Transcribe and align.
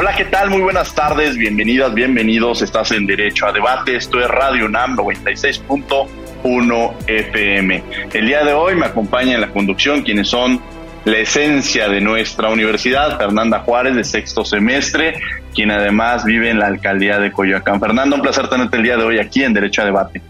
Hola, 0.00 0.14
¿qué 0.14 0.26
tal? 0.26 0.48
Muy 0.48 0.60
buenas 0.60 0.94
tardes, 0.94 1.36
bienvenidas, 1.36 1.92
bienvenidos. 1.92 2.62
Estás 2.62 2.92
en 2.92 3.04
Derecho 3.04 3.48
a 3.48 3.52
Debate. 3.52 3.96
Esto 3.96 4.20
es 4.20 4.28
Radio 4.28 4.66
UNAM 4.66 4.96
96.1 4.96 6.92
FM. 7.08 7.82
El 8.12 8.26
día 8.28 8.44
de 8.44 8.52
hoy 8.52 8.76
me 8.76 8.86
acompaña 8.86 9.34
en 9.34 9.40
la 9.40 9.50
conducción 9.50 10.02
quienes 10.02 10.28
son 10.28 10.60
la 11.04 11.18
esencia 11.18 11.88
de 11.88 12.00
nuestra 12.00 12.48
universidad, 12.48 13.18
Fernanda 13.18 13.58
Juárez, 13.58 13.96
de 13.96 14.04
sexto 14.04 14.44
semestre, 14.44 15.14
quien 15.52 15.72
además 15.72 16.24
vive 16.24 16.48
en 16.48 16.60
la 16.60 16.68
alcaldía 16.68 17.18
de 17.18 17.32
Coyoacán. 17.32 17.80
Fernanda, 17.80 18.14
un 18.14 18.22
placer 18.22 18.48
tenerte 18.48 18.76
el 18.76 18.84
día 18.84 18.96
de 18.96 19.02
hoy 19.02 19.18
aquí 19.18 19.42
en 19.42 19.52
Derecho 19.52 19.82
a 19.82 19.86
Debate. 19.86 20.22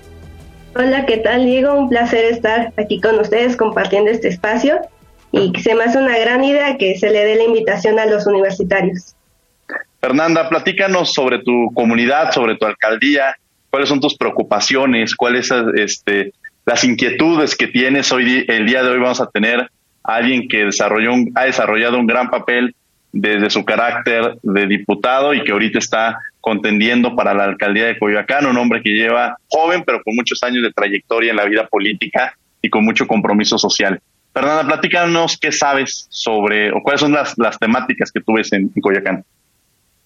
Hola, 0.76 1.04
¿qué 1.04 1.18
tal, 1.18 1.44
Diego? 1.44 1.74
Un 1.74 1.90
placer 1.90 2.24
estar 2.24 2.72
aquí 2.78 3.02
con 3.02 3.18
ustedes 3.18 3.54
compartiendo 3.54 4.10
este 4.10 4.28
espacio 4.28 4.80
y 5.30 5.52
se 5.60 5.74
me 5.74 5.84
hace 5.84 5.98
una 5.98 6.16
gran 6.16 6.42
idea 6.42 6.78
que 6.78 6.96
se 6.96 7.10
le 7.10 7.22
dé 7.26 7.36
la 7.36 7.44
invitación 7.44 7.98
a 7.98 8.06
los 8.06 8.26
universitarios. 8.26 9.14
Fernanda, 10.00 10.48
platícanos 10.48 11.12
sobre 11.12 11.40
tu 11.40 11.72
comunidad, 11.74 12.30
sobre 12.30 12.56
tu 12.56 12.66
alcaldía, 12.66 13.36
cuáles 13.70 13.88
son 13.88 14.00
tus 14.00 14.16
preocupaciones, 14.16 15.14
cuáles 15.16 15.50
este, 15.74 16.32
las 16.64 16.84
inquietudes 16.84 17.56
que 17.56 17.66
tienes 17.66 18.12
hoy. 18.12 18.44
El 18.46 18.66
día 18.66 18.82
de 18.82 18.90
hoy 18.90 19.00
vamos 19.00 19.20
a 19.20 19.28
tener 19.30 19.60
a 20.04 20.14
alguien 20.14 20.48
que 20.48 20.66
desarrolló 20.66 21.12
ha 21.34 21.44
desarrollado 21.44 21.98
un 21.98 22.06
gran 22.06 22.30
papel 22.30 22.74
desde 23.10 23.50
su 23.50 23.64
carácter 23.64 24.38
de 24.42 24.66
diputado 24.66 25.34
y 25.34 25.42
que 25.42 25.52
ahorita 25.52 25.78
está 25.78 26.18
contendiendo 26.40 27.16
para 27.16 27.34
la 27.34 27.44
alcaldía 27.44 27.86
de 27.86 27.98
Coyoacán, 27.98 28.46
un 28.46 28.56
hombre 28.56 28.82
que 28.82 28.90
lleva 28.90 29.36
joven 29.48 29.82
pero 29.84 30.02
con 30.02 30.14
muchos 30.14 30.42
años 30.44 30.62
de 30.62 30.72
trayectoria 30.72 31.30
en 31.30 31.36
la 31.36 31.46
vida 31.46 31.66
política 31.66 32.34
y 32.62 32.70
con 32.70 32.84
mucho 32.84 33.06
compromiso 33.06 33.58
social. 33.58 34.00
Fernanda, 34.32 34.66
platícanos 34.66 35.38
qué 35.38 35.50
sabes 35.50 36.06
sobre 36.10 36.70
o 36.70 36.80
cuáles 36.82 37.00
son 37.00 37.12
las, 37.12 37.36
las 37.36 37.58
temáticas 37.58 38.12
que 38.12 38.20
tú 38.20 38.34
ves 38.34 38.52
en 38.52 38.68
Coyoacán. 38.80 39.24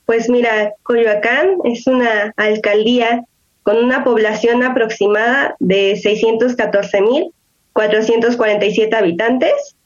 Pues 0.07 0.29
mira, 0.29 0.73
Coyoacán 0.83 1.59
es 1.65 1.87
una 1.87 2.35
alcaldía 2.37 3.25
con 3.63 3.79
una 3.79 4.05
población 4.05 4.63
aproximada 4.63 5.57
de 5.61 5.95
614.447 5.95 8.95
habitantes 8.95 9.77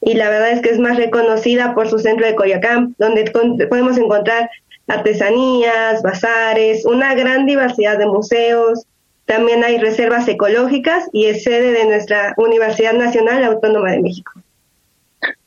y 0.00 0.14
la 0.14 0.28
verdad 0.28 0.50
es 0.50 0.60
que 0.60 0.70
es 0.70 0.78
más 0.78 0.96
reconocida 0.96 1.74
por 1.74 1.88
su 1.88 1.98
centro 1.98 2.26
de 2.26 2.34
Coyoacán, 2.34 2.94
donde 2.98 3.30
podemos 3.68 3.96
encontrar 3.96 4.50
artesanías, 4.88 6.02
bazares, 6.02 6.84
una 6.84 7.14
gran 7.14 7.46
diversidad 7.46 7.98
de 7.98 8.06
museos, 8.06 8.86
también 9.26 9.62
hay 9.64 9.78
reservas 9.78 10.28
ecológicas 10.28 11.08
y 11.12 11.26
es 11.26 11.44
sede 11.44 11.72
de 11.72 11.86
nuestra 11.86 12.34
Universidad 12.36 12.92
Nacional 12.92 13.44
Autónoma 13.44 13.92
de 13.92 14.00
México. 14.00 14.32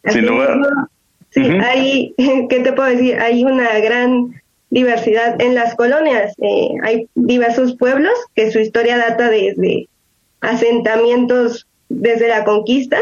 Sin 0.06 0.25
lugar, 0.25 0.58
Sí, 1.35 1.41
hay, 1.41 2.16
¿qué 2.50 2.59
te 2.62 2.72
puedo 2.72 2.90
decir? 2.90 3.19
Hay 3.19 3.44
una 3.44 3.78
gran 3.79 4.41
diversidad 4.69 5.40
en 5.41 5.53
las 5.53 5.75
colonias. 5.75 6.34
Eh, 6.41 6.69
hay 6.84 7.07
diversos 7.13 7.75
pueblos 7.75 8.13
que 8.35 8.51
su 8.51 8.59
historia 8.59 8.97
data 8.97 9.29
desde 9.29 9.88
asentamientos 10.40 11.68
desde 11.90 12.29
la 12.29 12.46
conquista 12.46 13.00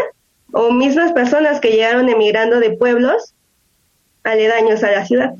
o 0.52 0.72
mismas 0.72 1.14
personas 1.14 1.60
que 1.60 1.72
llegaron 1.72 2.10
emigrando 2.10 2.60
de 2.60 2.72
pueblos 2.72 3.34
aledaños 4.24 4.84
a 4.84 4.92
la 4.92 5.06
ciudad. 5.06 5.34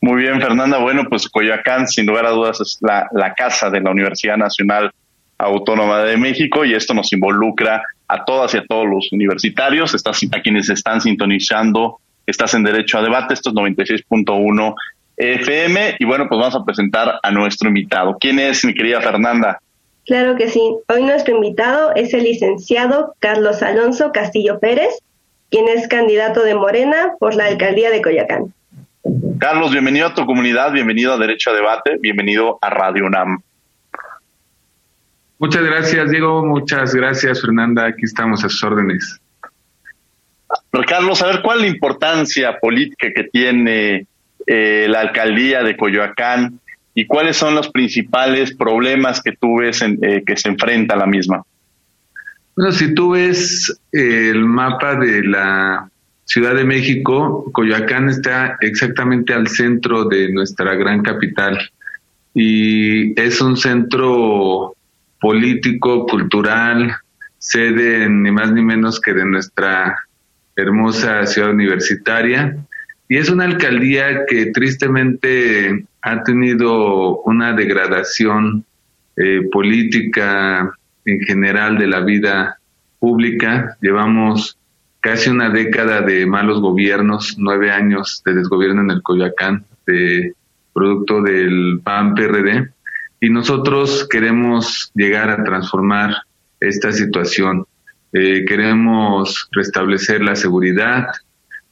Muy 0.00 0.22
bien, 0.22 0.40
Fernanda. 0.40 0.78
Bueno, 0.78 1.04
pues 1.08 1.28
Coyoacán, 1.28 1.86
sin 1.86 2.06
lugar 2.06 2.24
a 2.24 2.30
dudas, 2.30 2.60
es 2.60 2.78
la, 2.80 3.08
la 3.12 3.34
casa 3.34 3.68
de 3.68 3.80
la 3.80 3.90
Universidad 3.90 4.38
Nacional 4.38 4.90
Autónoma 5.36 6.00
de 6.00 6.16
México 6.16 6.64
y 6.64 6.74
esto 6.74 6.94
nos 6.94 7.12
involucra 7.12 7.82
a 8.10 8.24
todas 8.24 8.52
y 8.54 8.58
a 8.58 8.64
todos 8.66 8.86
los 8.86 9.12
universitarios, 9.12 9.94
estás, 9.94 10.20
a 10.32 10.40
quienes 10.42 10.68
están 10.68 11.00
sintonizando, 11.00 12.00
estás 12.26 12.54
en 12.54 12.64
Derecho 12.64 12.98
a 12.98 13.02
Debate, 13.02 13.34
esto 13.34 13.50
es 13.50 13.54
96.1 13.54 14.74
FM 15.16 15.96
y 15.98 16.04
bueno, 16.04 16.26
pues 16.28 16.40
vamos 16.40 16.56
a 16.56 16.64
presentar 16.64 17.20
a 17.22 17.30
nuestro 17.30 17.68
invitado. 17.68 18.16
¿Quién 18.18 18.38
es 18.40 18.64
mi 18.64 18.74
querida 18.74 19.00
Fernanda? 19.00 19.60
Claro 20.06 20.34
que 20.34 20.48
sí. 20.48 20.60
Hoy 20.88 21.04
nuestro 21.04 21.36
invitado 21.36 21.92
es 21.94 22.12
el 22.14 22.24
licenciado 22.24 23.14
Carlos 23.20 23.62
Alonso 23.62 24.10
Castillo 24.12 24.58
Pérez, 24.58 24.98
quien 25.50 25.68
es 25.68 25.86
candidato 25.86 26.42
de 26.42 26.54
Morena 26.54 27.12
por 27.20 27.36
la 27.36 27.46
alcaldía 27.46 27.90
de 27.90 28.02
Coyacán. 28.02 28.52
Carlos, 29.38 29.70
bienvenido 29.70 30.08
a 30.08 30.14
tu 30.14 30.26
comunidad, 30.26 30.72
bienvenido 30.72 31.12
a 31.12 31.18
Derecho 31.18 31.50
a 31.50 31.54
Debate, 31.54 31.96
bienvenido 32.00 32.58
a 32.60 32.70
Radio 32.70 33.06
UNAM. 33.06 33.42
Muchas 35.40 35.62
gracias, 35.62 36.10
Diego. 36.10 36.44
Muchas 36.44 36.94
gracias, 36.94 37.40
Fernanda. 37.40 37.86
Aquí 37.86 38.04
estamos 38.04 38.44
a 38.44 38.50
sus 38.50 38.62
órdenes. 38.62 39.18
Carlos, 40.86 41.22
a 41.22 41.28
ver, 41.28 41.40
¿cuál 41.42 41.58
es 41.58 41.62
la 41.62 41.68
importancia 41.68 42.58
política 42.60 43.08
que 43.14 43.24
tiene 43.24 44.06
eh, 44.46 44.86
la 44.86 45.00
alcaldía 45.00 45.62
de 45.62 45.78
Coyoacán 45.78 46.60
y 46.94 47.06
cuáles 47.06 47.38
son 47.38 47.54
los 47.54 47.70
principales 47.70 48.54
problemas 48.54 49.22
que 49.22 49.32
tú 49.32 49.60
ves 49.60 49.80
en, 49.80 49.98
eh, 50.02 50.22
que 50.26 50.36
se 50.36 50.50
enfrenta 50.50 50.94
a 50.94 50.98
la 50.98 51.06
misma? 51.06 51.42
Bueno, 52.54 52.72
si 52.72 52.92
tú 52.92 53.12
ves 53.12 53.80
el 53.92 54.44
mapa 54.44 54.96
de 54.96 55.24
la 55.24 55.88
Ciudad 56.26 56.54
de 56.54 56.64
México, 56.64 57.50
Coyoacán 57.50 58.10
está 58.10 58.58
exactamente 58.60 59.32
al 59.32 59.48
centro 59.48 60.04
de 60.04 60.30
nuestra 60.30 60.74
gran 60.74 61.00
capital 61.00 61.58
y 62.34 63.18
es 63.18 63.40
un 63.40 63.56
centro 63.56 64.76
político, 65.20 66.06
cultural, 66.06 66.96
sede 67.38 68.08
ni 68.08 68.30
más 68.30 68.52
ni 68.52 68.62
menos 68.62 69.00
que 69.00 69.12
de 69.12 69.24
nuestra 69.24 69.96
hermosa 70.56 71.26
ciudad 71.26 71.50
universitaria. 71.50 72.56
Y 73.08 73.16
es 73.16 73.28
una 73.28 73.44
alcaldía 73.44 74.24
que 74.26 74.46
tristemente 74.46 75.84
ha 76.02 76.22
tenido 76.22 77.18
una 77.22 77.52
degradación 77.54 78.64
eh, 79.16 79.48
política 79.52 80.72
en 81.04 81.20
general 81.20 81.78
de 81.78 81.86
la 81.86 82.00
vida 82.00 82.58
pública. 82.98 83.76
Llevamos 83.80 84.56
casi 85.00 85.30
una 85.30 85.50
década 85.50 86.02
de 86.02 86.26
malos 86.26 86.60
gobiernos, 86.60 87.36
nueve 87.38 87.70
años 87.70 88.22
de 88.24 88.34
desgobierno 88.34 88.82
en 88.82 88.90
el 88.90 89.02
Coyoacán, 89.02 89.64
de 89.86 90.34
producto 90.72 91.20
del 91.22 91.80
PAN-PRD 91.82 92.70
y 93.20 93.28
nosotros 93.28 94.08
queremos 94.08 94.90
llegar 94.94 95.30
a 95.30 95.44
transformar 95.44 96.14
esta 96.58 96.90
situación. 96.90 97.66
Eh, 98.12 98.44
queremos 98.46 99.48
restablecer 99.52 100.22
la 100.22 100.34
seguridad, 100.34 101.06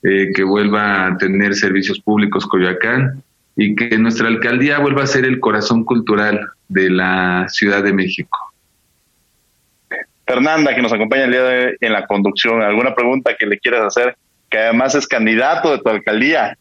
eh, 0.02 0.30
que 0.34 0.44
vuelva 0.44 1.06
a 1.06 1.16
tener 1.16 1.54
servicios 1.54 1.98
públicos 2.00 2.46
Coyoacán 2.46 3.22
y 3.56 3.74
que 3.74 3.98
nuestra 3.98 4.28
alcaldía 4.28 4.78
vuelva 4.78 5.02
a 5.02 5.06
ser 5.06 5.24
el 5.24 5.40
corazón 5.40 5.84
cultural 5.84 6.40
de 6.68 6.90
la 6.90 7.46
Ciudad 7.48 7.82
de 7.82 7.92
México. 7.92 8.38
Fernanda, 10.26 10.74
que 10.74 10.82
nos 10.82 10.92
acompaña 10.92 11.24
el 11.24 11.32
día 11.32 11.42
de 11.42 11.66
hoy 11.66 11.76
en 11.80 11.92
la 11.92 12.06
conducción, 12.06 12.62
¿alguna 12.62 12.94
pregunta 12.94 13.34
que 13.36 13.46
le 13.46 13.58
quieras 13.58 13.82
hacer? 13.82 14.16
Que 14.50 14.58
además 14.58 14.94
es 14.94 15.08
candidato 15.08 15.72
de 15.72 15.78
tu 15.78 15.88
alcaldía. 15.88 16.56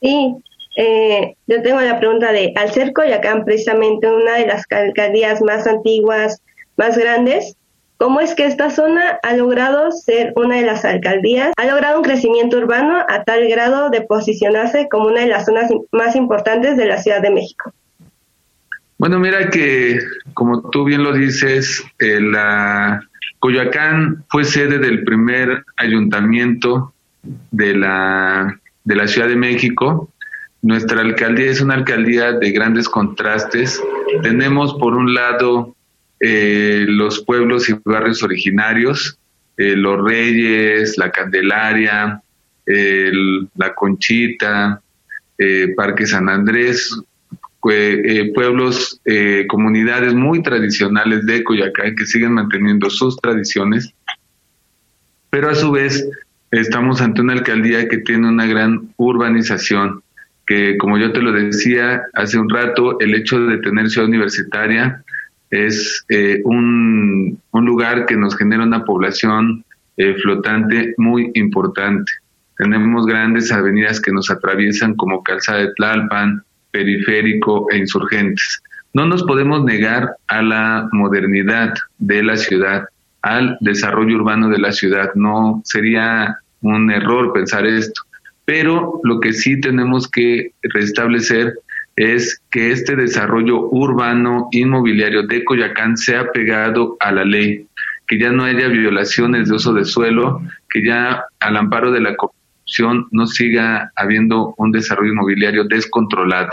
Sí, 0.00 0.36
eh, 0.76 1.36
yo 1.46 1.62
tengo 1.62 1.80
la 1.80 1.98
pregunta 1.98 2.32
de, 2.32 2.52
al 2.56 2.70
ser 2.72 2.92
Coyacán 2.92 3.44
precisamente 3.44 4.10
una 4.10 4.36
de 4.36 4.46
las 4.46 4.64
alcaldías 4.70 5.42
más 5.42 5.66
antiguas, 5.66 6.42
más 6.76 6.96
grandes, 6.96 7.56
¿cómo 7.98 8.20
es 8.20 8.34
que 8.34 8.46
esta 8.46 8.70
zona 8.70 9.18
ha 9.22 9.36
logrado 9.36 9.92
ser 9.92 10.32
una 10.36 10.56
de 10.56 10.62
las 10.62 10.84
alcaldías, 10.84 11.52
ha 11.56 11.66
logrado 11.66 11.98
un 11.98 12.04
crecimiento 12.04 12.58
urbano 12.58 13.04
a 13.08 13.24
tal 13.24 13.48
grado 13.48 13.90
de 13.90 14.00
posicionarse 14.00 14.88
como 14.90 15.08
una 15.08 15.20
de 15.20 15.28
las 15.28 15.44
zonas 15.44 15.70
más 15.92 16.16
importantes 16.16 16.76
de 16.76 16.86
la 16.86 16.98
Ciudad 16.98 17.20
de 17.20 17.30
México? 17.30 17.72
Bueno, 18.98 19.18
mira 19.18 19.50
que, 19.50 19.98
como 20.32 20.70
tú 20.70 20.84
bien 20.84 21.02
lo 21.02 21.12
dices, 21.12 21.84
eh, 21.98 22.20
la 22.20 23.02
Coyoacán 23.40 24.24
fue 24.28 24.44
sede 24.44 24.78
del 24.78 25.02
primer 25.02 25.64
ayuntamiento 25.76 26.94
de 27.50 27.74
la, 27.74 28.60
de 28.84 28.94
la 28.94 29.08
Ciudad 29.08 29.26
de 29.26 29.34
México. 29.34 30.08
Nuestra 30.62 31.00
alcaldía 31.00 31.50
es 31.50 31.60
una 31.60 31.74
alcaldía 31.74 32.32
de 32.32 32.50
grandes 32.52 32.88
contrastes. 32.88 33.82
Tenemos, 34.22 34.74
por 34.74 34.94
un 34.94 35.12
lado, 35.12 35.74
eh, 36.20 36.84
los 36.88 37.24
pueblos 37.24 37.68
y 37.68 37.74
barrios 37.84 38.22
originarios, 38.22 39.18
eh, 39.56 39.76
Los 39.76 40.02
Reyes, 40.02 40.96
La 40.98 41.10
Candelaria, 41.10 42.22
La 42.64 43.74
Conchita, 43.74 44.80
Parque 45.76 46.06
San 46.06 46.28
Andrés, 46.28 46.96
eh, 47.70 48.32
pueblos, 48.34 49.00
eh, 49.04 49.46
comunidades 49.48 50.14
muy 50.14 50.42
tradicionales 50.42 51.24
de 51.26 51.44
Coyacán 51.44 51.94
que 51.94 52.06
siguen 52.06 52.32
manteniendo 52.32 52.90
sus 52.90 53.16
tradiciones, 53.18 53.94
pero 55.30 55.48
a 55.48 55.54
su 55.54 55.70
vez 55.70 56.08
estamos 56.50 57.00
ante 57.00 57.20
una 57.20 57.34
alcaldía 57.34 57.88
que 57.88 57.98
tiene 57.98 58.28
una 58.28 58.46
gran 58.46 58.92
urbanización, 58.96 60.02
que 60.46 60.76
como 60.76 60.98
yo 60.98 61.12
te 61.12 61.22
lo 61.22 61.32
decía 61.32 62.02
hace 62.14 62.38
un 62.38 62.48
rato, 62.48 62.98
el 63.00 63.14
hecho 63.14 63.40
de 63.40 63.58
tener 63.58 63.88
ciudad 63.88 64.08
universitaria 64.08 65.02
es 65.50 66.04
eh, 66.08 66.40
un, 66.44 67.38
un, 67.50 67.64
lugar 67.64 68.06
que 68.06 68.16
nos 68.16 68.36
genera 68.36 68.64
una 68.64 68.84
población 68.84 69.64
flotante 70.22 70.94
muy 70.96 71.30
importante. 71.34 72.10
Tenemos 72.56 73.06
grandes 73.06 73.52
avenidas 73.52 74.00
que 74.00 74.12
nos 74.12 74.30
atraviesan 74.30 74.94
como 74.94 75.22
Calzada 75.22 75.60
de 75.60 75.74
Tlalpan, 75.74 76.42
periférico 76.70 77.70
e 77.70 77.78
insurgentes. 77.78 78.62
No 78.94 79.06
nos 79.06 79.22
podemos 79.22 79.64
negar 79.64 80.16
a 80.28 80.42
la 80.42 80.88
modernidad 80.92 81.74
de 81.98 82.22
la 82.22 82.36
ciudad, 82.36 82.84
al 83.22 83.56
desarrollo 83.60 84.16
urbano 84.16 84.48
de 84.48 84.58
la 84.58 84.72
ciudad. 84.72 85.10
No 85.14 85.62
sería 85.64 86.36
un 86.60 86.90
error 86.90 87.32
pensar 87.32 87.66
esto. 87.66 88.02
Pero 88.44 89.00
lo 89.04 89.20
que 89.20 89.32
sí 89.32 89.60
tenemos 89.60 90.10
que 90.10 90.52
restablecer 90.62 91.54
es 91.96 92.42
que 92.50 92.72
este 92.72 92.96
desarrollo 92.96 93.68
urbano 93.70 94.48
inmobiliario 94.50 95.26
de 95.26 95.44
Coyacán 95.44 95.96
sea 95.96 96.30
pegado 96.32 96.96
a 97.00 97.12
la 97.12 97.24
ley, 97.24 97.66
que 98.06 98.18
ya 98.18 98.30
no 98.32 98.44
haya 98.44 98.68
violaciones 98.68 99.48
de 99.48 99.56
uso 99.56 99.72
de 99.72 99.84
suelo, 99.84 100.40
que 100.70 100.84
ya 100.84 101.24
al 101.40 101.56
amparo 101.56 101.92
de 101.92 102.00
la 102.00 102.16
no 103.10 103.26
siga 103.26 103.92
habiendo 103.96 104.54
un 104.56 104.72
desarrollo 104.72 105.12
inmobiliario 105.12 105.64
descontrolado. 105.64 106.50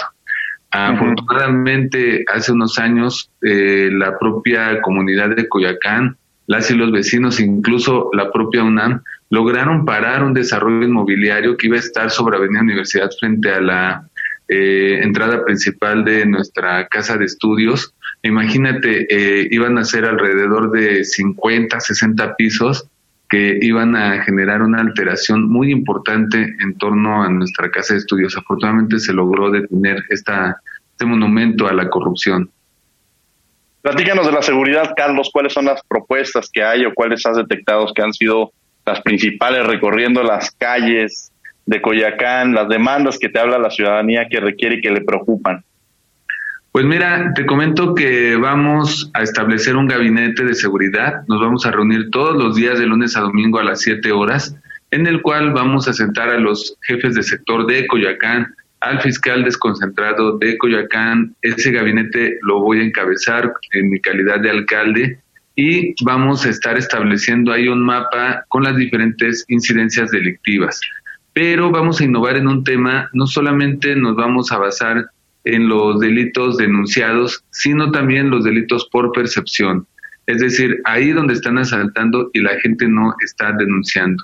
Afortunadamente, 0.71 2.23
hace 2.31 2.51
unos 2.51 2.77
años, 2.77 3.31
eh, 3.41 3.89
la 3.91 4.19
propia 4.19 4.81
comunidad 4.81 5.35
de 5.35 5.47
Coyacán, 5.47 6.17
las 6.45 6.69
y 6.69 6.75
los 6.75 6.91
vecinos, 6.91 7.39
incluso 7.39 8.09
la 8.13 8.31
propia 8.31 8.63
UNAM, 8.63 9.01
lograron 9.29 9.85
parar 9.85 10.23
un 10.23 10.33
desarrollo 10.33 10.85
inmobiliario 10.85 11.55
que 11.55 11.67
iba 11.67 11.75
a 11.77 11.79
estar 11.79 12.09
sobre 12.09 12.37
Avenida 12.37 12.61
Universidad 12.61 13.09
frente 13.19 13.51
a 13.51 13.61
la 13.61 14.09
eh, 14.47 15.01
entrada 15.03 15.45
principal 15.45 16.03
de 16.03 16.25
nuestra 16.25 16.87
casa 16.87 17.17
de 17.17 17.25
estudios. 17.25 17.93
Imagínate, 18.23 19.05
eh, 19.09 19.47
iban 19.51 19.77
a 19.77 19.85
ser 19.85 20.05
alrededor 20.05 20.71
de 20.71 21.03
50, 21.03 21.79
60 21.79 22.35
pisos 22.35 22.89
que 23.29 23.59
iban 23.61 23.95
a 23.95 24.23
generar 24.23 24.63
una 24.63 24.81
alteración 24.81 25.47
muy 25.47 25.71
importante 25.71 26.55
en 26.59 26.75
torno 26.79 27.21
a 27.21 27.29
nuestra 27.29 27.69
casa 27.69 27.93
de 27.93 27.99
estudios. 27.99 28.35
Afortunadamente 28.35 28.97
se 28.97 29.13
logró 29.13 29.51
detener 29.51 30.03
esta, 30.09 30.59
este 30.91 31.05
monumento 31.05 31.67
a 31.67 31.73
la 31.73 31.87
corrupción. 31.87 32.49
Platícanos 33.83 34.25
de 34.25 34.33
la 34.33 34.41
seguridad, 34.41 34.93
Carlos, 34.97 35.29
cuáles 35.31 35.53
son 35.53 35.65
las 35.65 35.81
propuestas 35.87 36.49
que 36.51 36.63
hay 36.63 36.85
o 36.85 36.93
cuáles 36.93 37.23
has 37.27 37.37
detectado 37.37 37.93
que 37.93 38.01
han 38.01 38.13
sido 38.13 38.51
las 38.89 39.01
principales 39.01 39.67
recorriendo 39.67 40.23
las 40.23 40.49
calles 40.51 41.31
de 41.67 41.79
Coyacán, 41.79 42.55
las 42.55 42.67
demandas 42.67 43.19
que 43.19 43.29
te 43.29 43.39
habla 43.39 43.59
la 43.59 43.69
ciudadanía 43.69 44.27
que 44.27 44.39
requiere 44.39 44.75
y 44.77 44.81
que 44.81 44.89
le 44.89 45.01
preocupan. 45.01 45.63
Pues 46.71 46.85
mira, 46.85 47.31
te 47.35 47.45
comento 47.45 47.93
que 47.93 48.35
vamos 48.35 49.11
a 49.13 49.21
establecer 49.21 49.75
un 49.75 49.87
gabinete 49.87 50.43
de 50.43 50.55
seguridad. 50.55 51.21
Nos 51.27 51.39
vamos 51.39 51.65
a 51.67 51.71
reunir 51.71 52.09
todos 52.09 52.35
los 52.35 52.55
días 52.55 52.79
de 52.79 52.87
lunes 52.87 53.15
a 53.15 53.21
domingo 53.21 53.59
a 53.59 53.63
las 53.63 53.81
7 53.81 54.11
horas, 54.11 54.55
en 54.89 55.05
el 55.05 55.21
cual 55.21 55.51
vamos 55.51 55.87
a 55.87 55.93
sentar 55.93 56.29
a 56.29 56.39
los 56.39 56.75
jefes 56.81 57.13
de 57.13 57.21
sector 57.21 57.67
de 57.67 57.85
Coyoacán, 57.85 58.55
al 58.79 59.01
fiscal 59.01 59.43
desconcentrado 59.43 60.39
de 60.39 60.57
Coyoacán. 60.57 61.35
Ese 61.43 61.71
gabinete 61.71 62.39
lo 62.41 62.61
voy 62.61 62.79
a 62.79 62.85
encabezar 62.85 63.53
en 63.73 63.89
mi 63.91 63.99
calidad 63.99 64.39
de 64.39 64.49
alcalde 64.49 65.19
y 65.61 65.93
vamos 66.05 66.45
a 66.45 66.51
estar 66.51 66.77
estableciendo 66.77 67.51
ahí 67.51 67.67
un 67.67 67.83
mapa 67.83 68.45
con 68.47 68.63
las 68.63 68.77
diferentes 68.77 69.43
incidencias 69.49 70.09
delictivas. 70.09 70.79
Pero 71.33 71.69
vamos 71.69 71.99
a 71.99 72.05
innovar 72.05 72.37
en 72.37 72.47
un 72.47 72.63
tema, 72.63 73.09
no 73.11 73.27
solamente 73.27 73.93
nos 73.97 74.15
vamos 74.15 74.53
a 74.53 74.57
basar 74.57 75.07
en 75.43 75.67
los 75.67 75.99
delitos 75.99 76.55
denunciados, 76.55 77.43
sino 77.49 77.91
también 77.91 78.29
los 78.29 78.45
delitos 78.45 78.87
por 78.89 79.11
percepción. 79.11 79.85
Es 80.27 80.39
decir, 80.39 80.79
ahí 80.85 81.11
donde 81.11 81.33
están 81.33 81.57
asaltando 81.57 82.29
y 82.31 82.39
la 82.39 82.57
gente 82.61 82.87
no 82.87 83.13
está 83.25 83.51
denunciando. 83.51 84.23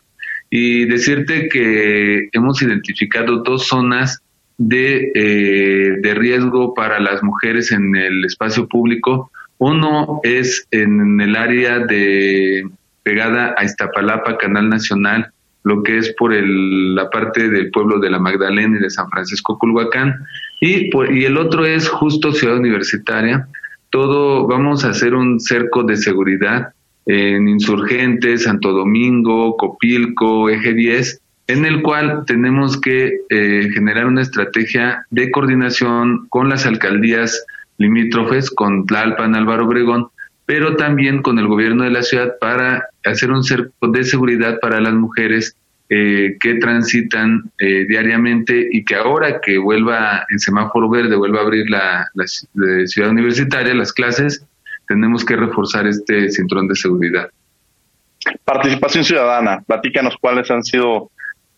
Y 0.49 0.85
decirte 0.85 1.49
que 1.49 2.29
hemos 2.31 2.61
identificado 2.61 3.43
dos 3.43 3.67
zonas 3.67 4.21
de, 4.57 5.11
eh, 5.13 5.97
de 6.01 6.13
riesgo 6.13 6.73
para 6.73 6.97
las 7.01 7.21
mujeres 7.23 7.73
en 7.73 7.93
el 7.93 8.23
espacio 8.23 8.69
público. 8.69 9.31
Uno 9.65 10.19
es 10.21 10.67
en 10.69 11.19
el 11.19 11.35
área 11.35 11.79
de 11.79 12.69
pegada 13.01 13.55
a 13.57 13.63
Iztapalapa, 13.63 14.37
Canal 14.37 14.69
Nacional, 14.69 15.31
lo 15.63 15.81
que 15.81 15.97
es 15.97 16.13
por 16.19 16.35
el, 16.35 16.93
la 16.93 17.09
parte 17.09 17.49
del 17.49 17.71
pueblo 17.71 17.97
de 17.97 18.11
la 18.11 18.19
Magdalena 18.19 18.77
y 18.77 18.83
de 18.83 18.91
San 18.91 19.09
Francisco 19.09 19.57
Culhuacán, 19.57 20.13
y, 20.61 20.91
y 21.19 21.25
el 21.25 21.39
otro 21.39 21.65
es 21.65 21.89
justo 21.89 22.31
Ciudad 22.31 22.57
Universitaria. 22.57 23.47
Todo, 23.89 24.45
vamos 24.45 24.85
a 24.85 24.89
hacer 24.89 25.15
un 25.15 25.39
cerco 25.39 25.81
de 25.81 25.97
seguridad 25.97 26.69
en 27.07 27.49
Insurgentes, 27.49 28.43
Santo 28.43 28.71
Domingo, 28.71 29.57
Copilco, 29.57 30.47
Eje 30.47 30.75
10, 30.75 31.21
en 31.47 31.65
el 31.65 31.81
cual 31.81 32.23
tenemos 32.27 32.79
que 32.79 33.21
eh, 33.31 33.69
generar 33.73 34.05
una 34.05 34.21
estrategia 34.21 35.07
de 35.09 35.31
coordinación 35.31 36.27
con 36.29 36.49
las 36.49 36.67
alcaldías 36.67 37.43
limítrofes, 37.77 38.49
con 38.49 38.85
Tlalpan, 38.85 39.35
Álvaro 39.35 39.65
Obregón, 39.65 40.09
pero 40.45 40.75
también 40.75 41.21
con 41.21 41.39
el 41.39 41.47
gobierno 41.47 41.83
de 41.83 41.91
la 41.91 42.03
ciudad 42.03 42.35
para 42.39 42.87
hacer 43.03 43.31
un 43.31 43.43
cerco 43.43 43.87
de 43.87 44.03
seguridad 44.03 44.59
para 44.59 44.79
las 44.79 44.93
mujeres 44.93 45.57
eh, 45.89 46.37
que 46.39 46.55
transitan 46.55 47.43
eh, 47.59 47.85
diariamente 47.87 48.69
y 48.71 48.83
que 48.83 48.95
ahora 48.95 49.39
que 49.39 49.57
vuelva 49.57 50.25
en 50.29 50.39
semáforo 50.39 50.89
verde, 50.89 51.15
vuelva 51.15 51.39
a 51.39 51.43
abrir 51.43 51.69
la, 51.69 52.09
ciudad 52.87 53.11
universitaria, 53.11 53.73
las 53.73 53.93
clases, 53.93 54.45
tenemos 54.87 55.23
que 55.23 55.35
reforzar 55.35 55.85
este 55.85 56.29
cinturón 56.29 56.67
de 56.67 56.75
seguridad. 56.75 57.29
Participación 58.43 59.03
ciudadana, 59.03 59.61
platícanos 59.61 60.15
cuáles 60.19 60.49
han 60.49 60.63
sido 60.63 61.11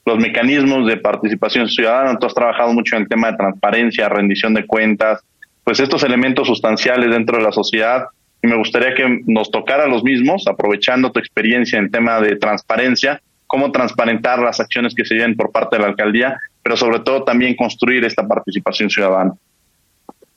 los 0.05 0.17
mecanismos 0.17 0.88
de 0.88 0.97
participación 0.97 1.69
ciudadana. 1.69 2.19
Tú 2.19 2.27
has 2.27 2.33
trabajado 2.33 2.74
mucho 2.74 2.95
en 2.95 3.03
el 3.03 3.07
tema 3.07 3.31
de 3.31 3.38
transparencia, 3.38 4.09
rendición 4.09 4.53
de 4.53 4.65
cuentas, 4.65 5.24
pues 5.67 5.81
estos 5.81 6.01
elementos 6.03 6.47
sustanciales 6.47 7.12
dentro 7.12 7.39
de 7.39 7.43
la 7.43 7.51
sociedad 7.51 8.05
y 8.41 8.47
me 8.47 8.55
gustaría 8.55 8.95
que 8.95 9.19
nos 9.25 9.51
tocara 9.51 9.86
los 9.86 10.01
mismos, 10.01 10.47
aprovechando 10.47 11.12
tu 11.12 11.19
experiencia 11.19 11.77
en 11.77 11.91
tema 11.91 12.21
de 12.21 12.38
transparencia, 12.38 13.21
cómo 13.47 13.69
transparentar 13.69 14.39
las 14.39 14.62
acciones 14.62 14.95
que 14.95 15.03
se 15.03 15.15
lleven 15.15 15.36
por 15.36 15.51
parte 15.51 15.75
de 15.75 15.81
la 15.81 15.89
alcaldía, 15.89 16.39
pero 16.63 16.77
sobre 16.77 17.01
todo 17.01 17.25
también 17.25 17.57
construir 17.57 18.05
esta 18.05 18.25
participación 18.25 18.89
ciudadana. 18.89 19.33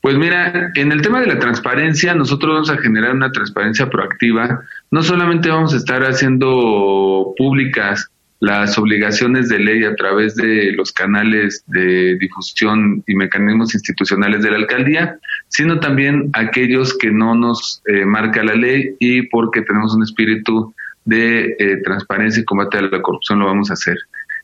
Pues 0.01 0.17
mira, 0.17 0.73
en 0.75 0.91
el 0.91 1.01
tema 1.01 1.21
de 1.21 1.29
la 1.29 1.39
transparencia, 1.39 2.13
nosotros 2.13 2.53
vamos 2.53 2.71
a 2.71 2.79
generar 2.79 3.13
una 3.13 3.31
transparencia 3.31 3.89
proactiva. 3.89 4.63
No 4.91 5.01
solamente 5.05 5.49
vamos 5.49 5.73
a 5.75 5.77
estar 5.77 6.03
haciendo 6.03 7.35
públicas 7.37 8.11
las 8.41 8.79
obligaciones 8.79 9.51
de 9.51 9.59
ley 9.59 9.85
a 9.85 9.95
través 9.95 10.35
de 10.35 10.73
los 10.73 10.93
canales 10.93 11.63
de 11.67 12.17
difusión 12.17 13.05
y 13.07 13.15
mecanismos 13.15 13.75
institucionales 13.75 14.43
de 14.43 14.51
la 14.51 14.57
alcaldía, 14.57 15.19
sino 15.49 15.79
también 15.79 16.31
aquellos 16.33 16.97
que 16.97 17.11
no 17.11 17.35
nos 17.35 17.83
eh, 17.87 18.07
marca 18.07 18.43
la 18.43 18.55
ley 18.55 18.97
y 18.99 19.23
porque 19.29 19.61
tenemos 19.61 19.95
un 19.95 20.03
espíritu 20.03 20.75
de 21.05 21.55
eh, 21.59 21.77
transparencia 21.85 22.41
y 22.41 22.45
combate 22.45 22.79
a 22.79 22.83
la 22.83 23.03
corrupción 23.03 23.41
lo 23.41 23.47
vamos 23.47 23.71
a 23.71 23.75
hacer. 23.75 23.99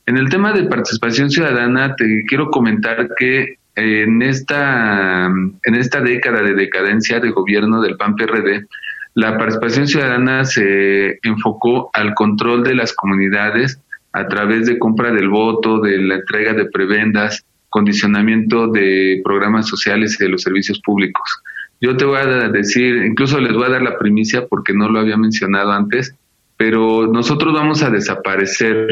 En 0.04 0.18
el 0.18 0.28
tema 0.28 0.52
de 0.52 0.64
participación 0.64 1.30
ciudadana, 1.30 1.96
te 1.96 2.24
quiero 2.28 2.50
comentar 2.50 3.08
que 3.18 3.56
en 3.76 4.22
esta, 4.22 5.26
en 5.26 5.74
esta 5.74 6.00
década 6.00 6.42
de 6.42 6.54
decadencia 6.54 7.18
de 7.18 7.30
gobierno 7.30 7.80
del 7.80 7.96
PAN-PRD, 7.96 8.66
la 9.14 9.38
participación 9.38 9.86
ciudadana 9.86 10.44
se 10.44 11.18
enfocó 11.22 11.90
al 11.94 12.14
control 12.14 12.62
de 12.62 12.74
las 12.74 12.92
comunidades 12.92 13.80
a 14.16 14.26
través 14.28 14.66
de 14.66 14.78
compra 14.78 15.12
del 15.12 15.28
voto, 15.28 15.78
de 15.80 15.98
la 15.98 16.14
entrega 16.14 16.54
de 16.54 16.64
prebendas, 16.64 17.44
condicionamiento 17.68 18.68
de 18.68 19.20
programas 19.22 19.68
sociales 19.68 20.16
y 20.18 20.24
de 20.24 20.30
los 20.30 20.42
servicios 20.42 20.80
públicos. 20.80 21.42
Yo 21.82 21.98
te 21.98 22.06
voy 22.06 22.18
a 22.20 22.48
decir, 22.48 23.04
incluso 23.04 23.38
les 23.38 23.52
voy 23.52 23.66
a 23.66 23.70
dar 23.70 23.82
la 23.82 23.98
primicia 23.98 24.46
porque 24.46 24.72
no 24.72 24.88
lo 24.88 25.00
había 25.00 25.18
mencionado 25.18 25.70
antes, 25.72 26.14
pero 26.56 27.06
nosotros 27.06 27.52
vamos 27.52 27.82
a 27.82 27.90
desaparecer 27.90 28.88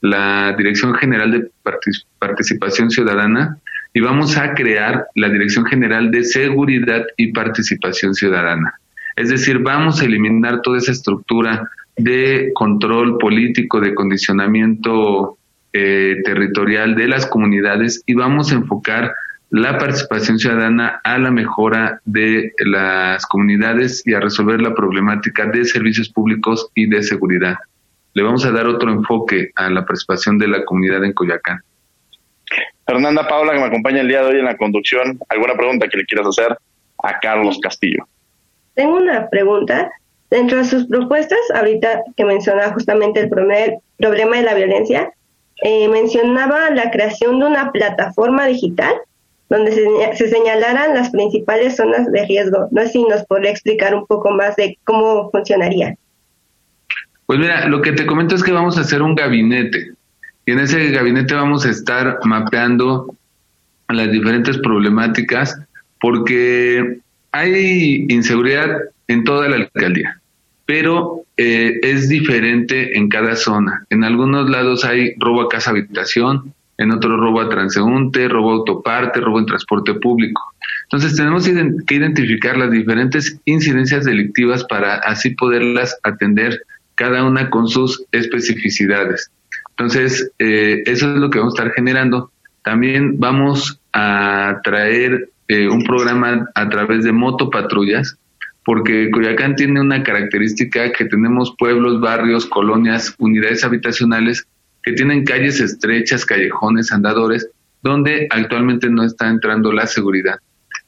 la 0.00 0.54
Dirección 0.56 0.94
General 0.94 1.32
de 1.32 1.50
Participación 2.20 2.90
Ciudadana 2.90 3.58
y 3.92 4.00
vamos 4.00 4.36
a 4.36 4.54
crear 4.54 5.06
la 5.16 5.28
Dirección 5.28 5.66
General 5.66 6.12
de 6.12 6.22
Seguridad 6.22 7.04
y 7.16 7.32
Participación 7.32 8.14
Ciudadana. 8.14 8.78
Es 9.16 9.28
decir, 9.28 9.58
vamos 9.58 10.00
a 10.00 10.04
eliminar 10.04 10.62
toda 10.62 10.78
esa 10.78 10.92
estructura 10.92 11.70
de 11.96 12.50
control 12.54 13.18
político, 13.18 13.80
de 13.80 13.94
condicionamiento 13.94 15.38
eh, 15.72 16.16
territorial 16.24 16.94
de 16.94 17.08
las 17.08 17.26
comunidades 17.26 18.02
y 18.06 18.14
vamos 18.14 18.52
a 18.52 18.56
enfocar 18.56 19.12
la 19.50 19.76
participación 19.76 20.38
ciudadana 20.38 21.00
a 21.04 21.18
la 21.18 21.30
mejora 21.30 22.00
de 22.06 22.52
las 22.58 23.26
comunidades 23.26 24.02
y 24.06 24.14
a 24.14 24.20
resolver 24.20 24.62
la 24.62 24.74
problemática 24.74 25.44
de 25.46 25.66
servicios 25.66 26.08
públicos 26.08 26.70
y 26.74 26.88
de 26.88 27.02
seguridad. 27.02 27.56
Le 28.14 28.22
vamos 28.22 28.46
a 28.46 28.50
dar 28.50 28.66
otro 28.66 28.90
enfoque 28.90 29.50
a 29.54 29.68
la 29.68 29.84
participación 29.84 30.38
de 30.38 30.48
la 30.48 30.64
comunidad 30.64 31.04
en 31.04 31.12
Coyacán. 31.12 31.60
Fernanda 32.86 33.28
Paula, 33.28 33.52
que 33.52 33.60
me 33.60 33.66
acompaña 33.66 34.00
el 34.00 34.08
día 34.08 34.20
de 34.20 34.26
hoy 34.26 34.38
en 34.38 34.46
la 34.46 34.56
conducción, 34.56 35.18
¿alguna 35.28 35.54
pregunta 35.54 35.86
que 35.86 35.98
le 35.98 36.04
quieras 36.04 36.26
hacer 36.26 36.56
a 37.02 37.18
Carlos 37.20 37.58
Castillo? 37.62 38.06
Tengo 38.74 38.96
una 38.96 39.28
pregunta. 39.28 39.90
Dentro 40.30 40.58
de 40.58 40.64
sus 40.64 40.86
propuestas, 40.86 41.38
ahorita 41.54 42.04
que 42.16 42.24
mencionaba 42.24 42.72
justamente 42.72 43.20
el 43.20 43.28
problema 43.28 44.36
de 44.36 44.42
la 44.42 44.54
violencia, 44.54 45.12
eh, 45.62 45.88
mencionaba 45.88 46.70
la 46.70 46.90
creación 46.90 47.38
de 47.38 47.46
una 47.46 47.70
plataforma 47.70 48.46
digital 48.46 48.94
donde 49.52 49.70
se, 49.70 50.28
señalaran 50.28 50.94
las 50.94 51.10
principales 51.10 51.76
zonas 51.76 52.10
de 52.10 52.24
riesgo. 52.26 52.68
No 52.70 52.80
sé 52.82 52.88
si 52.88 53.04
nos 53.04 53.24
podría 53.26 53.50
explicar 53.50 53.94
un 53.94 54.06
poco 54.06 54.30
más 54.30 54.56
de 54.56 54.78
cómo 54.84 55.30
funcionaría. 55.30 55.94
Pues 57.26 57.38
mira, 57.38 57.68
lo 57.68 57.82
que 57.82 57.92
te 57.92 58.06
comento 58.06 58.34
es 58.34 58.42
que 58.42 58.52
vamos 58.52 58.78
a 58.78 58.80
hacer 58.80 59.02
un 59.02 59.14
gabinete 59.14 59.92
y 60.46 60.52
en 60.52 60.58
ese 60.58 60.90
gabinete 60.90 61.34
vamos 61.34 61.66
a 61.66 61.70
estar 61.70 62.18
mapeando 62.24 63.14
las 63.88 64.10
diferentes 64.10 64.56
problemáticas 64.58 65.60
porque 66.00 66.98
hay 67.32 68.06
inseguridad 68.08 68.78
en 69.08 69.24
toda 69.24 69.48
la 69.48 69.56
alcaldía, 69.56 70.20
pero 70.66 71.24
eh, 71.36 71.80
es 71.82 72.08
diferente 72.08 72.96
en 72.96 73.08
cada 73.08 73.36
zona. 73.36 73.84
En 73.90 74.04
algunos 74.04 74.48
lados 74.48 74.84
hay 74.84 75.14
robo 75.18 75.42
a 75.42 75.48
casa 75.48 75.70
habitación, 75.70 76.54
en 76.78 76.90
otros 76.90 77.18
robo 77.18 77.40
a 77.40 77.48
transeúnte, 77.48 78.28
robo 78.28 78.50
a 78.50 78.54
autoparte, 78.56 79.20
robo 79.20 79.38
en 79.38 79.46
transporte 79.46 79.94
público. 79.94 80.42
Entonces 80.84 81.16
tenemos 81.16 81.48
que 81.86 81.94
identificar 81.94 82.56
las 82.56 82.70
diferentes 82.70 83.38
incidencias 83.46 84.04
delictivas 84.04 84.64
para 84.64 84.96
así 84.96 85.30
poderlas 85.30 85.98
atender 86.02 86.60
cada 86.94 87.24
una 87.24 87.48
con 87.50 87.68
sus 87.68 88.04
especificidades. 88.12 89.30
Entonces, 89.70 90.30
eh, 90.38 90.82
eso 90.86 91.10
es 91.10 91.16
lo 91.16 91.30
que 91.30 91.38
vamos 91.38 91.54
a 91.54 91.62
estar 91.62 91.74
generando. 91.74 92.30
También 92.62 93.18
vamos 93.18 93.80
a 93.92 94.60
traer 94.62 95.30
eh, 95.48 95.68
un 95.68 95.84
programa 95.84 96.48
a 96.54 96.68
través 96.68 97.04
de 97.04 97.12
motopatrullas, 97.12 98.18
porque 98.64 99.10
Coyacán 99.10 99.56
tiene 99.56 99.80
una 99.80 100.02
característica 100.02 100.92
que 100.92 101.04
tenemos 101.06 101.54
pueblos, 101.58 102.00
barrios, 102.00 102.46
colonias, 102.46 103.14
unidades 103.18 103.64
habitacionales 103.64 104.46
que 104.82 104.92
tienen 104.92 105.24
calles 105.24 105.60
estrechas, 105.60 106.24
callejones, 106.24 106.92
andadores, 106.92 107.48
donde 107.82 108.28
actualmente 108.30 108.88
no 108.88 109.04
está 109.04 109.28
entrando 109.28 109.72
la 109.72 109.86
seguridad. 109.86 110.38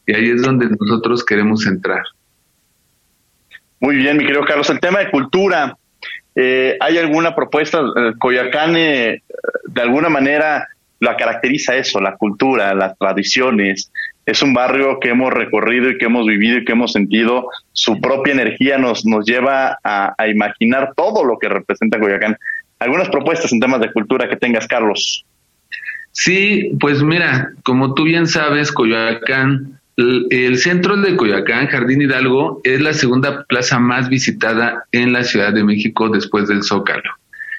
Y 0.06 0.14
ahí 0.14 0.30
es 0.30 0.42
donde 0.42 0.68
nosotros 0.68 1.24
queremos 1.24 1.66
entrar. 1.66 2.02
Muy 3.80 3.96
bien, 3.96 4.16
mi 4.16 4.24
querido 4.24 4.44
Carlos. 4.44 4.70
El 4.70 4.80
tema 4.80 5.00
de 5.00 5.10
cultura, 5.10 5.76
eh, 6.34 6.76
¿Hay 6.80 6.98
alguna 6.98 7.34
propuesta? 7.34 7.80
Eh, 7.80 8.12
Coyacán, 8.18 8.76
eh, 8.76 9.22
de 9.66 9.82
alguna 9.82 10.08
manera, 10.08 10.66
la 11.00 11.16
caracteriza 11.16 11.76
eso, 11.76 12.00
la 12.00 12.16
cultura, 12.16 12.74
las 12.74 12.98
tradiciones. 12.98 13.92
Es 14.26 14.42
un 14.42 14.54
barrio 14.54 14.98
que 15.00 15.10
hemos 15.10 15.32
recorrido 15.32 15.90
y 15.90 15.98
que 15.98 16.06
hemos 16.06 16.26
vivido 16.26 16.58
y 16.58 16.64
que 16.64 16.72
hemos 16.72 16.92
sentido. 16.92 17.48
Su 17.72 18.00
propia 18.00 18.32
energía 18.32 18.78
nos, 18.78 19.04
nos 19.04 19.26
lleva 19.26 19.78
a, 19.84 20.14
imaginar 20.28 20.92
todo 20.96 21.24
lo 21.24 21.38
que 21.38 21.48
representa 21.48 22.00
Coyacán. 22.00 22.36
¿Algunas 22.78 23.08
propuestas 23.08 23.52
en 23.52 23.60
temas 23.60 23.80
de 23.80 23.92
cultura 23.92 24.28
que 24.28 24.36
tengas, 24.36 24.66
Carlos? 24.66 25.24
Sí, 26.12 26.72
pues 26.80 27.02
mira, 27.02 27.50
como 27.64 27.94
tú 27.94 28.04
bien 28.04 28.26
sabes, 28.26 28.72
Coyoacán 28.72 29.80
el 29.96 30.58
centro 30.58 30.96
de 30.96 31.16
Coyoacán, 31.16 31.68
Jardín 31.68 32.02
Hidalgo, 32.02 32.60
es 32.64 32.80
la 32.80 32.92
segunda 32.92 33.44
plaza 33.44 33.78
más 33.78 34.08
visitada 34.08 34.84
en 34.90 35.12
la 35.12 35.22
Ciudad 35.22 35.52
de 35.52 35.62
México 35.62 36.08
después 36.08 36.48
del 36.48 36.64
Zócalo. 36.64 37.10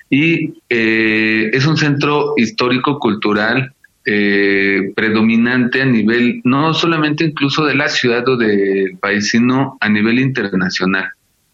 Y 0.09 0.53
eh, 0.69 1.49
es 1.53 1.65
un 1.65 1.77
centro 1.77 2.33
histórico-cultural 2.37 3.73
eh, 4.05 4.91
predominante 4.95 5.81
a 5.81 5.85
nivel, 5.85 6.41
no 6.43 6.73
solamente 6.73 7.25
incluso 7.25 7.65
de 7.65 7.75
la 7.75 7.87
ciudad 7.87 8.27
o 8.29 8.37
del 8.37 8.97
país, 8.99 9.29
sino 9.29 9.77
a 9.79 9.89
nivel 9.89 10.19
internacional. 10.19 11.09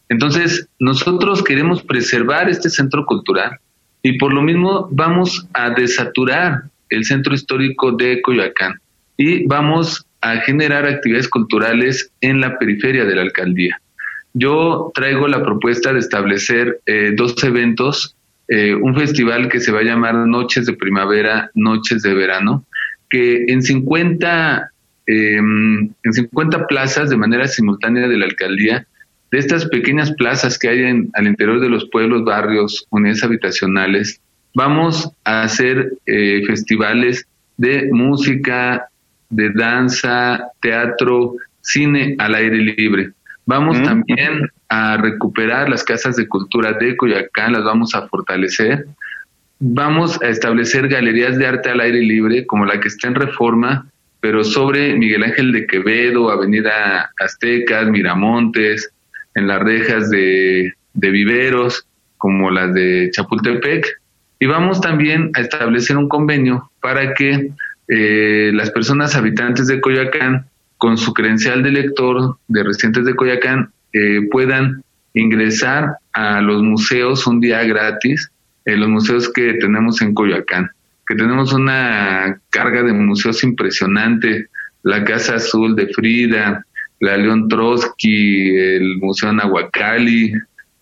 Entonces, 0.10 0.68
nosotros 0.80 1.44
queremos 1.44 1.82
preservar 1.84 2.50
este 2.50 2.70
centro 2.70 3.06
cultural 3.06 3.58
y 4.04 4.18
por 4.18 4.34
lo 4.34 4.42
mismo 4.42 4.90
vamos 4.92 5.48
a 5.54 5.70
desaturar 5.70 6.64
el 6.90 7.06
centro 7.06 7.34
histórico 7.34 7.94
de 7.94 8.22
Coyoacán 8.22 8.74
y 9.16 9.46
vamos 9.46 10.06
a 10.20 10.38
generar 10.38 10.86
actividades 10.86 11.30
culturales 11.30 12.12
en 12.22 12.42
la 12.42 12.58
periferia 12.60 13.06
de 13.06 13.16
la 13.16 13.22
alcaldía. 13.22 13.80
Yo 14.34 14.92
traigo 14.94 15.28
la 15.28 15.44
propuesta 15.44 15.94
de 15.94 16.00
establecer 16.00 16.80
eh, 16.86 17.14
dos 17.16 17.42
eventos, 17.44 18.16
eh, 18.48 18.74
un 18.74 18.96
festival 18.96 19.50
que 19.50 19.60
se 19.60 19.72
va 19.72 19.80
a 19.80 19.84
llamar 19.84 20.16
Noches 20.16 20.66
de 20.66 20.74
Primavera, 20.74 21.50
Noches 21.54 22.02
de 22.02 22.14
Verano, 22.14 22.66
que 23.10 23.46
en 23.48 23.62
50, 23.62 24.72
em, 25.06 25.90
en 26.04 26.14
50 26.14 26.68
plazas 26.68 27.10
de 27.10 27.18
manera 27.18 27.48
simultánea 27.48 28.08
de 28.08 28.18
la 28.18 28.26
alcaldía, 28.26 28.86
de 29.32 29.40
estas 29.40 29.66
pequeñas 29.68 30.12
plazas 30.12 30.60
que 30.60 30.70
hay 30.70 30.84
en, 30.84 31.10
al 31.14 31.28
interior 31.28 31.62
de 31.62 31.70
los 31.70 31.90
pueblos, 31.90 32.26
barrios, 32.26 32.86
unidades 32.90 33.24
habitacionales, 33.24 34.20
vamos 34.54 35.12
a 35.24 35.44
hacer 35.44 35.94
eh, 36.06 36.44
festivales 36.46 37.26
de 37.58 37.90
música, 37.92 38.88
de 39.30 39.52
danza, 39.54 40.48
teatro, 40.62 41.36
cine 41.62 42.16
al 42.20 42.36
aire 42.36 42.58
libre. 42.58 43.12
Vamos 43.46 43.80
mm. 43.80 43.84
también 43.84 44.50
a 44.72 44.96
recuperar 44.96 45.68
las 45.68 45.84
casas 45.84 46.16
de 46.16 46.30
cultura 46.30 46.72
de 46.72 46.96
Coyacán, 46.96 47.52
las 47.52 47.66
vamos 47.66 47.94
a 47.94 48.08
fortalecer. 48.08 48.86
Vamos 49.60 50.18
a 50.22 50.30
establecer 50.30 50.88
galerías 50.88 51.38
de 51.38 51.46
arte 51.46 51.70
al 51.70 51.82
aire 51.82 52.00
libre, 52.00 52.46
como 52.48 52.66
la 52.66 52.80
que 52.80 52.88
está 52.88 53.10
en 53.10 53.16
reforma, 53.16 53.86
pero 54.22 54.46
sobre 54.46 54.96
Miguel 54.96 55.24
Ángel 55.24 55.52
de 55.52 55.68
Quevedo, 55.68 56.32
Avenida 56.32 57.12
Aztecas, 57.20 57.90
Miramontes, 57.90 58.94
en 59.36 59.50
las 59.50 59.60
rejas 59.62 60.10
de, 60.10 60.74
de 60.94 61.10
viveros, 61.10 61.86
como 62.18 62.50
las 62.50 62.74
de 62.74 63.10
Chapultepec. 63.12 63.86
Y 64.40 64.46
vamos 64.46 64.80
también 64.80 65.32
a 65.36 65.42
establecer 65.42 65.98
un 65.98 66.08
convenio 66.08 66.72
para 66.80 67.14
que 67.14 67.52
eh, 67.90 68.52
las 68.54 68.72
personas 68.72 69.18
habitantes 69.18 69.68
de 69.68 69.82
Coyoacán, 69.82 70.46
con 70.78 70.98
su 70.98 71.14
credencial 71.14 71.62
de 71.62 71.72
lector 71.72 72.38
de 72.48 72.64
residentes 72.64 73.04
de 73.04 73.16
Coyoacán, 73.16 73.74
eh, 73.94 74.28
puedan 74.32 74.84
ingresar 75.14 75.98
a 76.14 76.42
los 76.42 76.62
museos 76.62 77.28
un 77.28 77.40
día 77.40 77.64
gratis, 77.64 78.32
en 78.66 78.80
los 78.80 78.90
museos 78.90 79.32
que 79.32 79.54
tenemos 79.56 80.02
en 80.02 80.14
Coyoacán, 80.14 80.70
que 81.08 81.16
tenemos 81.16 81.54
una 81.54 82.40
carga 82.50 82.84
de 82.84 82.94
museos 82.94 83.44
impresionante, 83.44 84.48
la 84.84 85.04
Casa 85.04 85.36
Azul 85.36 85.76
de 85.76 85.88
Frida, 85.88 86.66
la 87.00 87.18
León 87.18 87.48
Trotsky, 87.48 88.56
el 88.58 88.98
Museo 88.98 89.34
Nahuacali, 89.34 90.34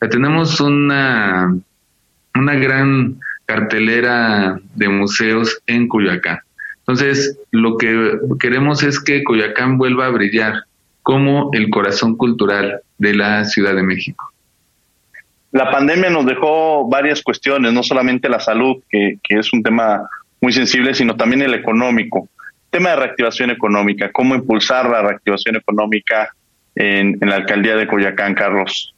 tenemos 0.09 0.59
una, 0.61 1.53
una 2.35 2.55
gran 2.55 3.19
cartelera 3.45 4.59
de 4.75 4.89
museos 4.89 5.61
en 5.65 5.87
Coyoacán. 5.87 6.39
Entonces, 6.79 7.37
lo 7.51 7.77
que 7.77 8.17
queremos 8.39 8.83
es 8.83 8.99
que 8.99 9.23
Coyacán 9.23 9.77
vuelva 9.77 10.07
a 10.07 10.11
brillar 10.11 10.63
como 11.03 11.49
el 11.53 11.69
corazón 11.69 12.15
cultural 12.15 12.81
de 12.99 13.15
la 13.15 13.45
Ciudad 13.45 13.73
de 13.73 13.81
México. 13.83 14.31
La 15.51 15.71
pandemia 15.71 16.11
nos 16.11 16.25
dejó 16.27 16.87
varias 16.87 17.23
cuestiones, 17.23 17.73
no 17.73 17.81
solamente 17.81 18.29
la 18.29 18.39
salud, 18.39 18.83
que, 18.89 19.17
es 19.29 19.51
un 19.51 19.63
tema 19.63 20.07
muy 20.41 20.53
sensible, 20.53 20.93
sino 20.93 21.15
también 21.15 21.41
el 21.41 21.55
económico. 21.55 22.29
Tema 22.69 22.91
de 22.91 22.97
reactivación 22.97 23.49
económica, 23.49 24.11
cómo 24.11 24.35
impulsar 24.35 24.87
la 24.87 25.01
reactivación 25.01 25.55
económica 25.55 26.29
en, 26.75 27.17
la 27.21 27.37
alcaldía 27.37 27.75
de 27.75 27.87
Coyacán, 27.87 28.35
Carlos. 28.35 28.93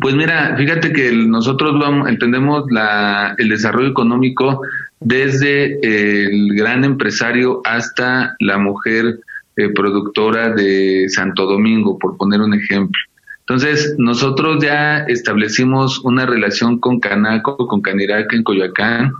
Pues 0.00 0.14
mira, 0.14 0.56
fíjate 0.56 0.90
que 0.90 1.12
nosotros 1.12 1.78
vamos, 1.78 2.08
entendemos 2.08 2.64
la, 2.70 3.34
el 3.36 3.50
desarrollo 3.50 3.90
económico 3.90 4.62
desde 5.00 5.78
el 5.82 6.54
gran 6.54 6.82
empresario 6.82 7.60
hasta 7.64 8.36
la 8.38 8.56
mujer 8.56 9.18
eh, 9.56 9.68
productora 9.70 10.50
de 10.50 11.08
Santo 11.08 11.46
Domingo, 11.46 11.98
por 11.98 12.16
poner 12.16 12.40
un 12.40 12.54
ejemplo. 12.54 12.98
Entonces, 13.40 13.94
nosotros 13.98 14.62
ya 14.62 15.00
establecimos 15.08 15.98
una 16.04 16.26
relación 16.26 16.78
con 16.78 17.00
Canaco, 17.00 17.56
con 17.66 17.82
Caniraca 17.82 18.36
en 18.36 18.44
Coyoacán. 18.44 19.12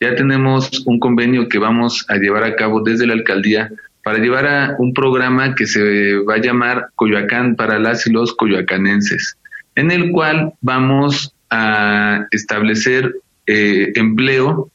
Ya 0.00 0.14
tenemos 0.14 0.84
un 0.86 1.00
convenio 1.00 1.48
que 1.48 1.58
vamos 1.58 2.04
a 2.08 2.16
llevar 2.16 2.44
a 2.44 2.54
cabo 2.56 2.82
desde 2.82 3.06
la 3.06 3.14
alcaldía 3.14 3.70
para 4.04 4.18
llevar 4.18 4.46
a 4.46 4.76
un 4.78 4.94
programa 4.94 5.54
que 5.54 5.66
se 5.66 6.16
va 6.18 6.34
a 6.34 6.40
llamar 6.40 6.88
Coyoacán 6.94 7.56
para 7.56 7.78
las 7.78 8.06
y 8.06 8.12
los 8.12 8.34
coyoacanenses, 8.34 9.36
en 9.74 9.90
el 9.90 10.10
cual 10.10 10.52
vamos 10.60 11.34
a 11.50 12.26
establecer 12.30 13.14
eh, 13.46 13.92
empleo 13.96 14.70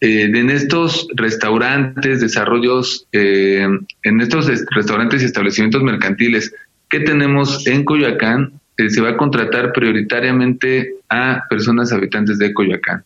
eh, 0.00 0.22
en 0.24 0.50
estos 0.50 1.06
restaurantes, 1.14 2.20
desarrollos, 2.20 3.06
eh, 3.12 3.66
en 4.02 4.20
estos 4.20 4.50
restaurantes 4.70 5.22
y 5.22 5.26
establecimientos 5.26 5.82
mercantiles 5.82 6.54
que 6.88 7.00
tenemos 7.00 7.66
en 7.66 7.84
Coyoacán, 7.84 8.52
se 8.88 9.00
va 9.02 9.10
a 9.10 9.16
contratar 9.16 9.72
prioritariamente 9.72 10.94
a 11.10 11.44
personas 11.50 11.92
habitantes 11.92 12.38
de 12.38 12.54
Coyoacán. 12.54 13.04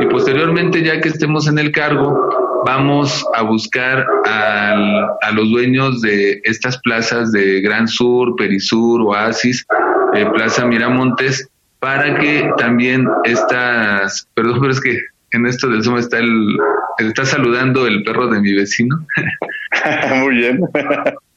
Y 0.00 0.06
posteriormente, 0.06 0.82
ya 0.82 1.00
que 1.00 1.08
estemos 1.08 1.48
en 1.48 1.58
el 1.58 1.72
cargo, 1.72 2.62
vamos 2.64 3.24
a 3.34 3.42
buscar 3.42 4.06
a 4.26 5.30
los 5.32 5.50
dueños 5.50 6.00
de 6.02 6.40
estas 6.44 6.78
plazas 6.78 7.32
de 7.32 7.60
Gran 7.60 7.88
Sur, 7.88 8.36
Perisur, 8.36 9.02
Oasis, 9.02 9.66
eh, 10.14 10.26
Plaza 10.34 10.66
Miramontes, 10.66 11.48
para 11.78 12.18
que 12.18 12.50
también 12.58 13.06
estas, 13.24 14.28
perdón, 14.34 14.58
pero 14.60 14.72
es 14.72 14.80
que 14.80 14.98
en 15.32 15.46
esto 15.46 15.68
del 15.68 15.82
Zoom 15.82 15.98
está 15.98 16.18
el, 16.18 16.58
está 16.98 17.24
saludando 17.24 17.86
el 17.86 18.02
perro 18.02 18.28
de 18.28 18.40
mi 18.40 18.52
vecino. 18.52 19.06
Muy 20.20 20.36
bien. 20.36 20.60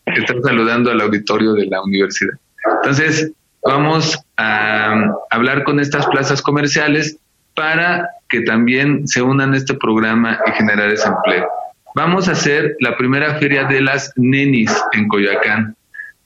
está 0.05 0.33
saludando 0.43 0.91
al 0.91 1.01
auditorio 1.01 1.53
de 1.53 1.65
la 1.65 1.81
universidad. 1.83 2.33
Entonces, 2.77 3.31
vamos 3.63 4.17
a 4.37 5.13
hablar 5.29 5.63
con 5.63 5.79
estas 5.79 6.05
plazas 6.07 6.41
comerciales 6.41 7.17
para 7.55 8.09
que 8.29 8.41
también 8.41 9.07
se 9.07 9.21
unan 9.21 9.53
a 9.53 9.57
este 9.57 9.73
programa 9.75 10.39
y 10.47 10.51
generar 10.51 10.89
ese 10.89 11.07
empleo. 11.07 11.47
Vamos 11.93 12.29
a 12.29 12.31
hacer 12.31 12.77
la 12.79 12.95
primera 12.97 13.35
feria 13.35 13.65
de 13.65 13.81
las 13.81 14.13
nenis 14.15 14.71
en 14.93 15.07
Coyoacán. 15.09 15.75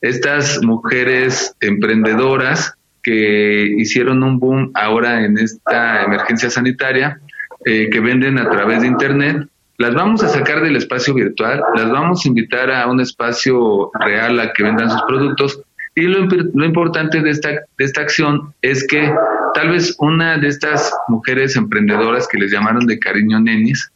Estas 0.02 0.62
mujeres 0.64 1.56
emprendedoras 1.60 2.76
que 3.02 3.74
hicieron 3.78 4.22
un 4.24 4.40
boom 4.40 4.72
ahora 4.76 5.24
en 5.24 5.38
esta 5.38 6.04
emergencia 6.04 6.50
sanitaria, 6.50 7.20
eh, 7.66 7.90
que 7.90 8.00
venden 8.00 8.38
a 8.38 8.50
través 8.50 8.82
de 8.82 8.88
Internet, 8.88 9.48
las 9.78 9.94
vamos 9.94 10.24
a 10.24 10.30
sacar 10.30 10.62
del 10.62 10.78
espacio 10.78 11.14
virtual, 11.14 11.62
las 11.76 11.92
vamos 11.92 12.24
a 12.24 12.30
invitar 12.30 12.72
a 12.72 12.88
un 12.88 13.02
espacio 13.02 13.92
real 14.00 14.40
a 14.40 14.54
que 14.54 14.64
vendan 14.64 14.90
sus 14.90 15.02
productos 15.04 15.62
y 15.96 16.04
lo, 16.04 16.26
lo 16.26 16.66
importante 16.66 17.22
de 17.22 17.30
esta, 17.30 17.50
de 17.50 17.86
esta 17.86 18.02
acción 18.02 18.54
es 18.62 18.86
que 18.86 19.14
tal 19.54 19.70
vez 19.70 19.96
una 20.00 20.38
de 20.38 20.50
estas 20.50 20.94
mujeres 21.08 21.56
emprendedoras 21.56 22.28
que 22.28 22.38
les 22.38 22.52
llamaron 22.52 22.86
de 22.86 23.00
cariño 23.00 23.40
nenis, 23.40 23.92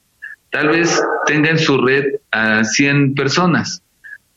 tal 0.50 0.70
vez 0.70 1.02
tenga 1.26 1.50
en 1.50 1.60
su 1.60 1.78
red 1.78 2.16
a 2.32 2.64
100 2.64 3.16
personas, 3.16 3.84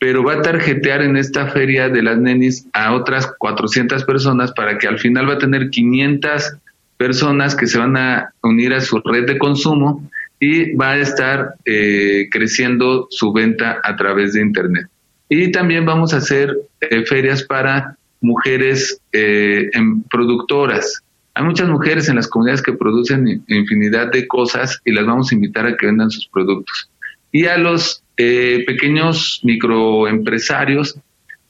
pero 0.00 0.24
va 0.24 0.34
a 0.34 0.42
tarjetear 0.42 1.02
en 1.02 1.16
esta 1.16 1.46
feria 1.46 1.88
de 1.88 2.02
las 2.02 2.18
nenis 2.18 2.66
a 2.72 2.92
otras 2.92 3.32
400 3.38 4.04
personas 4.04 4.50
para 4.52 4.76
que 4.76 4.88
al 4.88 4.98
final 4.98 5.28
va 5.28 5.34
a 5.34 5.38
tener 5.38 5.70
500 5.70 6.56
personas 7.02 7.56
que 7.56 7.66
se 7.66 7.78
van 7.78 7.96
a 7.96 8.32
unir 8.44 8.72
a 8.72 8.80
su 8.80 9.00
red 9.00 9.26
de 9.26 9.36
consumo 9.36 10.08
y 10.38 10.72
va 10.76 10.92
a 10.92 10.98
estar 10.98 11.54
eh, 11.64 12.28
creciendo 12.30 13.08
su 13.10 13.32
venta 13.32 13.80
a 13.82 13.96
través 13.96 14.34
de 14.34 14.40
Internet. 14.40 14.86
Y 15.28 15.50
también 15.50 15.84
vamos 15.84 16.14
a 16.14 16.18
hacer 16.18 16.56
eh, 16.80 17.04
ferias 17.04 17.42
para 17.42 17.96
mujeres 18.20 19.00
eh, 19.10 19.68
productoras. 20.08 21.02
Hay 21.34 21.42
muchas 21.42 21.68
mujeres 21.68 22.08
en 22.08 22.14
las 22.14 22.28
comunidades 22.28 22.62
que 22.62 22.72
producen 22.72 23.42
infinidad 23.48 24.12
de 24.12 24.28
cosas 24.28 24.80
y 24.84 24.92
las 24.92 25.04
vamos 25.04 25.32
a 25.32 25.34
invitar 25.34 25.66
a 25.66 25.76
que 25.76 25.86
vendan 25.86 26.08
sus 26.08 26.28
productos. 26.28 26.88
Y 27.32 27.46
a 27.46 27.58
los 27.58 28.04
pequeños 28.16 29.40
microempresarios 29.42 30.96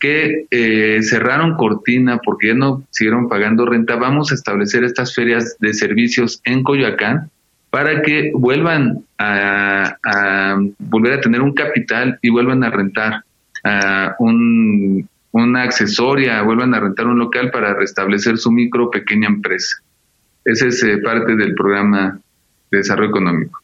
que 0.02 0.46
cerraron 1.02 1.56
cortina 1.56 2.18
porque 2.24 2.48
ya 2.48 2.54
no 2.54 2.82
siguieron 2.90 3.28
pagando 3.28 3.64
renta, 3.66 3.94
vamos 3.94 4.32
a 4.32 4.34
establecer 4.34 4.82
estas 4.82 5.14
ferias 5.14 5.56
de 5.60 5.72
servicios 5.72 6.40
en 6.44 6.64
Coyoacán 6.64 7.30
para 7.70 8.02
que 8.02 8.32
vuelvan 8.34 9.04
a 9.18 10.58
volver 10.80 11.12
a 11.12 11.20
tener 11.20 11.40
un 11.40 11.54
capital 11.54 12.18
y 12.20 12.30
vuelvan 12.30 12.64
a 12.64 12.70
rentar 12.70 13.22
un, 14.18 15.08
una 15.32 15.62
accesoria, 15.62 16.42
vuelvan 16.42 16.74
a 16.74 16.80
rentar 16.80 17.06
un 17.06 17.18
local 17.18 17.50
para 17.50 17.74
restablecer 17.74 18.38
su 18.38 18.52
micro 18.52 18.90
pequeña 18.90 19.28
empresa. 19.28 19.78
Ese 20.44 20.68
es 20.68 20.82
eh, 20.82 20.98
parte 20.98 21.34
del 21.36 21.54
programa 21.54 22.18
de 22.70 22.78
desarrollo 22.78 23.10
económico. 23.10 23.60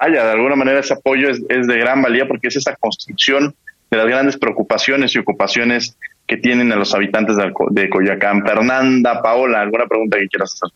Vaya, 0.00 0.24
de 0.24 0.32
alguna 0.32 0.56
manera 0.56 0.80
ese 0.80 0.94
apoyo 0.94 1.28
es, 1.30 1.66
de 1.66 1.78
gran 1.78 2.02
valía 2.02 2.26
porque 2.26 2.48
es 2.48 2.56
esa 2.56 2.74
construcción 2.76 3.54
de 3.92 3.98
las 3.98 4.06
grandes 4.06 4.38
preocupaciones 4.38 5.14
y 5.14 5.18
ocupaciones 5.18 5.98
que 6.26 6.38
tienen 6.38 6.72
a 6.72 6.76
los 6.76 6.94
habitantes 6.94 7.36
de, 7.36 7.90
Coyacán. 7.90 8.42
Fernanda, 8.42 9.20
Paola, 9.20 9.60
¿alguna 9.60 9.86
pregunta 9.86 10.18
que 10.18 10.28
quieras 10.28 10.54
hacer? 10.54 10.74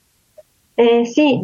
Eh, 0.77 1.07
sí, 1.07 1.41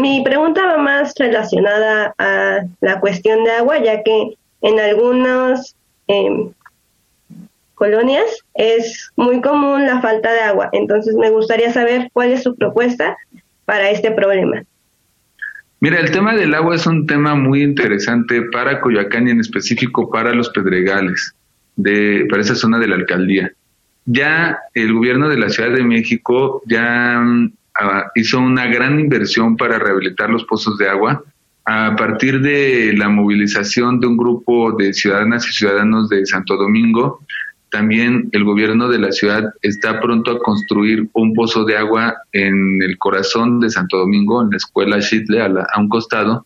mi 0.00 0.22
pregunta 0.22 0.64
va 0.64 0.76
más 0.76 1.12
relacionada 1.18 2.14
a 2.18 2.60
la 2.80 3.00
cuestión 3.00 3.42
de 3.42 3.50
agua, 3.50 3.82
ya 3.82 4.04
que 4.04 4.36
en 4.60 4.78
algunos 4.78 5.74
colonias 7.74 8.44
es 8.54 9.10
muy 9.16 9.40
común 9.40 9.84
la 9.84 10.00
falta 10.00 10.32
de 10.32 10.40
agua. 10.40 10.68
Entonces 10.70 11.16
me 11.16 11.30
gustaría 11.30 11.72
saber 11.72 12.10
cuál 12.12 12.30
es 12.30 12.44
su 12.44 12.54
propuesta 12.54 13.16
para 13.64 13.90
este 13.90 14.12
problema. 14.12 14.62
Mira, 15.82 15.98
el 15.98 16.12
tema 16.12 16.36
del 16.36 16.54
agua 16.54 16.76
es 16.76 16.86
un 16.86 17.08
tema 17.08 17.34
muy 17.34 17.60
interesante 17.60 18.40
para 18.52 18.80
Coyoacán 18.80 19.26
y 19.26 19.32
en 19.32 19.40
específico 19.40 20.08
para 20.08 20.32
los 20.32 20.48
pedregales, 20.50 21.34
de, 21.74 22.24
para 22.30 22.40
esa 22.40 22.54
zona 22.54 22.78
de 22.78 22.86
la 22.86 22.94
alcaldía. 22.94 23.50
Ya 24.04 24.58
el 24.74 24.92
gobierno 24.92 25.28
de 25.28 25.38
la 25.38 25.48
Ciudad 25.48 25.72
de 25.72 25.82
México 25.82 26.62
ya 26.66 27.18
mm, 27.20 27.52
ah, 27.80 28.04
hizo 28.14 28.38
una 28.38 28.66
gran 28.66 29.00
inversión 29.00 29.56
para 29.56 29.80
rehabilitar 29.80 30.30
los 30.30 30.44
pozos 30.44 30.78
de 30.78 30.88
agua 30.88 31.24
a 31.64 31.96
partir 31.96 32.40
de 32.40 32.94
la 32.96 33.08
movilización 33.08 33.98
de 33.98 34.06
un 34.06 34.16
grupo 34.16 34.70
de 34.70 34.92
ciudadanas 34.92 35.48
y 35.48 35.52
ciudadanos 35.52 36.08
de 36.08 36.24
Santo 36.26 36.56
Domingo, 36.56 37.26
también 37.72 38.28
el 38.32 38.44
gobierno 38.44 38.86
de 38.90 38.98
la 38.98 39.12
ciudad 39.12 39.44
está 39.62 39.98
pronto 39.98 40.30
a 40.30 40.38
construir 40.38 41.08
un 41.14 41.32
pozo 41.32 41.64
de 41.64 41.78
agua 41.78 42.14
en 42.32 42.82
el 42.82 42.98
corazón 42.98 43.60
de 43.60 43.70
Santo 43.70 43.96
Domingo, 43.96 44.42
en 44.42 44.50
la 44.50 44.58
escuela 44.58 45.00
Chitle, 45.00 45.40
a, 45.40 45.80
un 45.80 45.88
costado. 45.88 46.44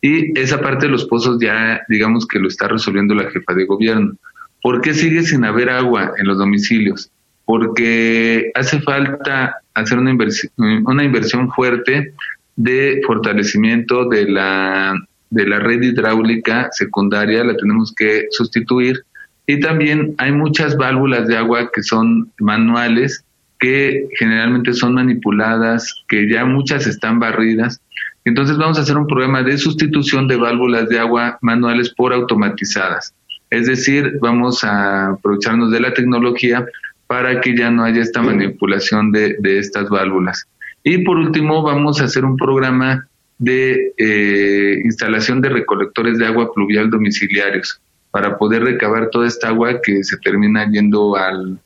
Y 0.00 0.38
esa 0.38 0.60
parte 0.60 0.86
de 0.86 0.92
los 0.92 1.06
pozos 1.06 1.38
ya, 1.40 1.82
digamos 1.88 2.24
que 2.24 2.38
lo 2.38 2.46
está 2.46 2.68
resolviendo 2.68 3.16
la 3.16 3.28
jefa 3.32 3.52
de 3.52 3.66
gobierno. 3.66 4.14
¿Por 4.62 4.80
qué 4.80 4.94
sigue 4.94 5.24
sin 5.24 5.44
haber 5.44 5.70
agua 5.70 6.12
en 6.16 6.28
los 6.28 6.38
domicilios? 6.38 7.10
Porque 7.44 8.52
hace 8.54 8.80
falta 8.80 9.56
hacer 9.74 9.98
una 9.98 10.12
inversión, 10.12 10.52
una 10.56 11.02
inversión 11.02 11.50
fuerte 11.50 12.14
de 12.54 13.00
fortalecimiento 13.04 14.08
de 14.08 14.28
la, 14.28 14.94
de 15.30 15.46
la 15.48 15.58
red 15.58 15.82
hidráulica 15.82 16.68
secundaria, 16.70 17.42
la 17.42 17.56
tenemos 17.56 17.92
que 17.92 18.26
sustituir. 18.30 19.04
Y 19.50 19.58
también 19.58 20.14
hay 20.18 20.30
muchas 20.30 20.76
válvulas 20.76 21.26
de 21.26 21.36
agua 21.36 21.72
que 21.74 21.82
son 21.82 22.30
manuales, 22.38 23.24
que 23.58 24.06
generalmente 24.16 24.72
son 24.74 24.94
manipuladas, 24.94 26.04
que 26.06 26.30
ya 26.30 26.44
muchas 26.44 26.86
están 26.86 27.18
barridas. 27.18 27.80
Entonces 28.24 28.56
vamos 28.58 28.78
a 28.78 28.82
hacer 28.82 28.96
un 28.96 29.08
programa 29.08 29.42
de 29.42 29.58
sustitución 29.58 30.28
de 30.28 30.36
válvulas 30.36 30.88
de 30.88 31.00
agua 31.00 31.36
manuales 31.42 31.92
por 31.92 32.12
automatizadas. 32.12 33.12
Es 33.50 33.66
decir, 33.66 34.18
vamos 34.20 34.62
a 34.62 35.08
aprovecharnos 35.14 35.72
de 35.72 35.80
la 35.80 35.94
tecnología 35.94 36.64
para 37.08 37.40
que 37.40 37.56
ya 37.56 37.72
no 37.72 37.82
haya 37.82 38.02
esta 38.02 38.22
manipulación 38.22 39.10
de, 39.10 39.34
de 39.40 39.58
estas 39.58 39.88
válvulas. 39.88 40.46
Y 40.84 40.98
por 40.98 41.16
último, 41.16 41.64
vamos 41.64 42.00
a 42.00 42.04
hacer 42.04 42.24
un 42.24 42.36
programa 42.36 43.08
de 43.38 43.94
eh, 43.98 44.80
instalación 44.84 45.40
de 45.40 45.48
recolectores 45.48 46.18
de 46.18 46.26
agua 46.26 46.54
pluvial 46.54 46.88
domiciliarios 46.88 47.80
para 48.10 48.36
poder 48.36 48.64
recabar 48.64 49.08
toda 49.10 49.26
esta 49.26 49.48
agua 49.48 49.80
que 49.82 50.02
se 50.02 50.16
termina 50.18 50.68
yendo 50.70 51.16
al, 51.16 51.58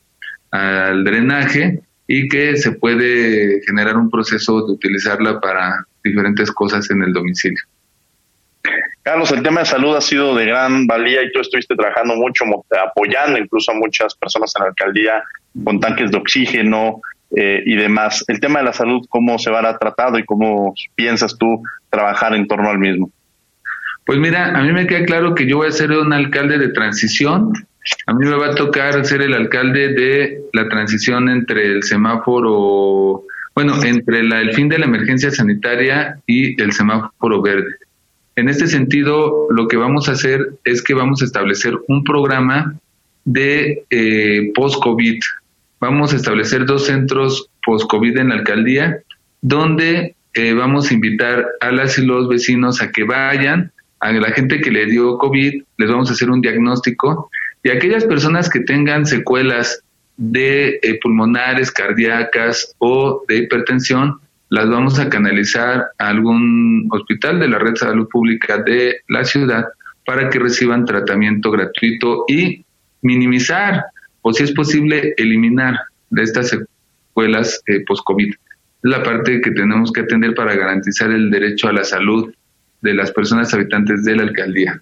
al 0.51 1.03
drenaje 1.03 1.81
y 2.07 2.27
que 2.27 2.55
se 2.57 2.73
puede 2.73 3.61
generar 3.65 3.97
un 3.97 4.09
proceso 4.09 4.65
de 4.65 4.73
utilizarla 4.73 5.39
para 5.39 5.85
diferentes 6.03 6.51
cosas 6.51 6.89
en 6.91 7.03
el 7.03 7.13
domicilio. 7.13 7.61
Carlos, 9.01 9.31
el 9.31 9.43
tema 9.43 9.59
de 9.59 9.65
salud 9.67 9.95
ha 9.95 10.01
sido 10.01 10.35
de 10.35 10.45
gran 10.45 10.87
valía 10.87 11.21
y 11.23 11.31
tú 11.31 11.39
estuviste 11.39 11.75
trabajando 11.75 12.15
mucho, 12.15 12.43
apoyando 12.83 13.37
incluso 13.37 13.71
a 13.71 13.75
muchas 13.75 14.15
personas 14.15 14.53
en 14.55 14.63
la 14.63 14.69
alcaldía 14.69 15.23
con 15.63 15.79
tanques 15.79 16.11
de 16.11 16.17
oxígeno, 16.17 17.01
eh, 17.35 17.63
y 17.65 17.75
demás. 17.75 18.23
El 18.27 18.39
tema 18.39 18.59
de 18.59 18.65
la 18.65 18.73
salud, 18.73 19.05
¿cómo 19.09 19.37
se 19.39 19.49
va 19.49 19.67
a 19.67 19.77
tratado 19.77 20.17
y 20.19 20.23
cómo 20.23 20.73
piensas 20.95 21.37
tú 21.37 21.61
trabajar 21.89 22.33
en 22.35 22.47
torno 22.47 22.69
al 22.69 22.79
mismo? 22.79 23.09
Pues 24.05 24.19
mira, 24.19 24.55
a 24.57 24.61
mí 24.61 24.71
me 24.71 24.85
queda 24.85 25.03
claro 25.05 25.33
que 25.33 25.47
yo 25.47 25.57
voy 25.57 25.67
a 25.67 25.71
ser 25.71 25.91
un 25.91 26.13
alcalde 26.13 26.59
de 26.59 26.69
transición. 26.69 27.51
A 28.05 28.13
mí 28.13 28.25
me 28.25 28.35
va 28.35 28.47
a 28.47 28.55
tocar 28.55 29.03
ser 29.03 29.21
el 29.23 29.33
alcalde 29.33 29.93
de 29.93 30.41
la 30.53 30.69
transición 30.69 31.27
entre 31.27 31.71
el 31.71 31.83
semáforo, 31.83 33.23
bueno, 33.55 33.83
entre 33.83 34.19
el 34.19 34.53
fin 34.53 34.69
de 34.69 34.77
la 34.77 34.85
emergencia 34.85 35.31
sanitaria 35.31 36.19
y 36.27 36.61
el 36.61 36.71
semáforo 36.71 37.41
verde. 37.41 37.75
En 38.35 38.47
este 38.47 38.67
sentido, 38.67 39.47
lo 39.49 39.67
que 39.67 39.77
vamos 39.77 40.07
a 40.07 40.11
hacer 40.11 40.49
es 40.65 40.83
que 40.83 40.93
vamos 40.93 41.21
a 41.21 41.25
establecer 41.25 41.73
un 41.87 42.03
programa 42.03 42.75
de 43.23 43.85
eh, 43.89 44.51
post-COVID. 44.53 45.19
Vamos 45.79 46.13
a 46.13 46.17
establecer 46.17 46.65
dos 46.65 46.85
centros 46.85 47.49
post-COVID 47.65 48.17
en 48.17 48.29
la 48.29 48.35
alcaldía, 48.35 48.99
donde 49.41 50.15
eh, 50.33 50.53
vamos 50.53 50.91
a 50.91 50.93
invitar 50.93 51.47
a 51.59 51.71
las 51.71 51.97
y 51.97 52.05
los 52.05 52.27
vecinos 52.27 52.81
a 52.81 52.91
que 52.91 53.03
vayan 53.03 53.71
a 53.99 54.11
la 54.11 54.31
gente 54.31 54.61
que 54.61 54.71
le 54.71 54.85
dio 54.85 55.17
COVID, 55.17 55.63
les 55.77 55.89
vamos 55.89 56.09
a 56.09 56.13
hacer 56.13 56.29
un 56.29 56.41
diagnóstico 56.41 57.29
y 57.63 57.69
aquellas 57.69 58.05
personas 58.05 58.49
que 58.49 58.59
tengan 58.59 59.05
secuelas 59.05 59.81
de 60.17 60.79
eh, 60.81 60.99
pulmonares, 61.01 61.71
cardíacas 61.71 62.75
o 62.77 63.23
de 63.27 63.37
hipertensión, 63.37 64.19
las 64.49 64.69
vamos 64.69 64.99
a 64.99 65.09
canalizar 65.09 65.87
a 65.97 66.09
algún 66.09 66.87
hospital 66.91 67.39
de 67.39 67.47
la 67.47 67.57
red 67.57 67.71
de 67.71 67.77
salud 67.77 68.07
pública 68.09 68.61
de 68.61 68.97
la 69.07 69.25
ciudad 69.25 69.65
para 70.05 70.29
que 70.29 70.39
reciban 70.39 70.85
tratamiento 70.85 71.51
gratuito 71.51 72.25
y 72.27 72.63
minimizar 73.01 73.85
o 74.21 74.31
si 74.33 74.43
es 74.43 74.51
posible 74.51 75.13
eliminar 75.17 75.79
de 76.09 76.23
estas 76.23 76.49
secuelas 76.49 77.61
eh, 77.65 77.83
post-COVID. 77.87 78.29
Es 78.29 78.37
la 78.83 79.03
parte 79.03 79.41
que 79.41 79.51
tenemos 79.51 79.91
que 79.91 80.01
atender 80.01 80.35
para 80.35 80.55
garantizar 80.55 81.11
el 81.11 81.31
derecho 81.31 81.67
a 81.67 81.73
la 81.73 81.83
salud 81.83 82.31
de 82.81 82.93
las 82.93 83.11
personas 83.11 83.53
habitantes 83.53 84.03
de 84.03 84.15
la 84.15 84.23
alcaldía. 84.23 84.81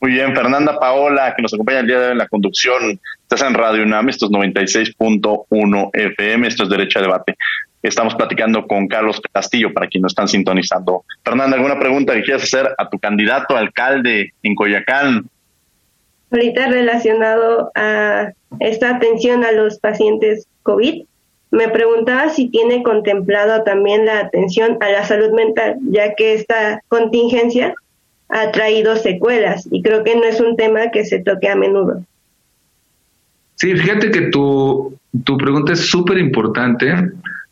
Muy 0.00 0.12
bien, 0.12 0.34
Fernanda 0.34 0.80
Paola, 0.80 1.32
que 1.36 1.42
nos 1.42 1.54
acompaña 1.54 1.78
el 1.78 1.86
día 1.86 2.00
de 2.00 2.06
hoy 2.06 2.12
en 2.12 2.18
la 2.18 2.26
conducción. 2.26 2.98
Estás 3.22 3.42
en 3.42 3.54
Radio 3.54 3.84
UNAM, 3.84 4.08
esto 4.08 4.26
es 4.26 4.32
96.1 4.32 5.90
FM, 5.92 6.48
esto 6.48 6.64
es 6.64 6.68
Derecho 6.68 6.98
a 6.98 7.02
Debate. 7.02 7.36
Estamos 7.82 8.16
platicando 8.16 8.66
con 8.66 8.88
Carlos 8.88 9.20
Castillo, 9.32 9.72
para 9.72 9.86
quienes 9.86 10.02
nos 10.02 10.12
están 10.12 10.26
sintonizando. 10.26 11.04
Fernanda, 11.24 11.56
¿alguna 11.56 11.78
pregunta 11.78 12.14
que 12.14 12.22
quieras 12.22 12.42
hacer 12.42 12.68
a 12.76 12.88
tu 12.88 12.98
candidato 12.98 13.56
a 13.56 13.60
alcalde 13.60 14.32
en 14.42 14.54
Coyacán? 14.56 15.26
Ahorita 16.32 16.66
relacionado 16.66 17.70
a 17.76 18.32
esta 18.58 18.96
atención 18.96 19.44
a 19.44 19.52
los 19.52 19.78
pacientes 19.78 20.48
COVID, 20.64 21.04
me 21.52 21.68
preguntaba 21.68 22.30
si 22.30 22.48
tiene 22.48 22.82
contemplado 22.82 23.62
también 23.62 24.06
la 24.06 24.20
atención 24.20 24.78
a 24.80 24.88
la 24.88 25.04
salud 25.04 25.32
mental, 25.32 25.76
ya 25.90 26.14
que 26.14 26.32
esta 26.32 26.80
contingencia 26.88 27.74
ha 28.30 28.50
traído 28.50 28.96
secuelas 28.96 29.68
y 29.70 29.82
creo 29.82 30.02
que 30.02 30.16
no 30.16 30.24
es 30.24 30.40
un 30.40 30.56
tema 30.56 30.90
que 30.90 31.04
se 31.04 31.20
toque 31.20 31.48
a 31.48 31.54
menudo. 31.54 32.04
Sí, 33.56 33.76
fíjate 33.76 34.10
que 34.10 34.22
tu, 34.22 34.98
tu 35.24 35.36
pregunta 35.36 35.74
es 35.74 35.80
súper 35.80 36.16
importante. 36.16 36.90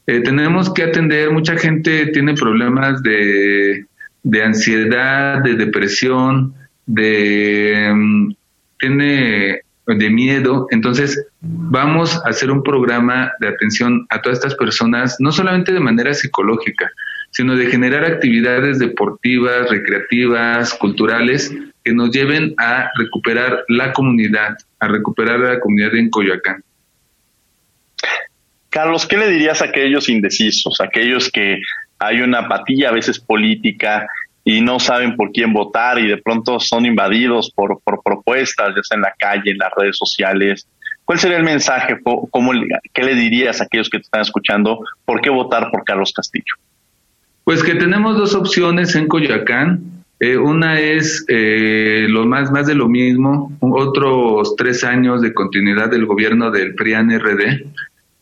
Eh, 0.06 0.20
tenemos 0.20 0.72
que 0.72 0.84
atender, 0.84 1.30
mucha 1.30 1.56
gente 1.58 2.06
tiene 2.06 2.32
problemas 2.32 3.02
de, 3.02 3.84
de 4.22 4.42
ansiedad, 4.42 5.42
de 5.42 5.54
depresión, 5.54 6.54
de... 6.86 7.92
Mm, 7.94 8.32
tiene 8.78 9.60
de 9.94 10.10
miedo. 10.10 10.66
Entonces, 10.70 11.26
vamos 11.40 12.16
a 12.24 12.28
hacer 12.28 12.50
un 12.50 12.62
programa 12.62 13.32
de 13.40 13.48
atención 13.48 14.06
a 14.10 14.20
todas 14.20 14.38
estas 14.38 14.54
personas, 14.54 15.16
no 15.18 15.32
solamente 15.32 15.72
de 15.72 15.80
manera 15.80 16.14
psicológica, 16.14 16.90
sino 17.30 17.56
de 17.56 17.66
generar 17.66 18.04
actividades 18.04 18.78
deportivas, 18.78 19.70
recreativas, 19.70 20.74
culturales, 20.74 21.54
que 21.84 21.92
nos 21.92 22.10
lleven 22.10 22.54
a 22.58 22.90
recuperar 22.96 23.64
la 23.68 23.92
comunidad, 23.92 24.56
a 24.80 24.88
recuperar 24.88 25.40
la 25.40 25.60
comunidad 25.60 25.94
en 25.94 26.10
Coyoacán. 26.10 26.62
Carlos, 28.68 29.06
¿qué 29.06 29.16
le 29.16 29.28
dirías 29.28 29.62
a 29.62 29.66
aquellos 29.66 30.08
indecisos, 30.08 30.80
aquellos 30.80 31.30
que 31.30 31.60
hay 31.98 32.20
una 32.20 32.40
apatía 32.40 32.88
a 32.88 32.92
veces 32.92 33.18
política 33.18 34.06
y 34.44 34.60
no 34.60 34.80
saben 34.80 35.16
por 35.16 35.32
quién 35.32 35.52
votar 35.52 35.98
y 35.98 36.06
de 36.06 36.16
pronto 36.16 36.60
son 36.60 36.86
invadidos 36.86 37.52
por, 37.54 37.80
por 37.82 38.02
propuestas, 38.30 38.74
ya 38.74 38.82
sea 38.82 38.96
en 38.96 39.02
la 39.02 39.14
calle, 39.18 39.50
en 39.50 39.58
las 39.58 39.72
redes 39.76 39.96
sociales. 39.96 40.66
¿Cuál 41.04 41.18
sería 41.18 41.38
el 41.38 41.44
mensaje? 41.44 41.98
¿Cómo, 42.02 42.52
¿Qué 42.92 43.02
le 43.02 43.14
dirías 43.14 43.60
a 43.60 43.64
aquellos 43.64 43.90
que 43.90 43.98
te 43.98 44.02
están 44.02 44.22
escuchando? 44.22 44.80
¿Por 45.04 45.20
qué 45.20 45.30
votar 45.30 45.70
por 45.70 45.84
Carlos 45.84 46.12
Castillo? 46.14 46.54
Pues 47.44 47.64
que 47.64 47.74
tenemos 47.74 48.16
dos 48.16 48.34
opciones 48.34 48.94
en 48.94 49.08
Coyoacán. 49.08 49.80
Eh, 50.20 50.36
una 50.36 50.78
es 50.78 51.24
eh, 51.28 52.06
lo 52.08 52.26
más, 52.26 52.52
más 52.52 52.66
de 52.66 52.74
lo 52.74 52.88
mismo, 52.88 53.50
otros 53.60 54.54
tres 54.54 54.84
años 54.84 55.22
de 55.22 55.32
continuidad 55.32 55.90
del 55.90 56.04
gobierno 56.04 56.50
del 56.50 56.74
PRIAN-RD, 56.74 57.64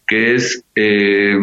que 0.06 0.34
es 0.36 0.64
eh, 0.76 1.36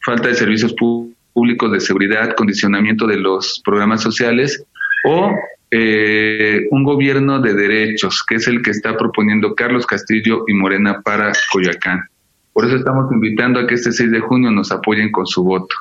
falta 0.00 0.28
de 0.28 0.34
servicios 0.34 0.74
públicos 0.74 1.72
de 1.72 1.80
seguridad, 1.80 2.34
condicionamiento 2.36 3.06
de 3.06 3.16
los 3.16 3.60
programas 3.64 4.00
sociales 4.00 4.64
o 5.04 5.34
eh, 5.70 6.66
un 6.70 6.84
gobierno 6.84 7.40
de 7.40 7.54
derechos, 7.54 8.24
que 8.26 8.36
es 8.36 8.46
el 8.46 8.62
que 8.62 8.70
está 8.70 8.96
proponiendo 8.96 9.54
Carlos 9.54 9.86
Castillo 9.86 10.44
y 10.46 10.54
Morena 10.54 11.02
para 11.02 11.32
Coyacán. 11.52 12.08
Por 12.52 12.66
eso 12.66 12.76
estamos 12.76 13.10
invitando 13.12 13.60
a 13.60 13.66
que 13.66 13.74
este 13.74 13.92
6 13.92 14.10
de 14.10 14.20
junio 14.20 14.50
nos 14.50 14.70
apoyen 14.72 15.10
con 15.10 15.26
su 15.26 15.44
voto. 15.44 15.74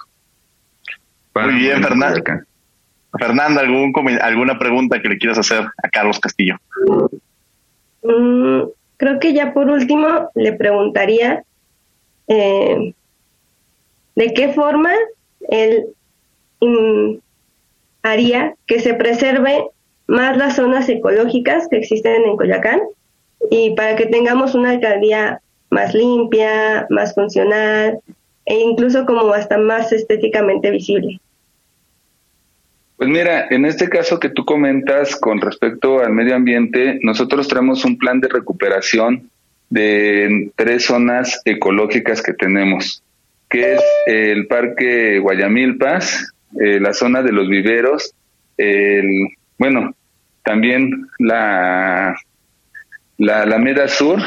Muy 1.36 1.54
bien, 1.56 1.84
Fernanda. 1.84 2.46
Fernanda, 3.18 3.62
¿algún, 3.62 3.94
¿alguna 4.22 4.60
pregunta 4.60 5.02
que 5.02 5.10
le 5.10 5.18
quieras 5.18 5.38
hacer 5.38 5.66
a 5.82 5.90
Carlos 5.90 6.20
Castillo? 6.20 6.58
Mm, 8.04 8.64
creo 8.98 9.20
que 9.20 9.34
ya 9.34 9.54
por 9.54 9.70
último 9.70 10.30
le 10.36 10.54
preguntaría 10.54 11.44
eh, 12.28 12.94
de 14.16 14.34
qué 14.34 14.52
forma 14.54 14.92
él 15.50 15.86
haría 18.02 18.56
que 18.66 18.80
se 18.80 18.94
preserve 18.94 19.70
más 20.08 20.38
las 20.38 20.56
zonas 20.56 20.88
ecológicas 20.90 21.68
que 21.70 21.78
existen 21.78 22.24
en 22.24 22.38
Coyacán 22.38 22.80
y 23.50 23.76
para 23.76 23.96
que 23.96 24.06
tengamos 24.06 24.56
una 24.56 24.72
alcaldía 24.72 25.42
más 25.70 25.94
limpia, 25.94 26.88
más 26.90 27.14
funcional 27.14 28.00
e 28.46 28.60
incluso 28.60 29.06
como 29.06 29.34
hasta 29.34 29.58
más 29.58 29.92
estéticamente 29.92 30.70
visible. 30.72 31.20
Pues 32.98 33.10
mira, 33.10 33.48
en 33.50 33.66
este 33.66 33.90
caso 33.90 34.20
que 34.20 34.30
tú 34.30 34.46
comentas 34.46 35.16
con 35.18 35.42
respecto 35.42 36.00
al 36.00 36.14
medio 36.14 36.36
ambiente, 36.36 37.00
nosotros 37.02 37.48
traemos 37.48 37.84
un 37.84 37.98
plan 37.98 38.22
de 38.22 38.30
recuperación 38.30 39.30
de 39.70 40.52
tres 40.56 40.86
zonas 40.86 41.42
ecológicas 41.44 42.22
que 42.22 42.34
tenemos 42.34 43.04
que 43.50 43.76
es 43.76 43.82
el 44.06 44.48
Parque 44.48 45.20
Guayamilpas, 45.20 46.34
eh, 46.60 46.80
la 46.80 46.94
zona 46.94 47.22
de 47.22 47.32
los 47.32 47.48
viveros, 47.48 48.14
el, 48.58 49.30
bueno, 49.58 49.96
también 50.44 51.08
la, 51.20 52.16
la 53.18 53.42
Alameda 53.42 53.88
Sur 53.88 54.20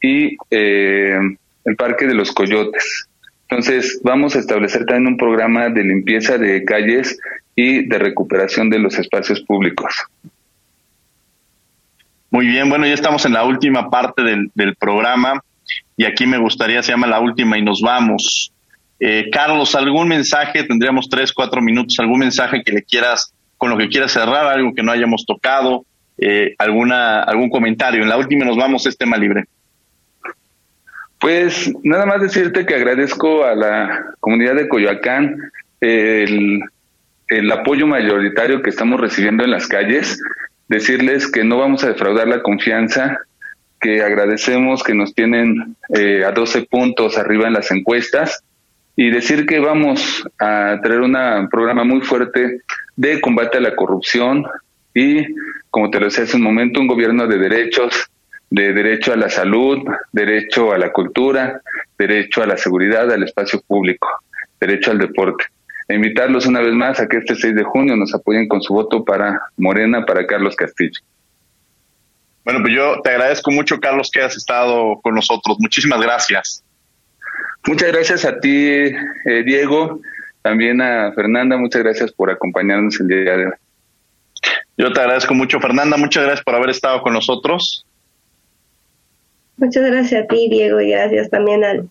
y 0.00 0.36
eh, 0.50 1.18
el 1.64 1.76
Parque 1.76 2.06
de 2.06 2.14
los 2.14 2.32
Coyotes. 2.32 3.08
Entonces, 3.48 4.00
vamos 4.02 4.34
a 4.36 4.40
establecer 4.40 4.84
también 4.84 5.12
un 5.12 5.16
programa 5.16 5.68
de 5.68 5.84
limpieza 5.84 6.38
de 6.38 6.64
calles 6.64 7.18
y 7.54 7.86
de 7.86 7.98
recuperación 7.98 8.68
de 8.70 8.78
los 8.78 8.98
espacios 8.98 9.40
públicos. 9.42 9.94
Muy 12.30 12.46
bien, 12.48 12.68
bueno, 12.68 12.86
ya 12.86 12.94
estamos 12.94 13.24
en 13.26 13.34
la 13.34 13.44
última 13.44 13.90
parte 13.90 14.22
del, 14.22 14.50
del 14.54 14.74
programa 14.74 15.40
y 15.96 16.04
aquí 16.04 16.26
me 16.26 16.38
gustaría, 16.38 16.82
se 16.82 16.90
llama 16.90 17.06
la 17.06 17.20
última 17.20 17.56
y 17.56 17.62
nos 17.62 17.80
vamos. 17.80 18.52
Eh, 18.98 19.28
Carlos, 19.30 19.74
¿algún 19.74 20.08
mensaje? 20.08 20.64
Tendríamos 20.64 21.08
tres, 21.08 21.32
cuatro 21.32 21.60
minutos, 21.60 21.98
algún 22.00 22.20
mensaje 22.20 22.62
que 22.64 22.72
le 22.72 22.82
quieras, 22.82 23.32
con 23.56 23.70
lo 23.70 23.78
que 23.78 23.88
quieras 23.88 24.12
cerrar, 24.12 24.46
algo 24.46 24.74
que 24.74 24.82
no 24.82 24.92
hayamos 24.92 25.24
tocado, 25.26 25.84
eh, 26.18 26.54
alguna, 26.58 27.22
algún 27.22 27.50
comentario. 27.50 28.02
En 28.02 28.08
la 28.08 28.16
última 28.16 28.44
nos 28.44 28.56
vamos, 28.56 28.86
es 28.86 28.96
tema 28.96 29.16
libre. 29.16 29.44
Pues 31.20 31.72
nada 31.82 32.06
más 32.06 32.20
decirte 32.20 32.66
que 32.66 32.74
agradezco 32.74 33.44
a 33.44 33.54
la 33.54 34.04
comunidad 34.20 34.56
de 34.56 34.68
Coyoacán 34.68 35.36
el, 35.80 36.60
el 37.28 37.52
apoyo 37.52 37.86
mayoritario 37.86 38.62
que 38.62 38.70
estamos 38.70 39.00
recibiendo 39.00 39.44
en 39.44 39.50
las 39.50 39.66
calles, 39.66 40.20
decirles 40.68 41.30
que 41.30 41.44
no 41.44 41.58
vamos 41.58 41.84
a 41.84 41.88
defraudar 41.88 42.28
la 42.28 42.42
confianza 42.42 43.20
que 43.80 44.02
agradecemos 44.02 44.82
que 44.82 44.94
nos 44.94 45.14
tienen 45.14 45.76
eh, 45.94 46.24
a 46.24 46.32
12 46.32 46.62
puntos 46.62 47.18
arriba 47.18 47.46
en 47.46 47.52
las 47.52 47.70
encuestas 47.70 48.42
y 48.96 49.10
decir 49.10 49.46
que 49.46 49.58
vamos 49.58 50.24
a 50.38 50.78
traer 50.82 51.00
un 51.00 51.48
programa 51.50 51.84
muy 51.84 52.00
fuerte 52.02 52.60
de 52.96 53.20
combate 53.20 53.58
a 53.58 53.60
la 53.60 53.74
corrupción 53.74 54.44
y, 54.94 55.26
como 55.70 55.90
te 55.90 55.98
lo 55.98 56.06
decía 56.06 56.24
hace 56.24 56.36
un 56.36 56.42
momento, 56.42 56.80
un 56.80 56.86
gobierno 56.86 57.26
de 57.26 57.38
derechos, 57.38 58.08
de 58.50 58.72
derecho 58.72 59.12
a 59.12 59.16
la 59.16 59.28
salud, 59.28 59.78
derecho 60.12 60.72
a 60.72 60.78
la 60.78 60.92
cultura, 60.92 61.60
derecho 61.98 62.42
a 62.42 62.46
la 62.46 62.56
seguridad, 62.56 63.10
al 63.10 63.24
espacio 63.24 63.60
público, 63.66 64.08
derecho 64.60 64.92
al 64.92 64.98
deporte. 64.98 65.44
invitarlos 65.88 66.46
una 66.46 66.60
vez 66.60 66.72
más 66.72 67.00
a 67.00 67.08
que 67.08 67.18
este 67.18 67.34
6 67.34 67.54
de 67.54 67.64
junio 67.64 67.96
nos 67.96 68.14
apoyen 68.14 68.48
con 68.48 68.62
su 68.62 68.72
voto 68.72 69.04
para 69.04 69.40
Morena, 69.56 70.06
para 70.06 70.26
Carlos 70.26 70.56
Castillo. 70.56 71.00
Bueno, 72.44 72.60
pues 72.62 72.74
yo 72.74 73.00
te 73.02 73.10
agradezco 73.10 73.50
mucho, 73.50 73.80
Carlos, 73.80 74.10
que 74.10 74.22
has 74.22 74.36
estado 74.36 75.00
con 75.02 75.14
nosotros. 75.14 75.56
Muchísimas 75.58 76.00
gracias. 76.00 76.63
Muchas 77.66 77.92
gracias 77.92 78.24
a 78.24 78.38
ti, 78.40 78.66
eh, 78.66 79.42
Diego, 79.44 80.00
también 80.42 80.82
a 80.82 81.12
Fernanda, 81.12 81.56
muchas 81.56 81.82
gracias 81.82 82.12
por 82.12 82.30
acompañarnos 82.30 83.00
el 83.00 83.08
día 83.08 83.36
de 83.36 83.46
hoy. 83.46 83.52
Yo 84.76 84.92
te 84.92 85.00
agradezco 85.00 85.34
mucho, 85.34 85.60
Fernanda, 85.60 85.96
muchas 85.96 86.24
gracias 86.24 86.44
por 86.44 86.54
haber 86.54 86.70
estado 86.70 87.00
con 87.00 87.14
nosotros. 87.14 87.86
Muchas 89.56 89.84
gracias 89.84 90.24
a 90.24 90.26
ti, 90.26 90.48
Diego, 90.50 90.80
y 90.80 90.90
gracias 90.90 91.30
también 91.30 91.64
al 91.64 91.88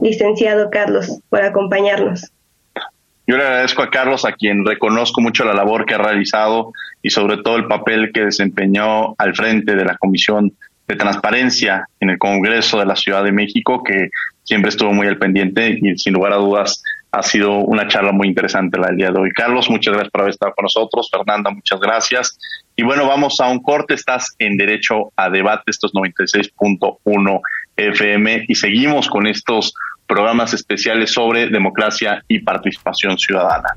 licenciado 0.00 0.70
Carlos 0.70 1.20
por 1.28 1.42
acompañarnos. 1.42 2.30
Yo 3.26 3.36
le 3.36 3.42
agradezco 3.42 3.82
a 3.82 3.90
Carlos, 3.90 4.24
a 4.24 4.32
quien 4.32 4.64
reconozco 4.64 5.20
mucho 5.20 5.44
la 5.44 5.54
labor 5.54 5.84
que 5.84 5.94
ha 5.94 5.98
realizado 5.98 6.72
y 7.02 7.10
sobre 7.10 7.38
todo 7.38 7.56
el 7.56 7.66
papel 7.66 8.12
que 8.14 8.26
desempeñó 8.26 9.16
al 9.18 9.34
frente 9.34 9.74
de 9.74 9.84
la 9.84 9.96
Comisión 9.96 10.52
de 10.86 10.96
Transparencia 10.96 11.88
en 12.00 12.10
el 12.10 12.18
Congreso 12.18 12.78
de 12.78 12.86
la 12.86 12.96
Ciudad 12.96 13.24
de 13.24 13.32
México, 13.32 13.82
que 13.82 14.10
siempre 14.44 14.70
estuvo 14.70 14.92
muy 14.92 15.06
al 15.06 15.18
pendiente 15.18 15.78
y 15.80 15.96
sin 15.98 16.14
lugar 16.14 16.32
a 16.32 16.36
dudas 16.36 16.82
ha 17.10 17.22
sido 17.22 17.58
una 17.58 17.88
charla 17.88 18.12
muy 18.12 18.28
interesante 18.28 18.78
la 18.78 18.88
del 18.88 18.96
día 18.96 19.10
de 19.10 19.18
hoy. 19.18 19.30
Carlos, 19.30 19.70
muchas 19.70 19.94
gracias 19.94 20.10
por 20.10 20.20
haber 20.20 20.32
estado 20.32 20.52
con 20.54 20.64
nosotros. 20.64 21.08
Fernanda, 21.10 21.50
muchas 21.50 21.80
gracias. 21.80 22.38
Y 22.76 22.82
bueno, 22.82 23.06
vamos 23.06 23.40
a 23.40 23.48
un 23.48 23.62
corte. 23.62 23.94
Estás 23.94 24.34
en 24.38 24.56
Derecho 24.56 25.12
a 25.16 25.30
Debate, 25.30 25.64
estos 25.70 25.92
96.1 25.94 27.40
FM, 27.76 28.44
y 28.48 28.54
seguimos 28.54 29.08
con 29.08 29.26
estos 29.26 29.74
programas 30.06 30.52
especiales 30.52 31.12
sobre 31.12 31.48
democracia 31.48 32.22
y 32.28 32.40
participación 32.40 33.18
ciudadana. 33.18 33.70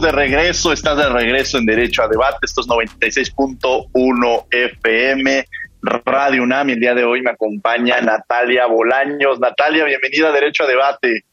De 0.00 0.10
regreso, 0.10 0.72
estás 0.72 0.96
de 0.96 1.08
regreso 1.08 1.58
en 1.58 1.66
Derecho 1.66 2.02
a 2.02 2.08
Debate, 2.08 2.38
estos 2.42 2.66
96.1 2.68 4.46
FM, 4.50 5.46
Radio 6.04 6.42
UNAM, 6.42 6.70
el 6.70 6.80
día 6.80 6.94
de 6.94 7.04
hoy 7.04 7.22
me 7.22 7.30
acompaña 7.30 8.00
Natalia 8.00 8.66
Bolaños. 8.66 9.38
Natalia, 9.38 9.84
bienvenida 9.84 10.28
a 10.28 10.32
Derecho 10.32 10.64
a 10.64 10.66
Debate. 10.66 11.24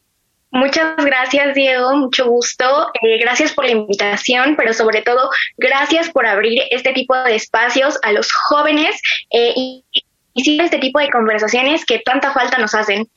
Muchas 0.51 0.95
gracias, 0.97 1.55
Diego. 1.55 1.95
Mucho 1.95 2.27
gusto. 2.27 2.87
Eh, 3.01 3.17
gracias 3.19 3.53
por 3.53 3.65
la 3.65 3.71
invitación, 3.71 4.55
pero 4.55 4.73
sobre 4.73 5.01
todo, 5.01 5.29
gracias 5.57 6.09
por 6.09 6.27
abrir 6.27 6.61
este 6.69 6.93
tipo 6.93 7.15
de 7.15 7.35
espacios 7.35 7.97
a 8.03 8.11
los 8.11 8.31
jóvenes 8.31 9.01
eh, 9.31 9.53
y, 9.55 9.85
y 10.33 10.61
este 10.61 10.77
tipo 10.77 10.99
de 10.99 11.09
conversaciones 11.09 11.85
que 11.85 11.99
tanta 11.99 12.31
falta 12.31 12.57
nos 12.59 12.75
hacen 12.75 13.07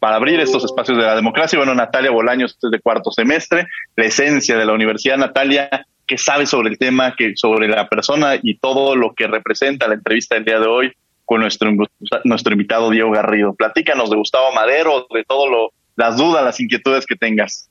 para 0.00 0.16
abrir 0.16 0.40
estos 0.40 0.64
espacios 0.64 0.98
de 0.98 1.04
la 1.04 1.14
democracia. 1.14 1.58
Bueno, 1.58 1.74
Natalia 1.74 2.10
Bolaños 2.10 2.58
es 2.60 2.70
de 2.70 2.80
cuarto 2.80 3.10
semestre, 3.10 3.66
la 3.96 4.04
esencia 4.04 4.56
de 4.56 4.66
la 4.66 4.72
universidad. 4.72 5.16
Natalia, 5.16 5.86
¿qué 6.06 6.18
sabe 6.18 6.46
sobre 6.46 6.70
el 6.70 6.78
tema, 6.78 7.14
que 7.16 7.36
sobre 7.36 7.68
la 7.68 7.88
persona 7.88 8.34
y 8.42 8.58
todo 8.58 8.96
lo 8.96 9.14
que 9.14 9.26
representa 9.26 9.88
la 9.88 9.94
entrevista 9.94 10.34
del 10.34 10.44
día 10.44 10.60
de 10.60 10.66
hoy 10.66 10.92
con 11.24 11.40
nuestro, 11.40 11.70
nuestro 12.24 12.52
invitado 12.52 12.90
Diego 12.90 13.10
Garrido? 13.10 13.54
Platícanos 13.54 14.10
de 14.10 14.16
Gustavo 14.16 14.52
Madero, 14.52 15.06
de 15.12 15.24
todo 15.24 15.48
lo, 15.48 15.72
las 15.96 16.16
dudas, 16.16 16.44
las 16.44 16.58
inquietudes 16.60 17.06
que 17.06 17.16
tengas. 17.16 17.70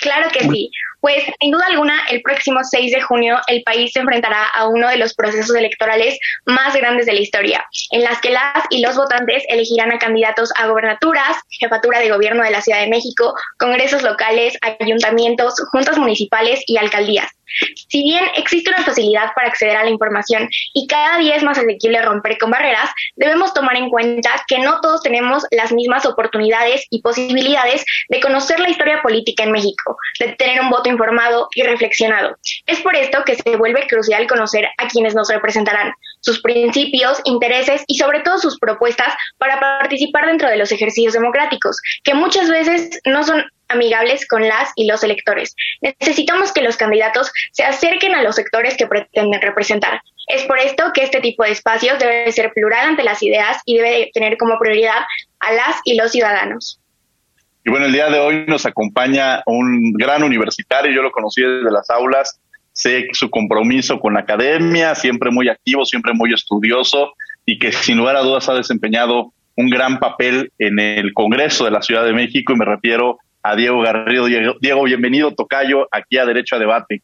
Claro 0.00 0.28
que 0.30 0.40
sí. 0.40 0.70
Pues 1.00 1.24
sin 1.40 1.50
duda 1.50 1.66
alguna, 1.66 2.00
el 2.10 2.22
próximo 2.22 2.60
6 2.62 2.92
de 2.92 3.00
junio 3.00 3.36
el 3.48 3.64
país 3.64 3.92
se 3.92 3.98
enfrentará 3.98 4.46
a 4.54 4.68
uno 4.68 4.88
de 4.88 4.98
los 4.98 5.14
procesos 5.14 5.56
electorales 5.56 6.16
más 6.46 6.76
grandes 6.76 7.06
de 7.06 7.14
la 7.14 7.20
historia, 7.20 7.64
en 7.90 8.04
las 8.04 8.20
que 8.20 8.30
las 8.30 8.64
y 8.70 8.82
los 8.82 8.96
votantes 8.96 9.42
elegirán 9.48 9.90
a 9.90 9.98
candidatos 9.98 10.52
a 10.56 10.68
gobernaturas, 10.68 11.36
jefatura 11.50 11.98
de 11.98 12.10
gobierno 12.10 12.44
de 12.44 12.52
la 12.52 12.62
Ciudad 12.62 12.80
de 12.80 12.88
México, 12.88 13.34
congresos 13.58 14.04
locales, 14.04 14.56
ayuntamientos, 14.78 15.54
juntas 15.72 15.98
municipales 15.98 16.62
y 16.66 16.76
alcaldías. 16.76 17.30
Si 17.88 18.02
bien 18.02 18.24
existe 18.36 18.70
una 18.70 18.84
facilidad 18.84 19.32
para 19.34 19.48
acceder 19.48 19.76
a 19.76 19.84
la 19.84 19.90
información 19.90 20.48
y 20.74 20.86
cada 20.86 21.18
día 21.18 21.36
es 21.36 21.42
más 21.42 21.58
asequible 21.58 22.02
romper 22.02 22.38
con 22.38 22.50
barreras, 22.50 22.90
debemos 23.16 23.52
tomar 23.54 23.76
en 23.76 23.90
cuenta 23.90 24.30
que 24.46 24.58
no 24.58 24.80
todos 24.80 25.02
tenemos 25.02 25.44
las 25.50 25.72
mismas 25.72 26.06
oportunidades 26.06 26.86
y 26.90 27.02
posibilidades 27.02 27.84
de 28.08 28.20
conocer 28.20 28.60
la 28.60 28.70
historia 28.70 29.02
política 29.02 29.44
en 29.44 29.52
México, 29.52 29.96
de 30.18 30.32
tener 30.34 30.60
un 30.60 30.70
voto 30.70 30.88
informado 30.88 31.48
y 31.54 31.62
reflexionado. 31.62 32.36
Es 32.66 32.80
por 32.80 32.96
esto 32.96 33.22
que 33.24 33.36
se 33.36 33.56
vuelve 33.56 33.86
crucial 33.86 34.26
conocer 34.26 34.66
a 34.78 34.88
quienes 34.88 35.14
nos 35.14 35.28
representarán, 35.28 35.92
sus 36.20 36.40
principios, 36.40 37.20
intereses 37.24 37.84
y 37.86 37.98
sobre 37.98 38.20
todo 38.20 38.38
sus 38.38 38.58
propuestas 38.58 39.14
para 39.38 39.60
participar 39.60 40.26
dentro 40.26 40.48
de 40.48 40.56
los 40.56 40.72
ejercicios 40.72 41.14
democráticos, 41.14 41.76
que 42.04 42.14
muchas 42.14 42.48
veces 42.48 43.00
no 43.04 43.24
son 43.24 43.44
amigables 43.72 44.26
con 44.28 44.46
las 44.46 44.70
y 44.76 44.86
los 44.86 45.02
electores. 45.02 45.54
Necesitamos 45.80 46.52
que 46.52 46.62
los 46.62 46.76
candidatos 46.76 47.32
se 47.52 47.64
acerquen 47.64 48.14
a 48.14 48.22
los 48.22 48.36
sectores 48.36 48.76
que 48.76 48.86
pretenden 48.86 49.40
representar. 49.40 50.00
Es 50.28 50.44
por 50.44 50.58
esto 50.58 50.92
que 50.94 51.02
este 51.02 51.20
tipo 51.20 51.44
de 51.44 51.50
espacios 51.50 51.98
debe 51.98 52.30
ser 52.32 52.52
plural 52.52 52.90
ante 52.90 53.02
las 53.02 53.22
ideas 53.22 53.58
y 53.64 53.76
debe 53.76 54.10
tener 54.14 54.36
como 54.36 54.58
prioridad 54.58 55.02
a 55.40 55.52
las 55.52 55.76
y 55.84 55.96
los 55.96 56.12
ciudadanos. 56.12 56.78
Y 57.64 57.70
bueno, 57.70 57.86
el 57.86 57.92
día 57.92 58.10
de 58.10 58.18
hoy 58.18 58.44
nos 58.46 58.66
acompaña 58.66 59.42
un 59.46 59.92
gran 59.92 60.22
universitario, 60.22 60.92
yo 60.92 61.02
lo 61.02 61.12
conocí 61.12 61.42
desde 61.42 61.70
las 61.70 61.88
aulas, 61.90 62.40
sé 62.72 63.06
su 63.12 63.30
compromiso 63.30 64.00
con 64.00 64.14
la 64.14 64.20
academia, 64.20 64.94
siempre 64.94 65.30
muy 65.30 65.48
activo, 65.48 65.84
siempre 65.84 66.12
muy 66.12 66.32
estudioso 66.32 67.12
y 67.46 67.58
que 67.58 67.70
sin 67.72 67.98
lugar 67.98 68.16
a 68.16 68.22
dudas 68.22 68.48
ha 68.48 68.54
desempeñado 68.54 69.32
un 69.56 69.68
gran 69.68 69.98
papel 69.98 70.50
en 70.58 70.78
el 70.78 71.12
Congreso 71.12 71.64
de 71.64 71.70
la 71.70 71.82
Ciudad 71.82 72.04
de 72.04 72.12
México 72.12 72.52
y 72.52 72.56
me 72.56 72.64
refiero 72.64 73.18
a 73.42 73.56
Diego 73.56 73.82
Garrido. 73.82 74.26
Diego, 74.60 74.84
bienvenido, 74.84 75.32
Tocayo, 75.34 75.88
aquí 75.90 76.18
a 76.18 76.24
Derecho 76.24 76.56
a 76.56 76.58
Debate. 76.58 77.02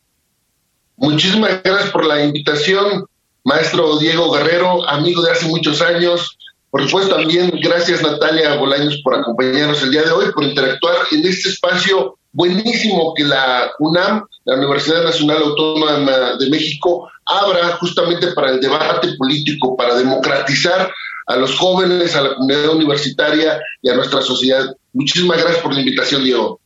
Muchísimas 0.97 1.63
gracias 1.63 1.91
por 1.91 2.05
la 2.05 2.25
invitación, 2.25 3.07
maestro 3.45 3.99
Diego 3.99 4.33
Guerrero, 4.33 4.89
amigo 4.89 5.23
de 5.23 5.33
hace 5.33 5.47
muchos 5.47 5.81
años. 5.81 6.37
Por 6.71 6.83
supuesto, 6.85 7.17
también 7.17 7.51
gracias 7.63 8.03
Natalia 8.03 8.57
Bolaños 8.57 9.01
por 9.03 9.15
acompañarnos 9.15 9.83
el 9.83 9.91
día 9.91 10.03
de 10.03 10.11
hoy, 10.11 10.27
por 10.33 10.45
interactuar 10.45 10.97
en 11.13 11.27
este 11.27 11.49
espacio 11.49 12.19
buenísimo 12.33 13.15
que 13.15 13.25
la 13.25 13.71
UNAM, 13.79 14.25
la 14.45 14.55
Universidad 14.57 15.03
Nacional 15.05 15.43
Autónoma 15.43 16.37
de 16.39 16.51
México, 16.51 17.11
abra 17.25 17.77
justamente 17.77 18.33
para 18.33 18.51
el 18.51 18.61
debate 18.61 19.09
político, 19.17 19.77
para 19.77 19.95
democratizar 19.97 20.93
a 21.29 21.37
los 21.37 21.57
jóvenes, 21.57 22.17
a 22.17 22.23
la 22.23 22.35
comunidad 22.35 22.71
universitaria 22.71 23.61
y 23.83 23.91
a 23.91 23.95
nuestra 23.95 24.21
sociedad. 24.23 24.65
Muchísimas 24.93 25.41
gracias 25.41 25.63
por 25.63 25.75
la 25.75 25.81
invitación, 25.81 26.25
Diego. 26.25 26.61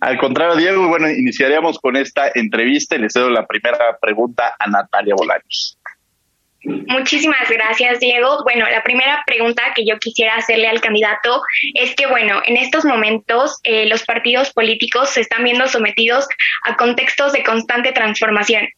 Al 0.00 0.18
contrario, 0.18 0.56
Diego, 0.56 0.88
bueno, 0.88 1.08
iniciaríamos 1.08 1.78
con 1.78 1.96
esta 1.96 2.30
entrevista 2.34 2.96
y 2.96 3.00
le 3.00 3.10
cedo 3.10 3.30
la 3.30 3.46
primera 3.46 3.98
pregunta 4.00 4.54
a 4.58 4.68
Natalia 4.68 5.14
Bolaños. 5.16 5.78
Muchísimas 6.62 7.48
gracias, 7.48 8.00
Diego. 8.00 8.42
Bueno, 8.44 8.68
la 8.68 8.82
primera 8.82 9.22
pregunta 9.26 9.62
que 9.74 9.86
yo 9.86 9.98
quisiera 9.98 10.34
hacerle 10.34 10.68
al 10.68 10.82
candidato 10.82 11.40
es 11.72 11.94
que, 11.94 12.06
bueno, 12.06 12.42
en 12.44 12.58
estos 12.58 12.84
momentos 12.84 13.58
eh, 13.62 13.88
los 13.88 14.04
partidos 14.04 14.52
políticos 14.52 15.08
se 15.08 15.22
están 15.22 15.44
viendo 15.44 15.66
sometidos 15.68 16.28
a 16.64 16.76
contextos 16.76 17.32
de 17.32 17.44
constante 17.44 17.92
transformación 17.92 18.68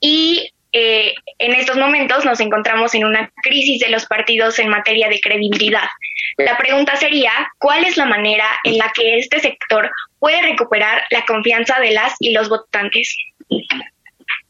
y 0.00 0.50
eh, 0.78 1.14
en 1.38 1.54
estos 1.54 1.78
momentos 1.78 2.26
nos 2.26 2.38
encontramos 2.38 2.94
en 2.94 3.06
una 3.06 3.32
crisis 3.42 3.80
de 3.80 3.88
los 3.88 4.04
partidos 4.04 4.58
en 4.58 4.68
materia 4.68 5.08
de 5.08 5.18
credibilidad. 5.22 5.88
La 6.36 6.58
pregunta 6.58 6.96
sería, 6.96 7.32
¿cuál 7.58 7.82
es 7.84 7.96
la 7.96 8.04
manera 8.04 8.44
en 8.62 8.76
la 8.76 8.92
que 8.94 9.16
este 9.16 9.40
sector 9.40 9.90
puede 10.18 10.42
recuperar 10.42 11.00
la 11.08 11.24
confianza 11.24 11.80
de 11.80 11.92
las 11.92 12.12
y 12.20 12.32
los 12.32 12.50
votantes? 12.50 13.16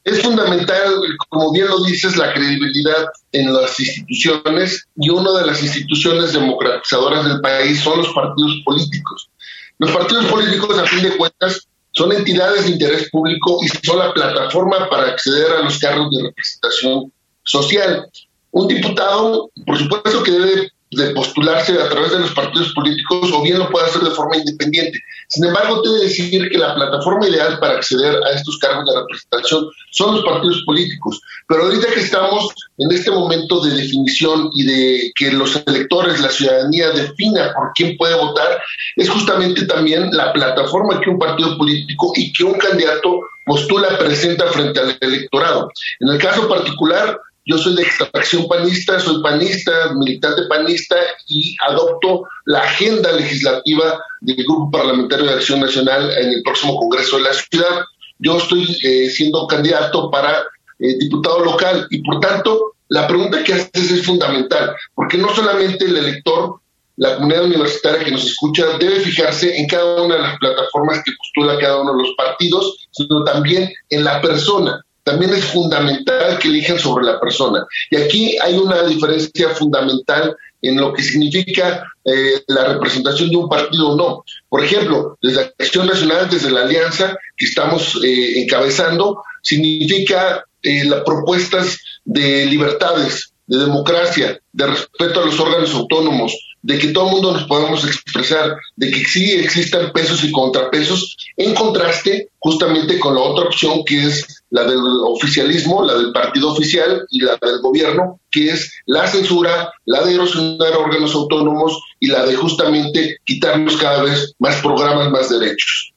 Es 0.02 0.20
fundamental, 0.20 0.96
como 1.28 1.52
bien 1.52 1.68
lo 1.68 1.84
dices, 1.84 2.16
la 2.16 2.32
credibilidad 2.32 3.06
en 3.30 3.54
las 3.54 3.78
instituciones 3.78 4.84
y 4.96 5.10
una 5.10 5.30
de 5.38 5.46
las 5.46 5.62
instituciones 5.62 6.32
democratizadoras 6.32 7.24
del 7.24 7.40
país 7.40 7.78
son 7.78 7.98
los 7.98 8.12
partidos 8.12 8.62
políticos. 8.64 9.30
Los 9.78 9.92
partidos 9.92 10.24
políticos, 10.24 10.76
a 10.76 10.86
fin 10.86 11.04
de 11.04 11.16
cuentas, 11.16 11.68
son 11.96 12.12
entidades 12.12 12.64
de 12.64 12.72
interés 12.72 13.10
público 13.10 13.58
y 13.62 13.68
son 13.86 13.98
la 13.98 14.12
plataforma 14.12 14.88
para 14.90 15.08
acceder 15.08 15.50
a 15.52 15.62
los 15.62 15.78
cargos 15.78 16.10
de 16.10 16.24
representación 16.24 17.12
social. 17.42 18.06
Un 18.50 18.68
diputado, 18.68 19.50
por 19.64 19.78
supuesto 19.78 20.22
que 20.22 20.30
debe 20.30 20.70
de 20.92 21.10
postularse 21.10 21.72
a 21.72 21.88
través 21.88 22.12
de 22.12 22.20
los 22.20 22.32
partidos 22.32 22.72
políticos 22.72 23.30
o 23.32 23.42
bien 23.42 23.58
lo 23.58 23.68
puede 23.70 23.86
hacer 23.86 24.02
de 24.02 24.10
forma 24.10 24.36
independiente. 24.36 24.98
Sin 25.28 25.44
embargo, 25.44 25.82
te 25.82 25.88
de 25.90 26.04
decir 26.04 26.48
que 26.48 26.58
la 26.58 26.74
plataforma 26.74 27.28
ideal 27.28 27.58
para 27.58 27.74
acceder 27.74 28.14
a 28.24 28.30
estos 28.30 28.58
cargos 28.58 28.86
de 28.86 29.00
representación 29.00 29.68
son 29.90 30.14
los 30.14 30.24
partidos 30.24 30.62
políticos. 30.64 31.20
Pero 31.48 31.64
ahorita 31.64 31.88
que 31.92 32.00
estamos 32.00 32.54
en 32.78 32.92
este 32.92 33.10
momento 33.10 33.64
de 33.64 33.74
definición 33.74 34.50
y 34.54 34.64
de 34.64 35.12
que 35.16 35.32
los 35.32 35.56
electores, 35.66 36.20
la 36.20 36.28
ciudadanía 36.28 36.90
defina 36.90 37.52
por 37.54 37.72
quién 37.74 37.96
puede 37.96 38.14
votar, 38.14 38.60
es 38.94 39.10
justamente 39.10 39.66
también 39.66 40.10
la 40.12 40.32
plataforma 40.32 41.00
que 41.00 41.10
un 41.10 41.18
partido 41.18 41.58
político 41.58 42.12
y 42.14 42.32
que 42.32 42.44
un 42.44 42.54
candidato 42.54 43.20
postula 43.44 43.96
presenta 43.98 44.46
frente 44.48 44.80
al 44.80 44.98
electorado. 45.00 45.70
En 46.00 46.08
el 46.08 46.18
caso 46.18 46.48
particular, 46.48 47.18
yo 47.46 47.56
soy 47.56 47.76
de 47.76 47.82
extracción 47.82 48.48
panista, 48.48 48.98
soy 48.98 49.22
panista, 49.22 49.94
militante 49.94 50.42
panista 50.48 50.96
y 51.28 51.56
adopto 51.66 52.24
la 52.44 52.58
agenda 52.58 53.12
legislativa 53.12 54.00
del 54.20 54.44
Grupo 54.44 54.70
Parlamentario 54.72 55.26
de 55.26 55.34
Acción 55.34 55.60
Nacional 55.60 56.10
en 56.18 56.32
el 56.32 56.42
próximo 56.42 56.76
Congreso 56.76 57.18
de 57.18 57.22
la 57.22 57.32
Ciudad. 57.32 57.84
Yo 58.18 58.38
estoy 58.38 58.76
eh, 58.82 59.08
siendo 59.10 59.46
candidato 59.46 60.10
para 60.10 60.40
eh, 60.80 60.98
diputado 60.98 61.44
local 61.44 61.86
y 61.90 62.02
por 62.02 62.18
tanto 62.18 62.72
la 62.88 63.06
pregunta 63.06 63.44
que 63.44 63.54
haces 63.54 63.92
es 63.92 64.04
fundamental, 64.04 64.74
porque 64.94 65.16
no 65.16 65.32
solamente 65.32 65.84
el 65.84 65.96
elector, 65.96 66.60
la 66.96 67.14
comunidad 67.14 67.44
universitaria 67.44 68.04
que 68.04 68.10
nos 68.10 68.24
escucha 68.24 68.76
debe 68.78 69.00
fijarse 69.00 69.56
en 69.56 69.68
cada 69.68 70.02
una 70.02 70.16
de 70.16 70.22
las 70.22 70.38
plataformas 70.38 71.02
que 71.04 71.12
postula 71.16 71.60
cada 71.60 71.80
uno 71.80 71.92
de 71.92 72.02
los 72.02 72.14
partidos, 72.16 72.88
sino 72.90 73.22
también 73.22 73.72
en 73.90 74.02
la 74.02 74.20
persona 74.20 74.84
también 75.06 75.32
es 75.34 75.44
fundamental 75.44 76.36
que 76.36 76.48
elijan 76.48 76.80
sobre 76.80 77.06
la 77.06 77.20
persona. 77.20 77.64
Y 77.92 77.96
aquí 77.96 78.36
hay 78.42 78.58
una 78.58 78.82
diferencia 78.82 79.50
fundamental 79.50 80.36
en 80.60 80.80
lo 80.80 80.92
que 80.92 81.04
significa 81.04 81.84
eh, 82.04 82.42
la 82.48 82.72
representación 82.72 83.30
de 83.30 83.36
un 83.36 83.48
partido 83.48 83.90
o 83.90 83.96
no. 83.96 84.24
Por 84.48 84.64
ejemplo, 84.64 85.16
desde 85.22 85.42
la 85.42 85.52
Acción 85.60 85.86
Nacional, 85.86 86.28
desde 86.28 86.50
la 86.50 86.62
alianza 86.62 87.16
que 87.36 87.44
estamos 87.44 88.00
eh, 88.04 88.42
encabezando, 88.42 89.22
significa 89.42 90.44
eh, 90.60 90.84
las 90.84 91.04
propuestas 91.04 91.78
de 92.04 92.44
libertades, 92.46 93.32
de 93.46 93.58
democracia, 93.58 94.40
de 94.52 94.66
respeto 94.66 95.20
a 95.20 95.26
los 95.26 95.38
órganos 95.38 95.72
autónomos, 95.72 96.36
de 96.62 96.78
que 96.80 96.88
todo 96.88 97.06
el 97.06 97.12
mundo 97.12 97.32
nos 97.32 97.44
podamos 97.44 97.84
expresar, 97.84 98.56
de 98.74 98.90
que 98.90 99.04
sí 99.04 99.30
existan 99.34 99.92
pesos 99.92 100.24
y 100.24 100.32
contrapesos, 100.32 101.16
en 101.36 101.54
contraste 101.54 102.30
justamente 102.40 102.98
con 102.98 103.14
la 103.14 103.20
otra 103.20 103.44
opción 103.44 103.84
que 103.84 104.04
es 104.04 104.35
la 104.50 104.64
del 104.64 104.78
oficialismo, 105.04 105.84
la 105.84 105.94
del 105.94 106.12
partido 106.12 106.52
oficial 106.52 107.04
y 107.10 107.20
la 107.20 107.36
del 107.40 107.60
gobierno, 107.60 108.20
que 108.30 108.50
es 108.50 108.80
la 108.86 109.06
censura, 109.06 109.72
la 109.84 110.04
de 110.04 110.14
erosionar 110.14 110.72
órganos 110.76 111.14
autónomos 111.14 111.80
y 111.98 112.08
la 112.08 112.24
de 112.24 112.36
justamente 112.36 113.18
quitarnos 113.24 113.76
cada 113.76 114.04
vez 114.04 114.34
más 114.38 114.60
programas, 114.62 115.10
más 115.10 115.28
derechos. 115.28 115.92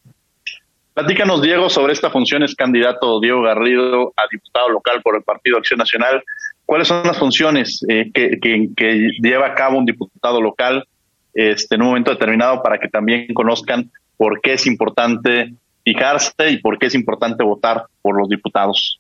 Platícanos, 0.93 1.41
Diego, 1.41 1.69
sobre 1.69 1.93
esta 1.93 2.09
función. 2.09 2.43
Es 2.43 2.55
candidato 2.55 3.21
Diego 3.21 3.41
Garrido 3.41 4.11
a 4.17 4.23
diputado 4.29 4.69
local 4.69 5.01
por 5.01 5.15
el 5.15 5.23
Partido 5.23 5.57
Acción 5.57 5.77
Nacional. 5.77 6.21
¿Cuáles 6.65 6.89
son 6.89 7.03
las 7.05 7.17
funciones 7.17 7.85
eh, 7.87 8.11
que, 8.13 9.09
lleva 9.21 9.47
a 9.47 9.55
cabo 9.55 9.77
un 9.77 9.85
diputado 9.85 10.41
local 10.41 10.83
este, 11.33 11.75
en 11.75 11.83
un 11.83 11.87
momento 11.87 12.11
determinado 12.11 12.61
para 12.61 12.79
que 12.79 12.89
también 12.89 13.33
conozcan 13.33 13.89
por 14.17 14.41
qué 14.41 14.53
es 14.53 14.67
importante 14.67 15.53
fijarse 15.93 16.49
y 16.49 16.57
por 16.57 16.77
qué 16.77 16.87
es 16.87 16.95
importante 16.95 17.43
votar 17.43 17.85
por 18.01 18.17
los 18.17 18.29
diputados? 18.29 18.99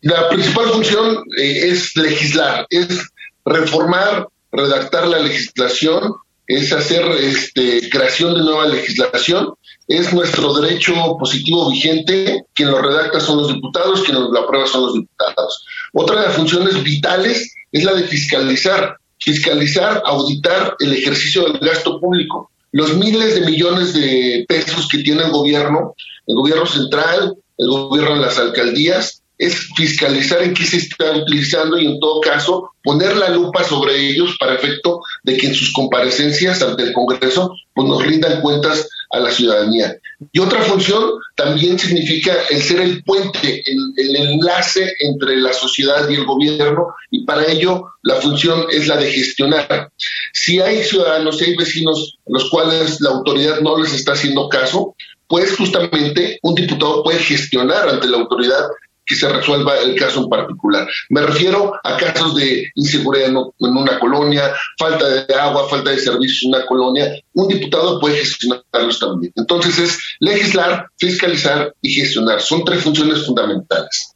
La 0.00 0.28
principal 0.28 0.66
función 0.66 1.24
eh, 1.38 1.70
es 1.70 1.96
legislar, 1.96 2.66
es 2.70 3.10
reformar, 3.44 4.28
redactar 4.52 5.06
la 5.08 5.18
legislación, 5.18 6.14
es 6.46 6.72
hacer 6.72 7.04
este, 7.20 7.88
creación 7.88 8.34
de 8.34 8.40
nueva 8.40 8.66
legislación 8.66 9.54
es 9.86 10.12
nuestro 10.12 10.54
derecho 10.54 10.94
positivo 11.18 11.70
vigente, 11.70 12.46
quien 12.54 12.70
lo 12.70 12.80
redacta 12.80 13.20
son 13.20 13.38
los 13.38 13.52
diputados, 13.52 14.02
quien 14.02 14.18
lo 14.18 14.38
aprueba 14.38 14.66
son 14.66 14.86
los 14.86 14.94
diputados. 14.94 15.64
Otra 15.92 16.20
de 16.20 16.26
las 16.28 16.36
funciones 16.36 16.82
vitales 16.82 17.54
es 17.70 17.84
la 17.84 17.92
de 17.92 18.04
fiscalizar, 18.04 18.96
fiscalizar, 19.18 20.02
auditar 20.06 20.74
el 20.78 20.94
ejercicio 20.94 21.44
del 21.44 21.58
gasto 21.58 22.00
público. 22.00 22.50
Los 22.74 22.96
miles 22.96 23.36
de 23.36 23.46
millones 23.46 23.94
de 23.94 24.44
pesos 24.48 24.88
que 24.90 24.98
tiene 24.98 25.22
el 25.22 25.30
gobierno, 25.30 25.94
el 26.26 26.34
gobierno 26.34 26.66
central, 26.66 27.36
el 27.56 27.68
gobierno 27.68 28.16
de 28.16 28.22
las 28.22 28.36
alcaldías, 28.36 29.22
es 29.38 29.68
fiscalizar 29.76 30.42
en 30.42 30.54
qué 30.54 30.64
se 30.64 30.78
está 30.78 31.12
utilizando 31.12 31.78
y 31.78 31.86
en 31.86 32.00
todo 32.00 32.20
caso 32.20 32.70
poner 32.82 33.16
la 33.16 33.28
lupa 33.28 33.62
sobre 33.62 33.94
ellos 33.96 34.36
para 34.40 34.56
efecto 34.56 35.00
de 35.22 35.36
que 35.36 35.46
en 35.46 35.54
sus 35.54 35.72
comparecencias 35.72 36.62
ante 36.62 36.82
el 36.82 36.92
Congreso 36.92 37.54
pues 37.72 37.86
nos 37.86 38.04
rindan 38.04 38.40
cuentas 38.40 38.88
a 39.14 39.20
la 39.20 39.30
ciudadanía. 39.30 39.96
Y 40.32 40.40
otra 40.40 40.60
función 40.62 41.02
también 41.36 41.78
significa 41.78 42.34
el 42.50 42.62
ser 42.62 42.80
el 42.80 43.02
puente, 43.04 43.62
el, 43.66 44.16
enlace 44.16 44.92
entre 45.00 45.36
la 45.36 45.52
sociedad 45.52 46.08
y 46.08 46.14
el 46.14 46.24
gobierno, 46.24 46.88
y 47.10 47.24
para 47.24 47.46
ello 47.46 47.84
la 48.02 48.16
función 48.16 48.66
es 48.70 48.86
la 48.88 48.96
de 48.96 49.10
gestionar. 49.10 49.90
Si 50.32 50.60
hay 50.60 50.82
ciudadanos, 50.82 51.38
si 51.38 51.44
hay 51.44 51.56
vecinos 51.56 52.18
a 52.26 52.30
los 52.32 52.50
cuales 52.50 53.00
la 53.00 53.10
autoridad 53.10 53.60
no 53.60 53.78
les 53.78 53.92
está 53.92 54.12
haciendo 54.12 54.48
caso, 54.48 54.94
pues 55.28 55.56
justamente 55.56 56.38
un 56.42 56.54
diputado 56.54 57.02
puede 57.02 57.18
gestionar 57.18 57.88
ante 57.88 58.08
la 58.08 58.18
autoridad 58.18 58.64
que 59.06 59.14
se 59.14 59.28
resuelva 59.28 59.78
el 59.78 59.96
caso 59.96 60.22
en 60.22 60.28
particular. 60.28 60.86
Me 61.10 61.22
refiero 61.22 61.74
a 61.82 61.96
casos 61.96 62.34
de 62.34 62.70
inseguridad 62.74 63.28
en, 63.28 63.36
una 63.58 63.98
colonia, 63.98 64.52
falta 64.78 65.08
de 65.08 65.34
agua, 65.34 65.68
falta 65.68 65.90
de 65.90 65.98
servicios 65.98 66.42
en 66.44 66.54
una 66.54 66.66
colonia. 66.66 67.12
Un 67.34 67.48
diputado 67.48 68.00
puede 68.00 68.18
gestionarlos 68.18 68.98
también. 68.98 69.32
Entonces 69.36 69.78
es 69.78 70.16
legislar, 70.20 70.88
fiscalizar 70.98 71.72
y 71.80 71.92
gestionar. 71.92 72.40
Son 72.40 72.64
tres 72.64 72.82
funciones 72.82 73.26
fundamentales. 73.26 74.14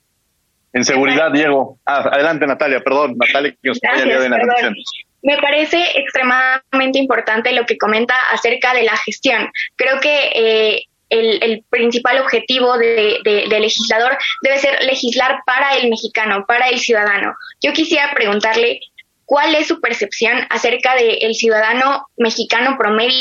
En 0.73 0.85
seguridad, 0.85 1.33
Diego. 1.33 1.79
Ah, 1.87 2.09
adelante, 2.13 2.47
Natalia, 2.47 2.81
perdón, 2.81 3.17
Natalia, 3.19 3.57
que 3.63 3.71
nos 3.71 3.81
Me 5.23 5.37
parece 5.39 5.83
extremadamente 5.95 6.99
importante 6.99 7.53
lo 7.53 7.65
que 7.65 7.79
comenta 7.79 8.15
acerca 8.33 8.75
de 8.75 8.85
la 8.85 8.97
gestión. 8.99 9.51
Creo 9.77 9.99
que 10.01 10.31
eh, 10.35 10.83
el, 11.11 11.65
principal 11.71 12.19
objetivo 12.19 12.77
de, 12.79 13.47
legislador 13.49 14.17
debe 14.43 14.59
ser 14.59 14.83
legislar 14.85 15.41
para 15.47 15.77
el 15.77 15.89
mexicano, 15.91 16.45
para 16.47 16.69
el 16.69 16.79
ciudadano. 16.79 17.35
Yo 17.63 17.73
quisiera 17.73 18.13
preguntarle 18.15 18.81
cuál 19.25 19.55
es 19.55 19.69
su 19.69 19.81
percepción 19.81 20.39
acerca 20.49 20.95
del 20.95 21.35
ciudadano 21.35 22.07
mexicano 22.17 22.77
promedio 22.79 23.19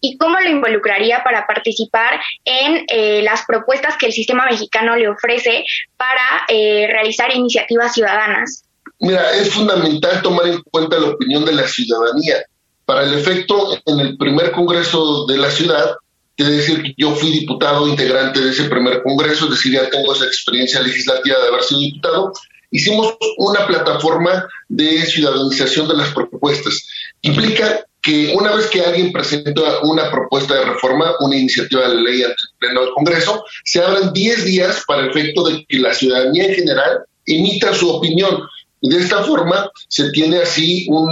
y 0.00 0.16
cómo 0.16 0.40
lo 0.40 0.48
involucraría 0.48 1.22
para 1.22 1.46
participar 1.46 2.20
en 2.44 2.86
eh, 2.88 3.20
las 3.22 3.44
propuestas 3.46 3.98
que 3.98 4.06
el 4.06 4.12
sistema 4.12 4.46
mexicano 4.46 4.96
le 4.96 5.08
ofrece 5.08 5.64
para 5.98 6.46
eh, 6.48 6.86
realizar 6.90 7.34
iniciativas 7.34 7.92
ciudadanas. 7.92 8.64
Mira, 8.98 9.32
es 9.32 9.50
fundamental 9.50 10.22
tomar 10.22 10.46
en 10.46 10.62
cuenta 10.62 10.98
la 10.98 11.08
opinión 11.08 11.44
de 11.44 11.52
la 11.52 11.66
ciudadanía. 11.66 12.36
Para 12.86 13.04
el 13.04 13.14
efecto, 13.14 13.78
en 13.86 14.00
el 14.00 14.16
primer 14.16 14.52
Congreso 14.52 15.26
de 15.26 15.36
la 15.36 15.50
ciudad, 15.50 15.96
Quiere 16.40 16.56
decir 16.56 16.82
que 16.82 16.94
yo 16.96 17.14
fui 17.14 17.32
diputado 17.32 17.86
integrante 17.86 18.40
de 18.40 18.48
ese 18.48 18.64
primer 18.64 19.02
congreso, 19.02 19.44
es 19.44 19.50
decir, 19.50 19.74
ya 19.74 19.90
tengo 19.90 20.14
esa 20.14 20.24
experiencia 20.24 20.80
legislativa 20.80 21.38
de 21.38 21.48
haber 21.48 21.62
sido 21.62 21.80
diputado. 21.80 22.32
Hicimos 22.70 23.14
una 23.36 23.66
plataforma 23.66 24.48
de 24.66 25.04
ciudadanización 25.04 25.86
de 25.86 25.98
las 25.98 26.14
propuestas. 26.14 26.88
Implica 27.20 27.84
que 28.00 28.32
una 28.34 28.56
vez 28.56 28.68
que 28.68 28.80
alguien 28.80 29.12
presenta 29.12 29.80
una 29.82 30.10
propuesta 30.10 30.54
de 30.54 30.64
reforma, 30.64 31.12
una 31.20 31.36
iniciativa 31.36 31.90
de 31.90 31.96
ley 31.96 32.22
ante 32.22 32.40
el 32.40 32.58
Pleno 32.58 32.80
del 32.86 32.94
Congreso, 32.94 33.44
se 33.62 33.82
abren 33.82 34.10
10 34.10 34.46
días 34.46 34.82
para 34.86 35.10
efecto 35.10 35.44
de 35.44 35.62
que 35.68 35.78
la 35.78 35.92
ciudadanía 35.92 36.46
en 36.46 36.54
general 36.54 37.00
emita 37.26 37.74
su 37.74 37.90
opinión. 37.90 38.40
Y 38.80 38.88
de 38.88 38.98
esta 38.98 39.22
forma 39.24 39.70
se 39.88 40.10
tiene 40.10 40.38
así 40.38 40.86
un, 40.88 41.08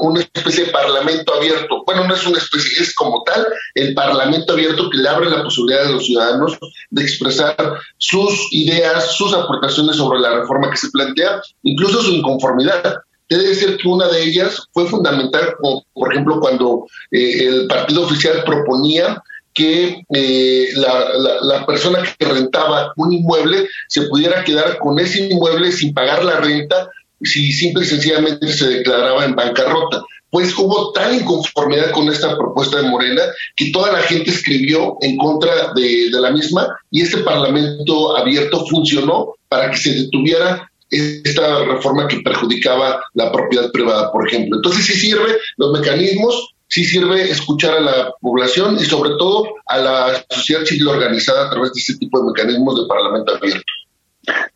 una 0.00 0.20
especie 0.20 0.66
de 0.66 0.72
parlamento 0.72 1.34
abierto. 1.34 1.84
Bueno, 1.86 2.06
no 2.06 2.14
es 2.14 2.26
una 2.26 2.38
especie, 2.38 2.82
es 2.82 2.94
como 2.94 3.22
tal 3.22 3.46
el 3.74 3.94
parlamento 3.94 4.52
abierto 4.54 4.90
que 4.90 4.98
le 4.98 5.08
abre 5.08 5.30
la 5.30 5.42
posibilidad 5.42 5.86
a 5.86 5.90
los 5.90 6.06
ciudadanos 6.06 6.58
de 6.90 7.02
expresar 7.02 7.56
sus 7.98 8.48
ideas, 8.52 9.12
sus 9.14 9.32
aportaciones 9.34 9.96
sobre 9.96 10.18
la 10.18 10.40
reforma 10.40 10.70
que 10.70 10.76
se 10.76 10.90
plantea, 10.90 11.40
incluso 11.62 12.02
su 12.02 12.12
inconformidad. 12.12 12.96
Debe 13.28 13.48
decir 13.48 13.76
que 13.78 13.88
una 13.88 14.08
de 14.08 14.24
ellas 14.24 14.68
fue 14.72 14.86
fundamental, 14.86 15.54
como 15.60 15.84
por 15.94 16.12
ejemplo 16.12 16.40
cuando 16.40 16.86
eh, 17.10 17.46
el 17.46 17.66
partido 17.66 18.02
oficial 18.02 18.42
proponía 18.44 19.22
que 19.54 20.02
eh, 20.14 20.68
la, 20.74 21.66
persona 21.66 22.02
que 22.18 22.26
rentaba 22.26 22.92
un 22.96 23.12
inmueble 23.12 23.68
se 23.88 24.02
pudiera 24.02 24.44
quedar 24.44 24.78
con 24.78 24.98
ese 24.98 25.26
inmueble 25.26 25.72
sin 25.72 25.92
pagar 25.92 26.24
la 26.24 26.40
renta 26.40 26.90
si 27.24 27.52
simple 27.52 27.84
y 27.84 27.88
sencillamente 27.88 28.48
se 28.52 28.68
declaraba 28.68 29.24
en 29.24 29.34
bancarrota. 29.34 30.02
Pues 30.30 30.56
hubo 30.56 30.92
tal 30.92 31.14
inconformidad 31.14 31.90
con 31.90 32.08
esta 32.08 32.36
propuesta 32.36 32.78
de 32.78 32.88
Morena 32.88 33.22
que 33.54 33.70
toda 33.70 33.92
la 33.92 33.98
gente 33.98 34.30
escribió 34.30 34.96
en 35.02 35.18
contra 35.18 35.74
de, 35.74 36.08
la 36.10 36.30
misma 36.30 36.68
y 36.90 37.02
este 37.02 37.18
Parlamento 37.18 38.16
abierto 38.16 38.64
funcionó 38.66 39.34
para 39.48 39.70
que 39.70 39.76
se 39.76 39.92
detuviera 39.92 40.70
esta 40.90 41.64
reforma 41.64 42.08
que 42.08 42.20
perjudicaba 42.20 43.02
la 43.14 43.30
propiedad 43.30 43.70
privada, 43.72 44.10
por 44.10 44.26
ejemplo. 44.26 44.56
Entonces 44.56 44.86
sí 44.86 44.94
sirve 44.94 45.36
los 45.58 45.78
mecanismos, 45.78 46.54
sí 46.68 46.84
sirve 46.84 47.30
escuchar 47.30 47.74
a 47.74 47.80
la 47.80 48.14
población 48.20 48.78
y 48.80 48.84
sobre 48.84 49.10
todo 49.18 49.44
a 49.66 49.78
la 49.78 50.24
sociedad 50.30 50.64
civil 50.64 50.88
organizada 50.88 51.46
a 51.46 51.50
través 51.50 51.74
de 51.74 51.80
este 51.80 51.96
tipo 51.96 52.18
de 52.20 52.32
mecanismos 52.32 52.80
de 52.80 52.88
parlamento 52.88 53.34
abierto. 53.34 53.72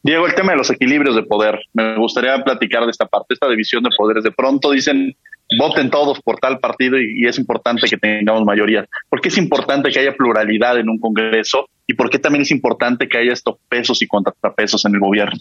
Diego, 0.03 0.27
el 0.27 0.35
tema 0.35 0.53
de 0.53 0.59
los 0.59 0.71
equilibrios 0.71 1.17
de 1.17 1.25
poder, 1.25 1.59
me 1.73 1.97
gustaría 1.97 2.39
platicar 2.43 2.85
de 2.85 2.91
esta 2.91 3.07
parte, 3.07 3.35
esta 3.35 3.49
división 3.49 3.83
de 3.83 3.91
poderes. 3.97 4.23
De 4.23 4.31
pronto 4.31 4.71
dicen, 4.71 5.17
voten 5.59 5.91
todos 5.91 6.21
por 6.21 6.39
tal 6.39 6.59
partido 6.59 6.99
y, 6.99 7.27
es 7.27 7.39
importante 7.39 7.89
que 7.89 7.97
tengamos 7.97 8.45
mayoría. 8.45 8.87
¿Por 9.09 9.21
qué 9.21 9.29
es 9.29 9.39
importante 9.39 9.91
que 9.91 10.01
haya 10.01 10.15
pluralidad 10.15 10.79
en 10.79 10.89
un 10.89 10.99
Congreso 10.99 11.69
y 11.87 11.95
por 11.95 12.11
qué 12.11 12.19
también 12.19 12.43
es 12.43 12.51
importante 12.51 13.09
que 13.09 13.19
haya 13.19 13.33
estos 13.33 13.57
pesos 13.69 14.01
y 14.03 14.07
contrapesos 14.07 14.85
en 14.85 14.95
el 14.95 15.01
gobierno? 15.01 15.41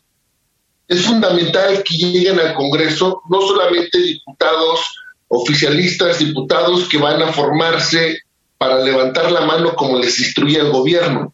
Es 0.88 1.03
fundamental 1.03 1.84
que 1.84 1.95
lleguen 1.95 2.39
al 2.39 2.53
Congreso 2.53 3.21
no 3.30 3.41
solamente 3.41 3.99
diputados 3.99 5.01
oficialistas, 5.28 6.19
diputados 6.19 6.88
que 6.88 6.97
van 6.97 7.21
a 7.21 7.34
formarse 7.34 8.17
para 8.58 8.84
levantar 8.84 9.32
la 9.32 9.41
mano 9.41 9.76
como 9.76 9.99
les 9.99 10.20
instruye 10.20 10.60
el 10.60 10.72
gobierno. 10.72 11.34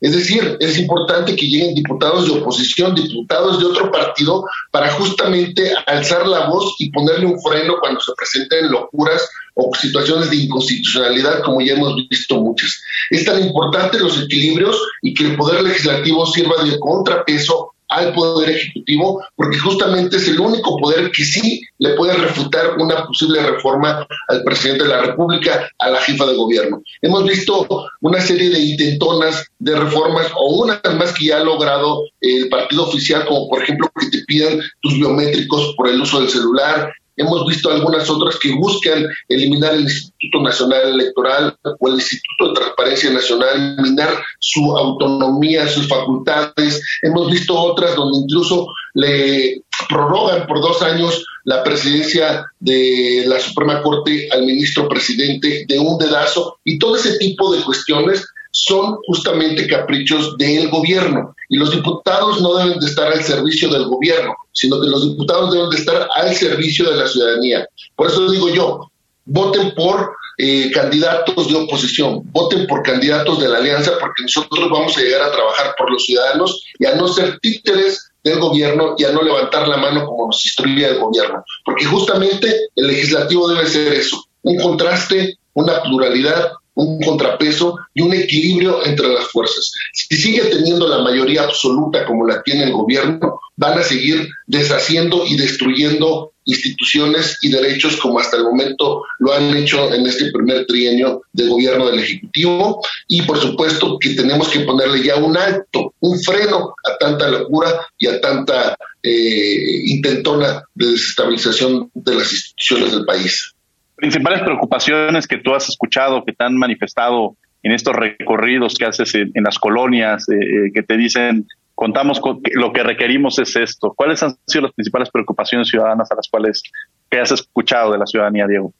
Es 0.00 0.12
decir, 0.12 0.56
es 0.60 0.78
importante 0.78 1.34
que 1.34 1.46
lleguen 1.46 1.74
diputados 1.74 2.26
de 2.26 2.38
oposición, 2.38 2.94
diputados 2.94 3.58
de 3.58 3.66
otro 3.66 3.90
partido, 3.90 4.44
para 4.70 4.90
justamente 4.92 5.72
alzar 5.86 6.26
la 6.26 6.48
voz 6.48 6.76
y 6.78 6.90
ponerle 6.90 7.26
un 7.26 7.40
freno 7.40 7.74
cuando 7.80 8.00
se 8.00 8.12
presenten 8.16 8.70
locuras 8.70 9.28
o 9.54 9.74
situaciones 9.74 10.30
de 10.30 10.36
inconstitucionalidad, 10.36 11.42
como 11.42 11.60
ya 11.60 11.74
hemos 11.74 11.96
visto 12.08 12.36
muchas. 12.36 12.80
Es 13.10 13.24
tan 13.24 13.42
importante 13.44 13.98
los 13.98 14.22
equilibrios 14.22 14.80
y 15.02 15.14
que 15.14 15.24
el 15.24 15.36
Poder 15.36 15.62
Legislativo 15.62 16.26
sirva 16.26 16.62
de 16.62 16.78
contrapeso 16.78 17.74
al 17.88 18.12
Poder 18.12 18.50
Ejecutivo, 18.50 19.22
porque 19.36 19.58
justamente 19.58 20.16
es 20.16 20.28
el 20.28 20.40
único 20.40 20.76
poder 20.78 21.10
que 21.10 21.24
sí 21.24 21.62
le 21.78 21.94
puede 21.94 22.14
refutar 22.14 22.76
una 22.78 23.06
posible 23.06 23.40
reforma 23.42 24.06
al 24.28 24.42
presidente 24.42 24.84
de 24.84 24.90
la 24.90 25.02
República, 25.02 25.70
a 25.78 25.90
la 25.90 26.00
jefa 26.00 26.26
de 26.26 26.36
gobierno. 26.36 26.82
Hemos 27.02 27.24
visto 27.24 27.66
una 28.00 28.20
serie 28.20 28.50
de 28.50 28.58
intentonas 28.58 29.46
de 29.58 29.76
reformas, 29.76 30.26
o 30.36 30.62
unas 30.64 30.80
más 30.96 31.12
que 31.12 31.26
ya 31.26 31.38
ha 31.38 31.44
logrado 31.44 32.04
el 32.20 32.48
partido 32.48 32.84
oficial, 32.86 33.24
como 33.26 33.48
por 33.48 33.62
ejemplo 33.62 33.90
que 33.98 34.10
te 34.10 34.24
pidan 34.24 34.60
tus 34.80 34.94
biométricos 34.94 35.74
por 35.76 35.88
el 35.88 36.00
uso 36.00 36.20
del 36.20 36.28
celular, 36.28 36.92
Hemos 37.18 37.46
visto 37.46 37.70
algunas 37.70 38.08
otras 38.08 38.38
que 38.38 38.54
buscan 38.54 39.06
eliminar 39.28 39.74
el 39.74 39.82
Instituto 39.82 40.40
Nacional 40.42 40.94
Electoral 40.94 41.56
o 41.80 41.88
el 41.88 41.94
Instituto 41.94 42.48
de 42.48 42.54
Transparencia 42.54 43.10
Nacional, 43.10 43.76
minar 43.82 44.10
su 44.38 44.76
autonomía, 44.76 45.68
sus 45.68 45.88
facultades. 45.88 46.82
Hemos 47.02 47.30
visto 47.30 47.58
otras 47.58 47.94
donde 47.96 48.18
incluso 48.18 48.68
le 48.94 49.62
prorrogan 49.88 50.46
por 50.46 50.60
dos 50.60 50.80
años 50.82 51.24
la 51.44 51.62
presidencia 51.62 52.44
de 52.60 53.24
la 53.26 53.40
Suprema 53.40 53.82
Corte 53.82 54.28
al 54.32 54.44
ministro 54.44 54.88
presidente 54.88 55.64
de 55.68 55.78
un 55.78 55.98
dedazo 55.98 56.58
y 56.64 56.78
todo 56.78 56.96
ese 56.96 57.18
tipo 57.18 57.52
de 57.52 57.62
cuestiones 57.62 58.26
son 58.50 58.96
justamente 59.06 59.66
caprichos 59.66 60.36
del 60.36 60.68
gobierno 60.68 61.34
y 61.48 61.56
los 61.56 61.70
diputados 61.70 62.40
no 62.40 62.54
deben 62.54 62.78
de 62.78 62.86
estar 62.86 63.10
al 63.10 63.22
servicio 63.22 63.70
del 63.70 63.84
gobierno, 63.84 64.34
sino 64.52 64.80
que 64.80 64.88
los 64.88 65.08
diputados 65.08 65.52
deben 65.52 65.70
de 65.70 65.76
estar 65.76 66.08
al 66.14 66.34
servicio 66.34 66.90
de 66.90 66.96
la 66.96 67.06
ciudadanía. 67.06 67.66
Por 67.96 68.08
eso 68.08 68.30
digo 68.30 68.50
yo, 68.50 68.90
voten 69.24 69.72
por 69.74 70.12
eh, 70.36 70.70
candidatos 70.72 71.48
de 71.48 71.56
oposición, 71.56 72.22
voten 72.32 72.66
por 72.66 72.82
candidatos 72.82 73.40
de 73.40 73.48
la 73.48 73.58
alianza, 73.58 73.92
porque 73.98 74.22
nosotros 74.22 74.70
vamos 74.70 74.96
a 74.96 75.00
llegar 75.00 75.22
a 75.22 75.32
trabajar 75.32 75.74
por 75.76 75.90
los 75.90 76.04
ciudadanos 76.04 76.62
y 76.78 76.86
a 76.86 76.94
no 76.94 77.08
ser 77.08 77.38
títeres 77.40 78.10
del 78.22 78.38
gobierno 78.38 78.94
y 78.98 79.04
a 79.04 79.12
no 79.12 79.22
levantar 79.22 79.66
la 79.68 79.76
mano 79.76 80.04
como 80.04 80.26
nos 80.26 80.44
instruye 80.44 80.86
el 80.86 80.98
gobierno, 80.98 81.42
porque 81.64 81.84
justamente 81.84 82.68
el 82.76 82.86
legislativo 82.86 83.48
debe 83.48 83.66
ser 83.66 83.92
eso, 83.94 84.22
un 84.42 84.56
contraste, 84.58 85.38
una 85.54 85.82
pluralidad, 85.82 86.52
un 86.78 87.00
contrapeso 87.00 87.76
y 87.92 88.02
un 88.02 88.14
equilibrio 88.14 88.84
entre 88.86 89.08
las 89.08 89.26
fuerzas. 89.26 89.72
Si 89.92 90.16
sigue 90.16 90.42
teniendo 90.44 90.86
la 90.86 91.02
mayoría 91.02 91.42
absoluta 91.42 92.06
como 92.06 92.24
la 92.24 92.40
tiene 92.42 92.64
el 92.64 92.72
gobierno, 92.72 93.40
van 93.56 93.78
a 93.78 93.82
seguir 93.82 94.28
deshaciendo 94.46 95.26
y 95.26 95.36
destruyendo 95.36 96.32
instituciones 96.44 97.36
y 97.42 97.50
derechos 97.50 97.96
como 97.96 98.20
hasta 98.20 98.36
el 98.36 98.44
momento 98.44 99.02
lo 99.18 99.34
han 99.34 99.54
hecho 99.56 99.92
en 99.92 100.06
este 100.06 100.30
primer 100.30 100.66
trienio 100.66 101.22
de 101.32 101.48
gobierno 101.48 101.90
del 101.90 101.98
Ejecutivo 101.98 102.80
y 103.08 103.22
por 103.22 103.38
supuesto 103.38 103.98
que 103.98 104.10
tenemos 104.10 104.48
que 104.48 104.60
ponerle 104.60 105.02
ya 105.02 105.16
un 105.16 105.36
alto, 105.36 105.92
un 105.98 106.18
freno 106.20 106.74
a 106.88 106.96
tanta 106.96 107.28
locura 107.28 107.86
y 107.98 108.06
a 108.06 108.20
tanta 108.20 108.76
eh, 109.02 109.82
intentona 109.86 110.62
de 110.74 110.86
desestabilización 110.92 111.90
de 111.92 112.14
las 112.14 112.32
instituciones 112.32 112.92
del 112.92 113.04
país 113.04 113.54
principales 113.98 114.42
preocupaciones 114.42 115.26
que 115.26 115.38
tú 115.38 115.54
has 115.54 115.68
escuchado, 115.68 116.24
que 116.24 116.32
te 116.32 116.44
han 116.44 116.56
manifestado 116.56 117.36
en 117.62 117.72
estos 117.72 117.94
recorridos 117.94 118.76
que 118.78 118.84
haces 118.84 119.12
en, 119.14 119.32
las 119.42 119.58
colonias, 119.58 120.28
eh, 120.28 120.36
eh, 120.36 120.70
que 120.72 120.84
te 120.84 120.96
dicen, 120.96 121.46
contamos 121.74 122.20
con 122.20 122.40
lo 122.54 122.72
que 122.72 122.84
requerimos 122.84 123.38
es 123.40 123.56
esto. 123.56 123.92
¿Cuáles 123.96 124.22
han 124.22 124.36
sido 124.46 124.62
las 124.62 124.72
principales 124.72 125.10
preocupaciones 125.10 125.68
ciudadanas 125.68 126.10
a 126.12 126.14
las 126.14 126.28
cuales 126.28 126.62
que 127.10 127.18
has 127.18 127.32
escuchado 127.32 127.92
de 127.92 127.98
la 127.98 128.06
ciudadanía, 128.06 128.46
Diego? 128.46 128.72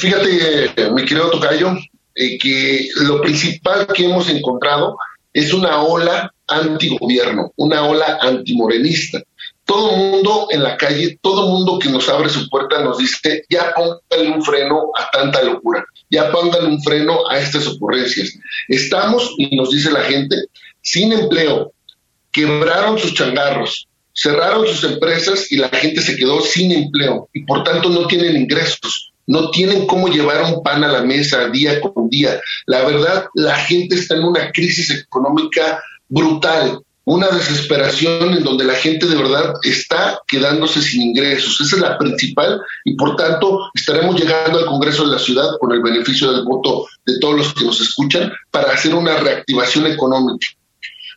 Fíjate, 0.00 0.90
mi 0.94 1.04
querido 1.04 1.30
Tocayo, 1.30 1.76
eh, 2.14 2.38
que 2.38 2.88
lo 3.02 3.20
principal 3.20 3.86
que 3.94 4.06
hemos 4.06 4.30
encontrado 4.30 4.96
es 5.34 5.52
una 5.52 5.82
ola 5.82 6.32
antigobierno, 6.48 7.52
una 7.56 7.84
ola 7.84 8.18
antimorenista 8.22 9.22
todo 9.68 9.96
mundo 9.96 10.46
en 10.50 10.62
la 10.62 10.78
calle, 10.78 11.18
todo 11.20 11.50
mundo 11.50 11.78
que 11.78 11.90
nos 11.90 12.08
abre 12.08 12.30
su 12.30 12.48
puerta 12.48 12.82
nos 12.82 12.96
dice, 12.96 13.44
ya 13.50 13.74
póngale 13.74 14.30
un 14.30 14.42
freno 14.42 14.90
a 14.98 15.10
tanta 15.10 15.42
locura, 15.42 15.84
ya 16.08 16.32
póngale 16.32 16.68
un 16.68 16.82
freno 16.82 17.28
a 17.28 17.38
estas 17.38 17.66
ocurrencias. 17.66 18.32
Estamos, 18.66 19.34
y 19.36 19.54
nos 19.54 19.70
dice 19.70 19.90
la 19.90 20.00
gente, 20.00 20.36
sin 20.80 21.12
empleo, 21.12 21.70
quebraron 22.32 22.98
sus 22.98 23.12
changarros, 23.12 23.86
cerraron 24.14 24.66
sus 24.66 24.90
empresas 24.90 25.52
y 25.52 25.58
la 25.58 25.68
gente 25.68 26.00
se 26.00 26.16
quedó 26.16 26.40
sin 26.40 26.72
empleo 26.72 27.28
y 27.34 27.44
por 27.44 27.62
tanto 27.62 27.90
no 27.90 28.06
tienen 28.06 28.38
ingresos, 28.38 29.12
no 29.26 29.50
tienen 29.50 29.86
cómo 29.86 30.08
llevar 30.08 30.42
un 30.44 30.62
pan 30.62 30.82
a 30.82 30.88
la 30.88 31.02
mesa 31.02 31.46
día 31.50 31.78
con 31.82 32.08
día. 32.08 32.40
La 32.64 32.86
verdad, 32.86 33.26
la 33.34 33.56
gente 33.56 33.96
está 33.96 34.14
en 34.14 34.24
una 34.24 34.50
crisis 34.50 34.90
económica 34.90 35.82
brutal 36.08 36.80
una 37.08 37.28
desesperación 37.28 38.34
en 38.34 38.44
donde 38.44 38.66
la 38.66 38.74
gente 38.74 39.06
de 39.06 39.16
verdad 39.16 39.54
está 39.62 40.20
quedándose 40.26 40.82
sin 40.82 41.00
ingresos. 41.00 41.58
Esa 41.58 41.76
es 41.76 41.80
la 41.80 41.96
principal 41.96 42.60
y 42.84 42.96
por 42.96 43.16
tanto 43.16 43.70
estaremos 43.72 44.20
llegando 44.20 44.58
al 44.58 44.66
Congreso 44.66 45.06
de 45.06 45.12
la 45.12 45.18
Ciudad 45.18 45.56
con 45.58 45.72
el 45.72 45.80
beneficio 45.80 46.30
del 46.30 46.44
voto 46.44 46.86
de 47.06 47.18
todos 47.18 47.34
los 47.38 47.54
que 47.54 47.64
nos 47.64 47.80
escuchan 47.80 48.30
para 48.50 48.72
hacer 48.74 48.94
una 48.94 49.16
reactivación 49.16 49.86
económica. 49.86 50.48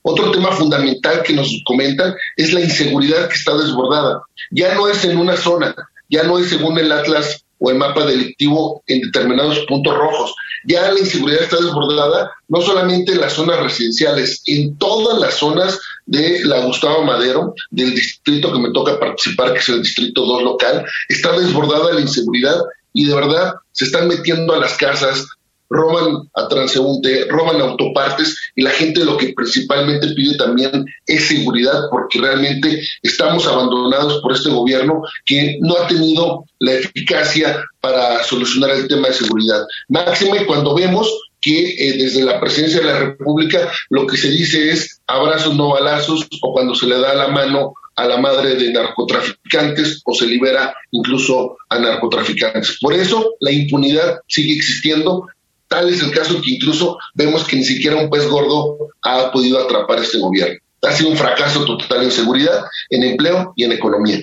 Otro 0.04 0.32
tema 0.32 0.54
fundamental 0.54 1.24
que 1.24 1.34
nos 1.34 1.50
comentan 1.66 2.16
es 2.38 2.54
la 2.54 2.62
inseguridad 2.62 3.28
que 3.28 3.36
está 3.36 3.58
desbordada. 3.58 4.22
Ya 4.50 4.74
no 4.76 4.88
es 4.88 5.04
en 5.04 5.18
una 5.18 5.36
zona, 5.36 5.76
ya 6.10 6.24
no 6.24 6.40
es 6.40 6.50
según 6.50 6.80
el 6.80 6.90
Atlas 6.90 7.44
o 7.62 7.70
el 7.70 7.78
mapa 7.78 8.06
delictivo 8.06 8.84
en 8.88 9.02
determinados 9.02 9.60
puntos 9.68 9.96
rojos. 9.96 10.34
Ya 10.66 10.92
la 10.92 11.00
inseguridad 11.00 11.44
está 11.44 11.58
desbordada, 11.58 12.32
no 12.50 12.62
solamente 12.62 13.14
en 13.14 13.22
las 13.22 13.34
zonas 13.34 13.60
residenciales, 13.60 14.42
en 14.48 14.78
todas 14.78 15.20
las 15.20 15.36
zonas 15.36 15.80
de 16.08 16.44
la 16.44 16.66
Gustavo 16.66 17.04
Madero, 17.04 17.54
del 17.70 17.96
distrito 17.96 18.52
que 18.52 18.60
me 18.60 18.72
toca 18.72 19.00
participar, 19.00 19.54
que 19.54 19.60
es 19.60 19.70
el 19.70 19.82
distrito 19.82 20.26
2 20.26 20.44
local, 20.44 20.86
está 21.08 21.40
desbordada 21.40 21.94
la 21.94 22.02
inseguridad 22.02 22.58
y 22.94 23.06
de 23.06 23.16
verdad 23.16 23.54
se 23.72 23.86
están 23.86 24.08
metiendo 24.08 24.54
a 24.54 24.60
las 24.60 24.76
casas, 24.78 25.28
roban 25.72 26.30
a 26.36 26.48
transeúnte, 26.50 27.26
roban 27.30 27.62
autopartes 27.62 28.38
y 28.56 28.62
la 28.62 28.72
gente 28.72 29.06
lo 29.06 29.18
que 29.18 29.34
principalmente 29.34 30.10
pide 30.10 30.36
también 30.38 30.86
es 31.08 31.28
seguridad 31.28 31.84
porque 31.90 32.20
realmente 32.20 32.82
estamos 33.02 33.48
abandonados 33.48 34.22
por 34.22 34.34
este 34.34 34.50
gobierno 34.50 35.02
que 35.26 35.58
no 35.62 35.78
ha 35.78 35.88
tenido 35.88 36.44
la 36.60 36.74
eficacia 36.74 37.64
para 37.80 38.22
solucionar 38.24 38.72
el 38.72 38.88
tema 38.88 39.08
de 39.08 39.14
seguridad. 39.14 39.66
Máxime 39.88 40.46
cuando 40.46 40.76
vemos 40.76 41.10
que 41.40 41.70
eh, 41.70 41.98
desde 41.98 42.24
la 42.24 42.40
presidencia 42.40 42.82
de 42.82 42.88
la 42.88 43.00
República 43.00 43.72
lo 43.90 44.06
que 44.06 44.18
se 44.18 44.30
dice 44.30 44.72
es 44.72 45.02
abrazos 45.08 45.56
no 45.56 45.70
balazos 45.70 46.28
o 46.42 46.54
cuando 46.54 46.76
se 46.76 46.86
le 46.86 47.00
da 47.00 47.16
la 47.16 47.30
mano 47.30 47.74
a 47.96 48.06
la 48.06 48.18
madre 48.18 48.56
de 48.56 48.72
narcotraficantes 48.72 50.02
o 50.06 50.14
se 50.14 50.26
libera 50.28 50.74
incluso 50.92 51.58
a 51.70 51.80
narcotraficantes. 51.80 52.78
Por 52.80 52.94
eso 52.94 53.36
la 53.40 53.52
impunidad 53.52 54.20
sigue 54.28 54.56
existiendo 54.56 55.28
Tal 55.72 55.88
es 55.88 56.04
el 56.04 56.12
caso 56.12 56.42
que 56.42 56.52
incluso 56.52 56.98
vemos 57.14 57.48
que 57.48 57.56
ni 57.56 57.64
siquiera 57.64 57.96
un 57.96 58.10
pez 58.10 58.28
gordo 58.28 58.90
ha 59.04 59.32
podido 59.32 59.58
atrapar 59.58 60.00
este 60.00 60.20
gobierno. 60.20 60.60
Ha 60.82 60.92
sido 60.92 61.12
un 61.12 61.16
fracaso 61.16 61.64
total 61.64 62.04
en 62.04 62.12
seguridad, 62.12 62.66
en 62.90 63.04
empleo 63.04 63.54
y 63.56 63.64
en 63.64 63.72
economía. 63.72 64.20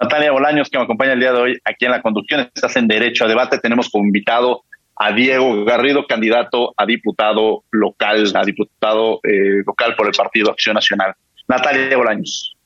Natalia 0.00 0.32
Bolaños, 0.32 0.68
que 0.68 0.78
me 0.78 0.82
acompaña 0.82 1.12
el 1.12 1.20
día 1.20 1.32
de 1.32 1.38
hoy 1.38 1.58
aquí 1.64 1.84
en 1.84 1.92
la 1.92 2.02
conducción, 2.02 2.50
estás 2.52 2.74
en 2.74 2.88
Derecho 2.88 3.24
a 3.24 3.28
Debate. 3.28 3.60
Tenemos 3.60 3.88
como 3.88 4.04
invitado 4.04 4.64
a 4.96 5.12
Diego 5.12 5.64
Garrido, 5.64 6.04
candidato 6.08 6.74
a 6.76 6.86
diputado 6.86 7.62
local, 7.70 8.32
a 8.34 8.44
diputado 8.44 9.20
eh, 9.22 9.62
local 9.64 9.94
por 9.94 10.08
el 10.08 10.12
Partido 10.12 10.50
Acción 10.50 10.74
Nacional. 10.74 11.14
Natalia 11.46 11.96
Bolaños. 11.96 12.56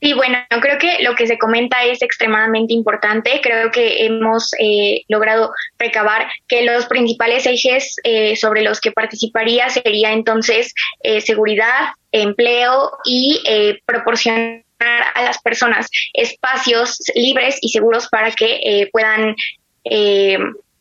Sí, 0.00 0.12
bueno, 0.12 0.38
creo 0.60 0.78
que 0.78 1.02
lo 1.02 1.16
que 1.16 1.26
se 1.26 1.38
comenta 1.38 1.82
es 1.84 2.02
extremadamente 2.02 2.72
importante. 2.72 3.40
Creo 3.42 3.72
que 3.72 4.06
hemos 4.06 4.52
eh, 4.60 5.02
logrado 5.08 5.52
recabar 5.76 6.28
que 6.46 6.62
los 6.62 6.86
principales 6.86 7.46
ejes 7.46 7.96
eh, 8.04 8.36
sobre 8.36 8.62
los 8.62 8.80
que 8.80 8.92
participaría 8.92 9.68
sería 9.70 10.12
entonces 10.12 10.72
eh, 11.02 11.20
seguridad, 11.20 11.88
empleo 12.12 12.92
y 13.04 13.42
proporcionar 13.84 14.62
a 14.80 15.22
las 15.22 15.42
personas 15.42 15.88
espacios 16.12 16.98
libres 17.16 17.58
y 17.60 17.70
seguros 17.70 18.08
para 18.08 18.30
que 18.30 18.88
puedan 18.92 19.34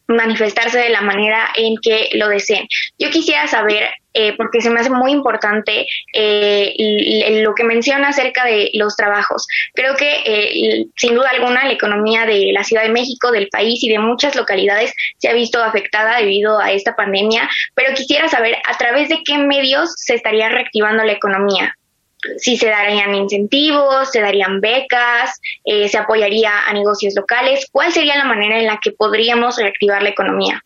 manifestarse 0.08 0.78
de 0.78 0.89
la 0.89 1.01
manera 1.01 1.49
en 1.55 1.76
que 1.82 2.10
lo 2.14 2.30
deseen. 2.30 2.68
Yo 2.97 3.10
quisiera 3.10 3.47
saber, 3.47 3.89
eh, 4.14 4.34
porque 4.38 4.62
se 4.62 4.70
me 4.70 4.80
hace 4.80 4.89
muy 4.89 5.12
importante 5.12 5.86
eh, 6.14 7.41
lo 7.43 7.53
que 7.53 7.64
menciona 7.64 8.10
acerca 8.10 8.45
de 8.45 8.72
los 8.74 8.95
trabajos. 8.95 9.45
Creo 9.74 9.95
que 9.95 10.22
eh, 10.26 10.86
sin 10.95 11.16
duda 11.16 11.30
alguna 11.30 11.66
la 11.66 11.74
economía 11.74 12.26
de 12.26 12.51
la 12.53 12.64
Ciudad 12.64 12.84
de 12.84 12.89
México, 12.89 13.32
del 13.32 13.49
país 13.49 13.84
y 13.84 13.89
de 13.89 13.99
muchas 13.99 14.36
localidades 14.36 14.93
se 15.18 15.30
ha 15.30 15.34
visto 15.34 15.62
afectada 15.64 16.18
debido 16.18 16.60
a 16.60 16.72
esta 16.72 16.95
pandemia, 16.95 17.49
pero 17.76 17.93
quisiera 17.93 18.28
saber 18.28 18.58
a 18.66 18.78
través 18.78 19.10
de 19.10 19.20
qué 19.24 19.38
medios 19.38 19.93
se 19.97 20.16
estaría 20.16 20.49
reactivando 20.49 21.03
la 21.03 21.14
economía 21.14 21.74
si 22.38 22.57
se 22.57 22.67
darían 22.67 23.15
incentivos, 23.15 24.11
se 24.11 24.21
darían 24.21 24.61
becas, 24.61 25.39
eh, 25.65 25.88
se 25.88 25.97
apoyaría 25.97 26.65
a 26.67 26.73
negocios 26.73 27.13
locales. 27.15 27.65
¿Cuál 27.71 27.91
sería 27.91 28.17
la 28.17 28.25
manera 28.25 28.59
en 28.59 28.65
la 28.65 28.80
que 28.82 28.91
podríamos 28.91 29.57
reactivar 29.57 30.03
la 30.03 30.09
economía? 30.09 30.63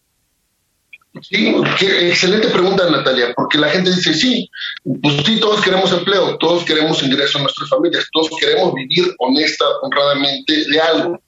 Sí, 1.21 1.53
excelente 1.81 2.47
pregunta, 2.47 2.89
Natalia, 2.89 3.33
porque 3.35 3.57
la 3.57 3.67
gente 3.67 3.89
dice, 3.89 4.13
sí, 4.13 4.49
pues 5.01 5.15
sí, 5.25 5.41
todos 5.41 5.61
queremos 5.61 5.91
empleo, 5.91 6.37
todos 6.37 6.63
queremos 6.63 7.03
ingreso 7.03 7.37
a 7.37 7.41
nuestras 7.41 7.69
familias, 7.69 8.07
todos 8.13 8.29
queremos 8.39 8.73
vivir 8.73 9.13
honesta, 9.19 9.65
honradamente 9.81 10.65
de 10.69 10.79
algo. 10.79 11.21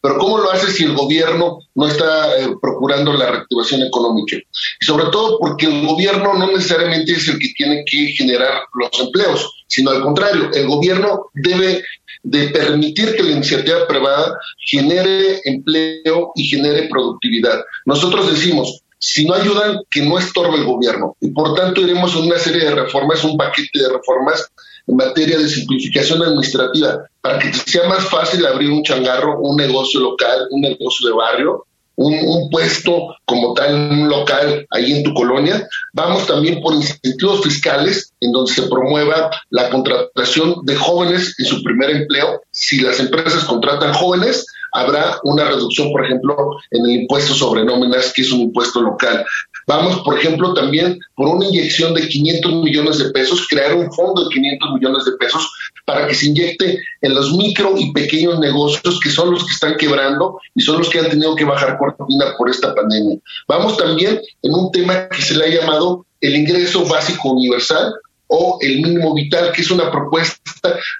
Pero 0.00 0.18
¿cómo 0.18 0.38
lo 0.38 0.50
hace 0.50 0.70
si 0.70 0.84
el 0.84 0.94
gobierno 0.94 1.58
no 1.74 1.86
está 1.86 2.38
eh, 2.38 2.48
procurando 2.60 3.12
la 3.12 3.30
reactivación 3.30 3.82
económica? 3.82 4.36
Y 4.36 4.84
sobre 4.84 5.06
todo 5.06 5.38
porque 5.38 5.66
el 5.66 5.86
gobierno 5.86 6.34
no 6.34 6.46
necesariamente 6.48 7.12
es 7.12 7.28
el 7.28 7.38
que 7.38 7.52
tiene 7.56 7.84
que 7.84 8.08
generar 8.08 8.62
los 8.74 8.90
empleos, 9.00 9.64
sino 9.66 9.90
al 9.90 10.02
contrario, 10.02 10.50
el 10.52 10.66
gobierno 10.66 11.26
debe 11.34 11.82
de 12.22 12.48
permitir 12.48 13.14
que 13.14 13.22
la 13.22 13.32
iniciativa 13.32 13.86
privada 13.86 14.36
genere 14.58 15.40
empleo 15.44 16.32
y 16.34 16.44
genere 16.44 16.88
productividad. 16.88 17.64
Nosotros 17.84 18.30
decimos, 18.30 18.82
si 18.98 19.26
no 19.26 19.34
ayudan, 19.34 19.80
que 19.90 20.02
no 20.02 20.18
estorbe 20.18 20.56
el 20.56 20.64
gobierno. 20.64 21.16
Y 21.20 21.28
por 21.30 21.54
tanto 21.54 21.80
iremos 21.80 22.14
a 22.14 22.18
una 22.18 22.38
serie 22.38 22.64
de 22.64 22.74
reformas, 22.74 23.22
un 23.24 23.36
paquete 23.36 23.78
de 23.78 23.90
reformas 23.90 24.50
en 24.86 24.96
materia 24.96 25.38
de 25.38 25.48
simplificación 25.48 26.22
administrativa, 26.22 27.06
para 27.20 27.38
que 27.38 27.52
sea 27.52 27.88
más 27.88 28.04
fácil 28.04 28.46
abrir 28.46 28.70
un 28.70 28.82
changarro, 28.82 29.40
un 29.40 29.56
negocio 29.56 30.00
local, 30.00 30.46
un 30.50 30.60
negocio 30.60 31.08
de 31.08 31.14
barrio, 31.14 31.66
un, 31.96 32.50
puesto 32.50 33.16
como 33.24 33.54
tal, 33.54 33.74
un 33.74 34.08
local 34.08 34.66
ahí 34.70 34.92
en 34.92 35.02
tu 35.02 35.14
colonia. 35.14 35.66
Vamos 35.92 36.26
también 36.26 36.60
por 36.60 36.74
incentivos 36.74 37.42
fiscales, 37.42 38.12
en 38.20 38.32
donde 38.32 38.52
se 38.52 38.62
promueva 38.62 39.30
la 39.50 39.70
contratación 39.70 40.64
de 40.64 40.76
jóvenes 40.76 41.34
en 41.38 41.46
su 41.46 41.62
primer 41.62 41.90
empleo. 41.90 42.42
Si 42.50 42.80
las 42.80 43.00
empresas 43.00 43.44
contratan 43.44 43.94
jóvenes, 43.94 44.46
habrá 44.72 45.18
una 45.24 45.44
reducción, 45.44 45.90
por 45.90 46.04
ejemplo, 46.04 46.36
en 46.70 46.84
el 46.84 47.00
impuesto 47.02 47.34
sobre 47.34 47.64
nóminas, 47.64 48.12
que 48.12 48.22
es 48.22 48.30
un 48.30 48.40
impuesto 48.40 48.82
local. 48.82 49.24
Vamos, 49.66 50.00
por 50.00 50.16
ejemplo, 50.18 50.54
también 50.54 50.98
por 51.14 51.28
una 51.28 51.46
inyección 51.46 51.92
de 51.94 52.06
500 52.06 52.62
millones 52.62 52.98
de 52.98 53.10
pesos, 53.10 53.46
crear 53.48 53.74
un 53.74 53.92
fondo 53.92 54.24
de 54.24 54.34
500 54.34 54.70
millones 54.74 55.04
de 55.04 55.12
pesos 55.12 55.50
para 55.84 56.06
que 56.06 56.14
se 56.14 56.26
inyecte 56.26 56.78
en 57.02 57.14
los 57.14 57.32
micro 57.32 57.74
y 57.76 57.92
pequeños 57.92 58.38
negocios 58.38 59.00
que 59.02 59.10
son 59.10 59.32
los 59.32 59.44
que 59.44 59.52
están 59.52 59.76
quebrando 59.76 60.38
y 60.54 60.62
son 60.62 60.78
los 60.78 60.88
que 60.88 61.00
han 61.00 61.10
tenido 61.10 61.34
que 61.34 61.44
bajar 61.44 61.78
cortina 61.78 62.34
por 62.38 62.48
esta 62.48 62.74
pandemia. 62.74 63.18
Vamos 63.48 63.76
también 63.76 64.20
en 64.42 64.54
un 64.54 64.70
tema 64.70 65.08
que 65.08 65.22
se 65.22 65.36
le 65.36 65.44
ha 65.46 65.60
llamado 65.60 66.06
el 66.20 66.36
ingreso 66.36 66.86
básico 66.86 67.30
universal, 67.30 67.92
o 68.28 68.58
el 68.60 68.82
mínimo 68.82 69.14
vital, 69.14 69.52
que 69.52 69.62
es 69.62 69.70
una 69.70 69.90
propuesta 69.90 70.40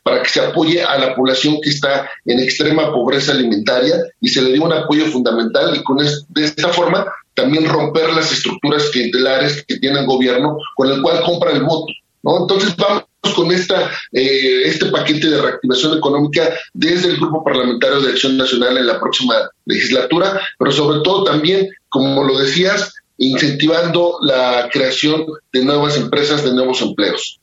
para 0.05 0.23
que 0.23 0.29
se 0.29 0.41
apoye 0.41 0.83
a 0.83 0.97
la 0.99 1.15
población 1.15 1.59
que 1.61 1.71
está 1.71 2.09
en 2.25 2.39
extrema 2.41 2.93
pobreza 2.93 3.33
alimentaria 3.33 3.97
y 4.21 4.29
se 4.29 4.43
le 4.43 4.53
dé 4.53 4.61
un 4.61 4.73
apoyo 4.73 5.07
fundamental 5.07 5.75
y 5.77 5.83
con 5.83 5.97
de 5.97 6.45
esta 6.45 6.69
forma 6.69 7.05
también 7.37 7.69
romper 7.69 8.13
las 8.13 8.33
estructuras 8.33 8.91
clientelares 8.91 9.65
que 9.69 9.79
tiene 9.79 10.01
el 10.01 10.07
gobierno 10.07 10.59
con 10.75 10.91
el 10.91 11.01
cual 11.03 11.23
compra 11.23 11.53
el 11.53 11.63
voto. 11.63 11.93
¿no? 12.23 12.41
Entonces 12.41 12.75
vamos 12.77 13.05
con 13.35 13.53
esta, 13.53 13.91
eh, 14.13 14.63
este 14.65 14.87
paquete 14.87 15.29
de 15.29 15.41
reactivación 15.41 15.99
económica 15.99 16.49
desde 16.73 17.11
el 17.11 17.17
Grupo 17.19 17.45
Parlamentario 17.45 18.01
de 18.01 18.13
Acción 18.13 18.37
Nacional 18.37 18.79
en 18.79 18.87
la 18.87 18.99
próxima 18.99 19.35
legislatura, 19.67 20.41
pero 20.59 20.73
sobre 20.73 21.01
todo 21.05 21.25
también, 21.25 21.69
como 21.89 22.25
lo 22.25 22.39
decías, 22.39 22.95
incentivando 23.19 24.19
la 24.23 24.69
creación 24.73 25.27
de 25.53 25.65
nuevas 25.65 25.97
empresas, 25.97 26.43
de 26.45 26.55
nuevos 26.55 26.81
empleos. 26.83 27.39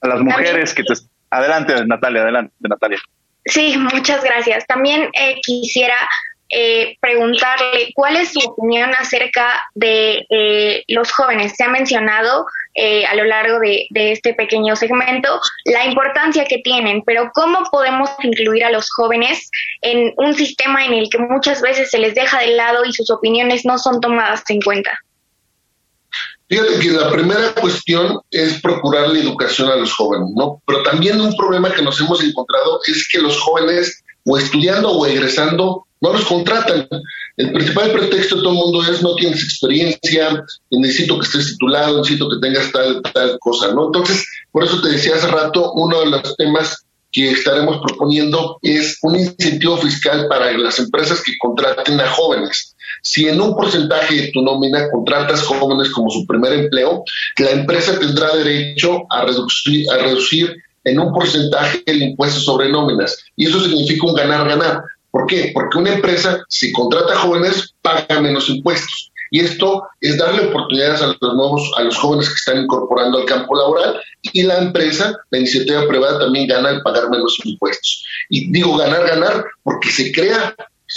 A 0.00 0.08
las 0.08 0.20
mujeres 0.20 0.74
que 0.74 0.82
te... 0.82 0.94
Adelante, 1.30 1.74
Natalia, 1.86 2.22
adelante, 2.22 2.54
Natalia. 2.60 2.98
Sí, 3.44 3.76
muchas 3.76 4.22
gracias. 4.24 4.66
También 4.66 5.08
eh, 5.14 5.36
quisiera 5.42 5.96
eh, 6.50 6.96
preguntarle 7.00 7.92
cuál 7.94 8.16
es 8.16 8.32
su 8.32 8.40
opinión 8.40 8.90
acerca 8.98 9.62
de 9.74 10.26
eh, 10.28 10.82
los 10.88 11.12
jóvenes. 11.12 11.52
Se 11.56 11.62
ha 11.62 11.68
mencionado 11.68 12.44
eh, 12.74 13.06
a 13.06 13.14
lo 13.14 13.24
largo 13.24 13.60
de, 13.60 13.86
este 13.90 14.34
pequeño 14.34 14.74
segmento 14.74 15.40
la 15.64 15.86
importancia 15.86 16.44
que 16.44 16.58
tienen, 16.58 17.02
pero 17.04 17.30
¿cómo 17.34 17.68
podemos 17.70 18.10
incluir 18.22 18.64
a 18.64 18.70
los 18.70 18.90
jóvenes 18.90 19.48
en 19.82 20.12
un 20.16 20.34
sistema 20.34 20.84
en 20.84 20.94
el 20.94 21.08
que 21.08 21.18
muchas 21.18 21.62
veces 21.62 21.90
se 21.90 21.98
les 21.98 22.14
deja 22.14 22.40
de 22.40 22.48
lado 22.48 22.84
y 22.84 22.92
sus 22.92 23.10
opiniones 23.10 23.64
no 23.64 23.78
son 23.78 24.00
tomadas 24.00 24.42
en 24.48 24.60
cuenta? 24.60 24.98
Fíjate 26.48 26.80
que 26.80 26.90
la 26.90 27.12
primera 27.12 27.54
cuestión 27.54 28.20
es 28.28 28.60
procurar 28.60 29.08
la 29.08 29.20
educación 29.20 29.68
a 29.68 29.76
los 29.76 29.92
jóvenes, 29.94 30.30
¿no? 30.34 30.60
Pero 30.66 30.82
también 30.82 31.20
un 31.20 31.36
problema 31.36 31.72
que 31.72 31.82
nos 31.82 32.00
hemos 32.00 32.24
encontrado 32.24 32.80
es 32.88 33.06
que 33.08 33.20
los 33.20 33.38
jóvenes, 33.38 34.02
o 34.26 34.36
estudiando 34.36 34.90
o 34.90 35.06
egresando, 35.06 35.86
no 36.00 36.12
los 36.12 36.24
contratan. 36.24 36.88
El 37.36 37.52
principal 37.52 37.92
pretexto 37.92 38.36
de 38.36 38.42
todo 38.42 38.52
el 38.52 38.58
mundo 38.58 38.82
es 38.82 39.02
no 39.02 39.14
tienes 39.14 39.42
experiencia, 39.42 40.44
necesito 40.70 41.18
que 41.18 41.26
estés 41.26 41.46
titulado, 41.52 41.98
necesito 41.98 42.28
que 42.28 42.38
tengas 42.40 42.72
tal, 42.72 43.02
tal 43.14 43.38
cosa, 43.38 43.72
¿no? 43.72 43.86
Entonces, 43.86 44.26
por 44.50 44.64
eso 44.64 44.80
te 44.80 44.90
decía 44.90 45.16
hace 45.16 45.28
rato, 45.28 45.72
uno 45.72 46.00
de 46.00 46.06
los 46.06 46.36
temas 46.36 46.84
que 47.12 47.30
estaremos 47.30 47.80
proponiendo 47.82 48.58
es 48.62 48.98
un 49.02 49.16
incentivo 49.16 49.76
fiscal 49.78 50.26
para 50.28 50.52
las 50.56 50.78
empresas 50.78 51.22
que 51.22 51.32
contraten 51.40 52.00
a 52.00 52.08
jóvenes. 52.08 52.76
Si 53.02 53.26
en 53.26 53.40
un 53.40 53.54
porcentaje 53.56 54.14
de 54.14 54.30
tu 54.32 54.42
nómina 54.42 54.90
contratas 54.90 55.42
jóvenes 55.42 55.90
como 55.90 56.10
su 56.10 56.26
primer 56.26 56.52
empleo, 56.52 57.02
la 57.38 57.50
empresa 57.50 57.98
tendrá 57.98 58.36
derecho 58.36 59.02
a 59.10 59.24
reducir, 59.24 59.90
a 59.90 59.96
reducir 59.96 60.54
en 60.84 60.98
un 60.98 61.12
porcentaje 61.12 61.82
el 61.86 62.02
impuesto 62.02 62.40
sobre 62.40 62.68
nóminas. 62.68 63.16
Y 63.36 63.46
eso 63.46 63.60
significa 63.60 64.06
un 64.06 64.14
ganar-ganar. 64.14 64.82
¿Por 65.10 65.26
qué? 65.26 65.50
Porque 65.52 65.78
una 65.78 65.94
empresa, 65.94 66.44
si 66.48 66.72
contrata 66.72 67.16
jóvenes, 67.16 67.74
paga 67.82 68.20
menos 68.20 68.48
impuestos. 68.48 69.10
Y 69.32 69.40
esto 69.40 69.84
es 70.00 70.18
darle 70.18 70.48
oportunidades 70.48 71.02
a 71.02 71.06
los 71.06 71.34
nuevos, 71.34 71.70
a 71.76 71.82
los 71.82 71.96
jóvenes 71.96 72.28
que 72.28 72.34
están 72.34 72.64
incorporando 72.64 73.18
al 73.18 73.26
campo 73.26 73.54
laboral 73.54 74.00
y 74.22 74.42
la 74.42 74.58
empresa, 74.58 75.16
la 75.30 75.38
iniciativa 75.38 75.86
privada 75.86 76.18
también 76.18 76.48
gana 76.48 76.70
al 76.70 76.82
pagar 76.82 77.08
menos 77.10 77.38
impuestos. 77.44 78.04
Y 78.28 78.50
digo 78.50 78.76
ganar, 78.76 79.06
ganar, 79.06 79.44
porque 79.62 79.90
se 79.90 80.10
crea 80.10 80.54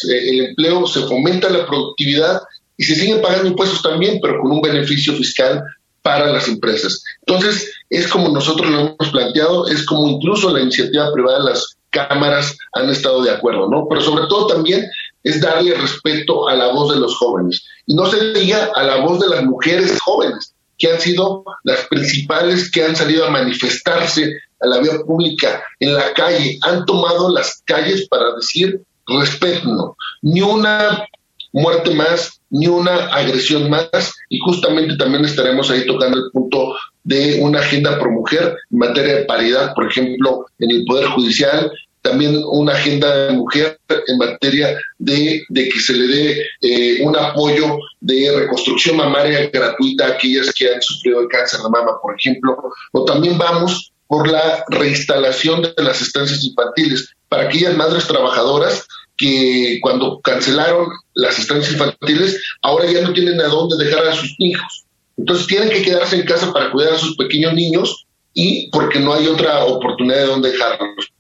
el 0.10 0.46
empleo, 0.46 0.88
se 0.88 1.02
fomenta 1.02 1.50
la 1.50 1.66
productividad 1.68 2.42
y 2.76 2.84
se 2.84 2.96
siguen 2.96 3.22
pagando 3.22 3.50
impuestos 3.50 3.84
también, 3.84 4.20
pero 4.20 4.42
con 4.42 4.52
un 4.52 4.62
beneficio 4.62 5.14
fiscal 5.14 5.64
para 6.02 6.28
las 6.28 6.48
empresas. 6.48 7.04
Entonces, 7.26 7.72
es 7.90 8.08
como 8.08 8.30
nosotros 8.30 8.70
lo 8.70 8.80
hemos 8.80 9.12
planteado, 9.12 9.68
es 9.68 9.86
como 9.86 10.10
incluso 10.10 10.52
la 10.52 10.62
iniciativa 10.62 11.12
privada, 11.14 11.40
las 11.40 11.78
cámaras 11.94 12.58
han 12.74 12.90
estado 12.90 13.24
de 13.24 13.32
acuerdo, 13.32 13.70
¿no? 13.70 13.88
Pero 13.88 14.02
sobre 14.02 14.28
todo 14.28 14.48
también 14.48 14.86
es 15.24 15.40
darle 15.40 15.74
respeto 15.76 16.50
a 16.50 16.56
la 16.56 16.74
voz 16.74 16.94
de 16.94 17.00
los 17.00 17.16
jóvenes. 17.16 17.64
Y 17.86 17.96
no 17.96 18.06
se 18.08 18.34
diga 18.34 18.72
a 18.76 18.84
la 18.84 18.98
voz 18.98 19.22
de 19.22 19.30
las 19.30 19.44
mujeres 19.46 19.98
jóvenes, 20.02 20.54
que 20.78 20.92
han 20.92 21.00
sido 21.00 21.46
las 21.64 21.88
principales 21.88 22.70
que 22.70 22.84
han 22.84 22.96
salido 22.96 23.26
a 23.26 23.30
manifestarse 23.30 24.34
a 24.60 24.68
la 24.68 24.80
vía 24.80 25.00
pública 25.06 25.64
en 25.80 25.94
la 25.94 26.14
calle, 26.14 26.58
han 26.64 26.86
tomado 26.86 27.32
las 27.32 27.62
calles 27.66 28.08
para 28.10 28.36
decir 28.36 28.82
respeto, 29.08 29.96
ni 30.22 30.42
una 30.42 31.06
muerte 31.54 31.94
más, 31.94 32.42
ni 32.54 32.68
una 32.68 33.08
agresión 33.08 33.70
más, 33.70 34.14
y 34.30 34.40
justamente 34.40 34.96
también 34.96 35.26
estaremos 35.26 35.72
ahí 35.72 35.86
tocando 35.88 36.18
el 36.18 36.32
punto 36.32 36.76
de 37.04 37.40
una 37.42 37.60
agenda 37.60 38.00
pro 38.00 38.12
mujer 38.12 38.56
en 38.72 38.78
materia 38.78 39.16
de 39.16 39.26
paridad, 39.26 39.74
por 39.74 39.88
ejemplo, 39.88 40.46
en 40.60 40.70
el 40.70 40.86
Poder 40.86 41.08
Judicial, 41.08 41.72
también 42.04 42.40
una 42.46 42.74
agenda 42.74 43.28
de 43.28 43.34
mujer 43.34 43.80
en 44.08 44.18
materia 44.18 44.78
de, 45.00 45.44
que 45.52 45.80
se 45.80 45.94
le 45.94 46.08
dé 46.08 46.46
eh, 46.62 47.02
un 47.02 47.18
apoyo 47.18 47.80
de 48.02 48.32
reconstrucción 48.38 48.98
mamaria 48.98 49.50
gratuita 49.52 50.06
a 50.06 50.10
aquellas 50.10 50.54
que 50.54 50.76
han 50.76 50.82
sufrido 50.82 51.22
el 51.22 51.30
cáncer 51.30 51.60
de 51.62 51.70
mama, 51.70 51.94
por 52.02 52.16
ejemplo, 52.16 52.56
o 52.92 53.06
también 53.06 53.38
vamos 53.38 53.92
por 54.06 54.28
la 54.28 54.64
reinstalación 54.68 55.64
de 55.64 55.74
las 55.78 56.02
estancias 56.02 56.44
infantiles. 56.44 57.10
Para 57.30 57.44
aquellas 57.44 57.76
madres 57.76 58.06
trabajadoras 58.06 58.86
que 59.18 59.80
cuando 59.82 60.20
cancelaron 60.22 60.88
las 61.14 61.38
estancias 61.38 61.74
infantiles, 61.74 62.42
ahora 62.62 62.92
ya 62.92 63.02
no 63.02 63.14
tienen 63.14 63.40
a 63.42 63.48
dónde 63.48 63.84
dejar 63.84 64.08
a 64.08 64.14
sus 64.14 64.34
hijos. 64.40 64.86
Entonces 65.18 65.48
tienen 65.48 65.70
que 65.70 65.84
quedarse 65.84 66.16
en 66.16 66.26
casa 66.26 66.52
para 66.52 66.72
cuidar 66.72 66.94
a 66.94 67.00
sus 67.00 67.16
pequeños 67.16 67.54
niños 67.54 68.06
y 68.34 68.70
porque 68.72 69.00
no 69.00 69.14
hay 69.14 69.28
otra 69.28 69.64
oportunidad 69.66 70.18
de 70.18 70.26
dónde 70.26 70.52
dejarlos. 70.52 71.14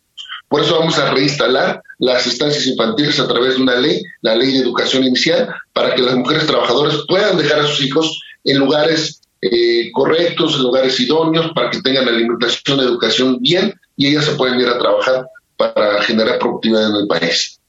Por 0.47 0.61
eso 0.61 0.77
vamos 0.77 0.97
a 0.99 1.11
reinstalar 1.11 1.81
las 1.99 2.27
estancias 2.27 2.67
infantiles 2.67 3.19
a 3.19 3.27
través 3.27 3.55
de 3.55 3.61
una 3.61 3.75
ley, 3.75 4.01
la 4.21 4.35
ley 4.35 4.51
de 4.51 4.59
educación 4.59 5.03
inicial, 5.03 5.53
para 5.73 5.95
que 5.95 6.01
las 6.01 6.15
mujeres 6.15 6.45
trabajadoras 6.45 6.95
puedan 7.07 7.37
dejar 7.37 7.59
a 7.59 7.67
sus 7.67 7.83
hijos 7.83 8.19
en 8.43 8.59
lugares 8.59 9.21
eh, 9.41 9.91
correctos, 9.91 10.55
en 10.55 10.63
lugares 10.63 10.99
idóneos, 10.99 11.51
para 11.55 11.69
que 11.69 11.81
tengan 11.81 12.07
alimentación, 12.07 12.79
educación 12.79 13.39
bien 13.39 13.73
y 13.97 14.07
ellas 14.07 14.25
se 14.25 14.35
pueden 14.35 14.59
ir 14.59 14.67
a 14.67 14.77
trabajar 14.77 15.25
para 15.57 16.01
generar 16.03 16.39
productividad 16.39 16.89
en 16.89 16.95
el 16.97 17.07
país. 17.07 17.59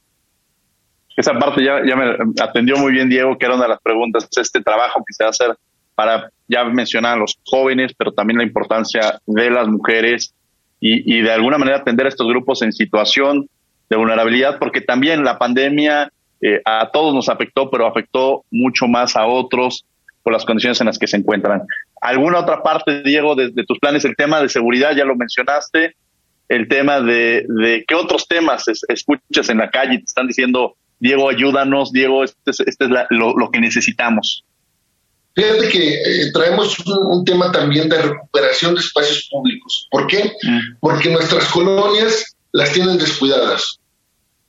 Esa 1.17 1.39
parte 1.39 1.65
ya, 1.65 1.85
ya 1.87 1.97
me 1.97 2.17
atendió 2.41 2.77
muy 2.77 2.93
bien 2.93 3.09
Diego, 3.09 3.39
que 3.39 3.47
era 3.47 3.55
una 3.55 3.65
de 3.65 3.71
las 3.71 3.81
preguntas, 3.81 4.29
este 4.37 4.63
trabajo 4.63 5.03
que 5.07 5.13
se 5.13 5.25
va 5.25 5.29
a 5.29 5.31
hacer 5.31 5.57
para, 5.95 6.31
ya 6.49 6.65
mencionar 6.65 7.17
a 7.17 7.21
los 7.21 7.39
jóvenes, 7.45 7.93
pero 7.97 8.13
también 8.13 8.39
la 8.39 8.45
importancia 8.45 9.21
de 9.27 9.51
las 9.51 9.69
mujeres 9.69 10.35
y, 10.81 11.23
de 11.23 11.33
alguna 11.33 11.57
manera 11.57 11.79
atender 11.79 12.05
a 12.05 12.11
estos 12.11 12.29
grupos 12.29 12.61
en 12.61 12.71
situación 12.71 13.49
de 13.89 13.97
vulnerabilidad, 13.97 14.59
porque 14.59 14.83
también 14.83 15.25
la 15.25 15.39
pandemia 15.39 16.13
eh, 16.43 16.61
a 16.63 16.91
todos 16.91 17.15
nos 17.15 17.31
afectó, 17.31 17.71
pero 17.71 17.87
afectó 17.87 18.45
mucho 18.51 18.87
más 18.87 19.17
a 19.17 19.27
otros 19.27 19.87
por 20.23 20.35
las 20.35 20.45
condiciones 20.45 20.79
en 20.83 20.89
las 20.89 20.99
que 20.99 21.07
se 21.07 21.17
encuentran. 21.17 21.63
¿Alguna 22.03 22.41
otra 22.41 22.63
parte, 22.63 23.03
Diego, 23.03 23.35
de, 23.35 23.51
tus 23.67 23.79
planes? 23.79 24.05
El 24.05 24.15
tema 24.15 24.43
de 24.43 24.51
seguridad, 24.51 24.95
ya 24.95 25.07
lo 25.07 25.17
mencionaste, 25.17 25.97
el 26.51 26.69
tema 26.69 27.01
de, 27.01 27.47
de 27.49 27.85
qué 27.89 27.95
otros 27.95 28.29
temas 28.29 28.65
escuchas 28.89 29.49
en 29.49 29.57
la 29.57 29.71
calle, 29.71 29.97
te 29.97 30.05
están 30.05 30.27
diciendo, 30.27 30.77
Diego, 30.99 31.29
ayúdanos, 31.29 31.93
Diego, 31.93 32.25
este 32.25 32.51
es, 32.51 32.61
este 32.61 32.85
es 32.85 32.91
lo 33.11 33.51
que 33.51 33.61
necesitamos. 33.61 34.45
Fíjate 35.35 35.69
que 35.69 35.95
eh, 35.95 36.33
traemos 36.33 36.79
un, 36.87 37.25
tema 37.25 37.51
también 37.51 37.89
de 37.89 38.01
recuperación 38.01 38.75
de 38.75 38.81
espacios 38.81 39.29
públicos. 39.31 39.89
¿Por 39.91 40.07
qué? 40.07 40.33
Mm. 40.43 40.79
Porque 40.81 41.11
nuestras 41.11 41.47
colonias 41.47 42.37
las 42.53 42.73
tienen 42.73 42.99
descuidadas. 42.99 43.79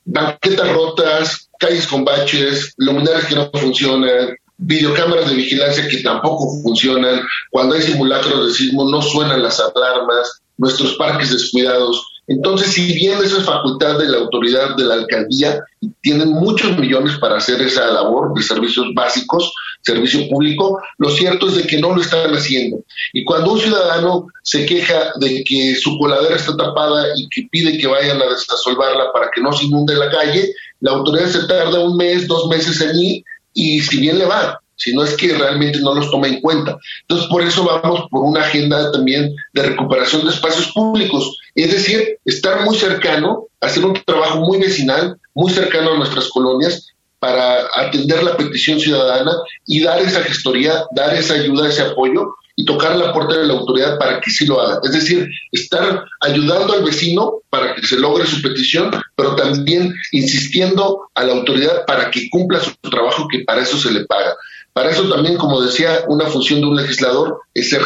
Banquetas 0.04 0.72
rotas, 0.72 1.48
calles 1.58 1.88
con 1.88 2.04
baches, 2.04 2.72
luminarias 2.76 3.26
que 3.26 3.34
no 3.34 3.50
funcionan, 3.52 4.36
videocámaras 4.58 5.28
de 5.28 5.34
vigilancia 5.34 5.88
que 5.88 6.02
tampoco 6.02 6.62
funcionan. 6.62 7.20
Cuando 7.50 7.74
hay 7.74 7.82
simulacros 7.82 8.46
de 8.46 8.54
sismo 8.54 8.88
no 8.88 9.02
suenan 9.02 9.42
las 9.42 9.58
alarmas, 9.58 10.40
nuestros 10.56 10.94
parques 10.94 11.32
descuidados. 11.32 12.15
Entonces, 12.28 12.72
si 12.72 12.92
bien 12.94 13.18
esa 13.22 13.38
es 13.38 13.44
facultad 13.44 13.98
de 13.98 14.08
la 14.08 14.18
autoridad 14.18 14.76
de 14.76 14.84
la 14.84 14.94
alcaldía, 14.94 15.62
tienen 16.00 16.30
muchos 16.30 16.76
millones 16.76 17.18
para 17.18 17.36
hacer 17.36 17.62
esa 17.62 17.86
labor 17.86 18.34
de 18.34 18.42
servicios 18.42 18.86
básicos, 18.94 19.52
servicio 19.82 20.28
público, 20.28 20.80
lo 20.98 21.10
cierto 21.10 21.46
es 21.46 21.56
de 21.56 21.66
que 21.66 21.78
no 21.78 21.94
lo 21.94 22.00
están 22.00 22.34
haciendo. 22.34 22.82
Y 23.12 23.24
cuando 23.24 23.52
un 23.52 23.60
ciudadano 23.60 24.26
se 24.42 24.66
queja 24.66 25.12
de 25.20 25.44
que 25.44 25.76
su 25.76 25.96
coladera 25.98 26.34
está 26.34 26.56
tapada 26.56 27.06
y 27.16 27.28
que 27.28 27.46
pide 27.50 27.78
que 27.78 27.86
vayan 27.86 28.20
a 28.20 28.26
desasolvarla 28.26 29.12
para 29.12 29.30
que 29.32 29.40
no 29.40 29.52
se 29.52 29.66
inunde 29.66 29.94
la 29.94 30.10
calle, 30.10 30.52
la 30.80 30.92
autoridad 30.92 31.28
se 31.28 31.46
tarda 31.46 31.84
un 31.84 31.96
mes, 31.96 32.26
dos 32.26 32.48
meses 32.48 32.80
en 32.80 32.98
ir 32.98 33.24
y 33.54 33.80
si 33.80 34.00
bien 34.00 34.18
le 34.18 34.26
va, 34.26 34.60
si 34.76 34.94
no 34.94 35.02
es 35.04 35.14
que 35.16 35.34
realmente 35.34 35.80
no 35.80 35.94
los 35.94 36.10
toma 36.10 36.28
en 36.28 36.40
cuenta. 36.40 36.78
Entonces, 37.02 37.28
por 37.28 37.42
eso 37.42 37.64
vamos 37.64 38.08
por 38.10 38.22
una 38.22 38.42
agenda 38.42 38.92
también 38.92 39.34
de 39.52 39.62
recuperación 39.62 40.24
de 40.24 40.30
espacios 40.30 40.70
públicos, 40.72 41.38
es 41.54 41.72
decir, 41.72 42.18
estar 42.24 42.64
muy 42.64 42.76
cercano, 42.76 43.46
hacer 43.60 43.84
un 43.84 43.94
trabajo 44.04 44.40
muy 44.40 44.58
vecinal, 44.58 45.18
muy 45.34 45.52
cercano 45.52 45.92
a 45.92 45.98
nuestras 45.98 46.28
colonias 46.28 46.86
para 47.18 47.66
atender 47.74 48.22
la 48.22 48.36
petición 48.36 48.78
ciudadana 48.78 49.32
y 49.66 49.82
dar 49.82 50.00
esa 50.00 50.22
gestoría, 50.22 50.84
dar 50.92 51.14
esa 51.14 51.34
ayuda, 51.34 51.68
ese 51.68 51.82
apoyo 51.82 52.34
y 52.56 52.64
tocar 52.64 52.96
la 52.96 53.12
puerta 53.12 53.38
de 53.38 53.46
la 53.46 53.52
autoridad 53.52 53.98
para 53.98 54.20
que 54.20 54.30
sí 54.30 54.46
lo 54.46 54.60
haga. 54.60 54.80
Es 54.82 54.92
decir, 54.92 55.28
estar 55.52 56.04
ayudando 56.22 56.72
al 56.72 56.84
vecino 56.84 57.40
para 57.50 57.74
que 57.74 57.86
se 57.86 57.98
logre 57.98 58.26
su 58.26 58.40
petición, 58.40 58.90
pero 59.14 59.36
también 59.36 59.94
insistiendo 60.12 61.08
a 61.14 61.24
la 61.24 61.34
autoridad 61.34 61.84
para 61.86 62.10
que 62.10 62.30
cumpla 62.30 62.60
su 62.60 62.72
trabajo, 62.90 63.28
que 63.28 63.40
para 63.40 63.62
eso 63.62 63.76
se 63.76 63.92
le 63.92 64.04
paga. 64.06 64.34
Para 64.76 64.90
eso 64.90 65.08
también, 65.08 65.38
como 65.38 65.62
decía, 65.62 66.04
una 66.06 66.26
función 66.26 66.60
de 66.60 66.66
un 66.66 66.76
legislador 66.76 67.40
es 67.54 67.70
ser 67.70 67.80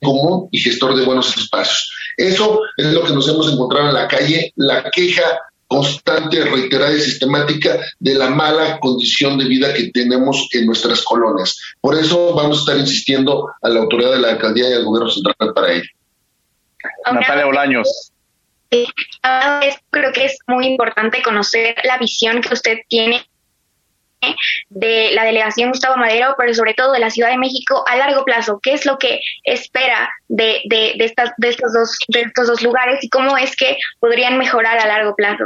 común 0.00 0.48
y 0.50 0.58
gestor 0.58 0.96
de 0.96 1.04
buenos 1.04 1.36
espacios. 1.36 1.92
Eso 2.16 2.62
es 2.78 2.86
lo 2.86 3.04
que 3.04 3.12
nos 3.12 3.28
hemos 3.28 3.52
encontrado 3.52 3.88
en 3.88 3.94
la 3.94 4.08
calle, 4.08 4.50
la 4.56 4.90
queja 4.90 5.22
constante, 5.66 6.42
reiterada 6.46 6.94
y 6.94 7.00
sistemática 7.02 7.78
de 7.98 8.14
la 8.14 8.30
mala 8.30 8.78
condición 8.80 9.36
de 9.36 9.44
vida 9.44 9.74
que 9.74 9.90
tenemos 9.90 10.48
en 10.52 10.64
nuestras 10.64 11.02
colonias. 11.02 11.60
Por 11.82 11.98
eso 11.98 12.34
vamos 12.34 12.56
a 12.56 12.60
estar 12.60 12.78
insistiendo 12.78 13.50
a 13.60 13.68
la 13.68 13.80
autoridad 13.80 14.12
de 14.12 14.20
la 14.20 14.30
alcaldía 14.30 14.70
y 14.70 14.72
al 14.72 14.86
gobierno 14.86 15.10
central 15.10 15.52
para 15.54 15.70
ello. 15.70 15.90
Natalia 17.12 17.44
Bolaños. 17.44 18.10
Creo 18.70 20.12
que 20.14 20.24
es 20.24 20.38
muy 20.46 20.66
importante 20.66 21.22
conocer 21.22 21.74
la 21.84 21.98
visión 21.98 22.40
que 22.40 22.54
usted 22.54 22.78
tiene 22.88 23.26
de 24.70 25.10
la 25.12 25.24
delegación 25.24 25.70
Gustavo 25.70 25.96
Madero, 25.96 26.34
pero 26.38 26.54
sobre 26.54 26.74
todo 26.74 26.92
de 26.92 27.00
la 27.00 27.10
Ciudad 27.10 27.30
de 27.30 27.38
México 27.38 27.84
a 27.86 27.96
largo 27.96 28.24
plazo. 28.24 28.60
¿Qué 28.62 28.72
es 28.72 28.86
lo 28.86 28.98
que 28.98 29.20
espera 29.44 30.10
de, 30.28 30.60
de, 30.68 30.94
de, 30.98 31.04
estas, 31.04 31.30
de, 31.36 31.48
estos, 31.48 31.72
dos, 31.72 31.98
de 32.08 32.20
estos 32.22 32.46
dos 32.46 32.62
lugares 32.62 33.02
y 33.02 33.08
cómo 33.08 33.36
es 33.36 33.56
que 33.56 33.76
podrían 34.00 34.38
mejorar 34.38 34.78
a 34.78 34.86
largo 34.86 35.14
plazo? 35.14 35.44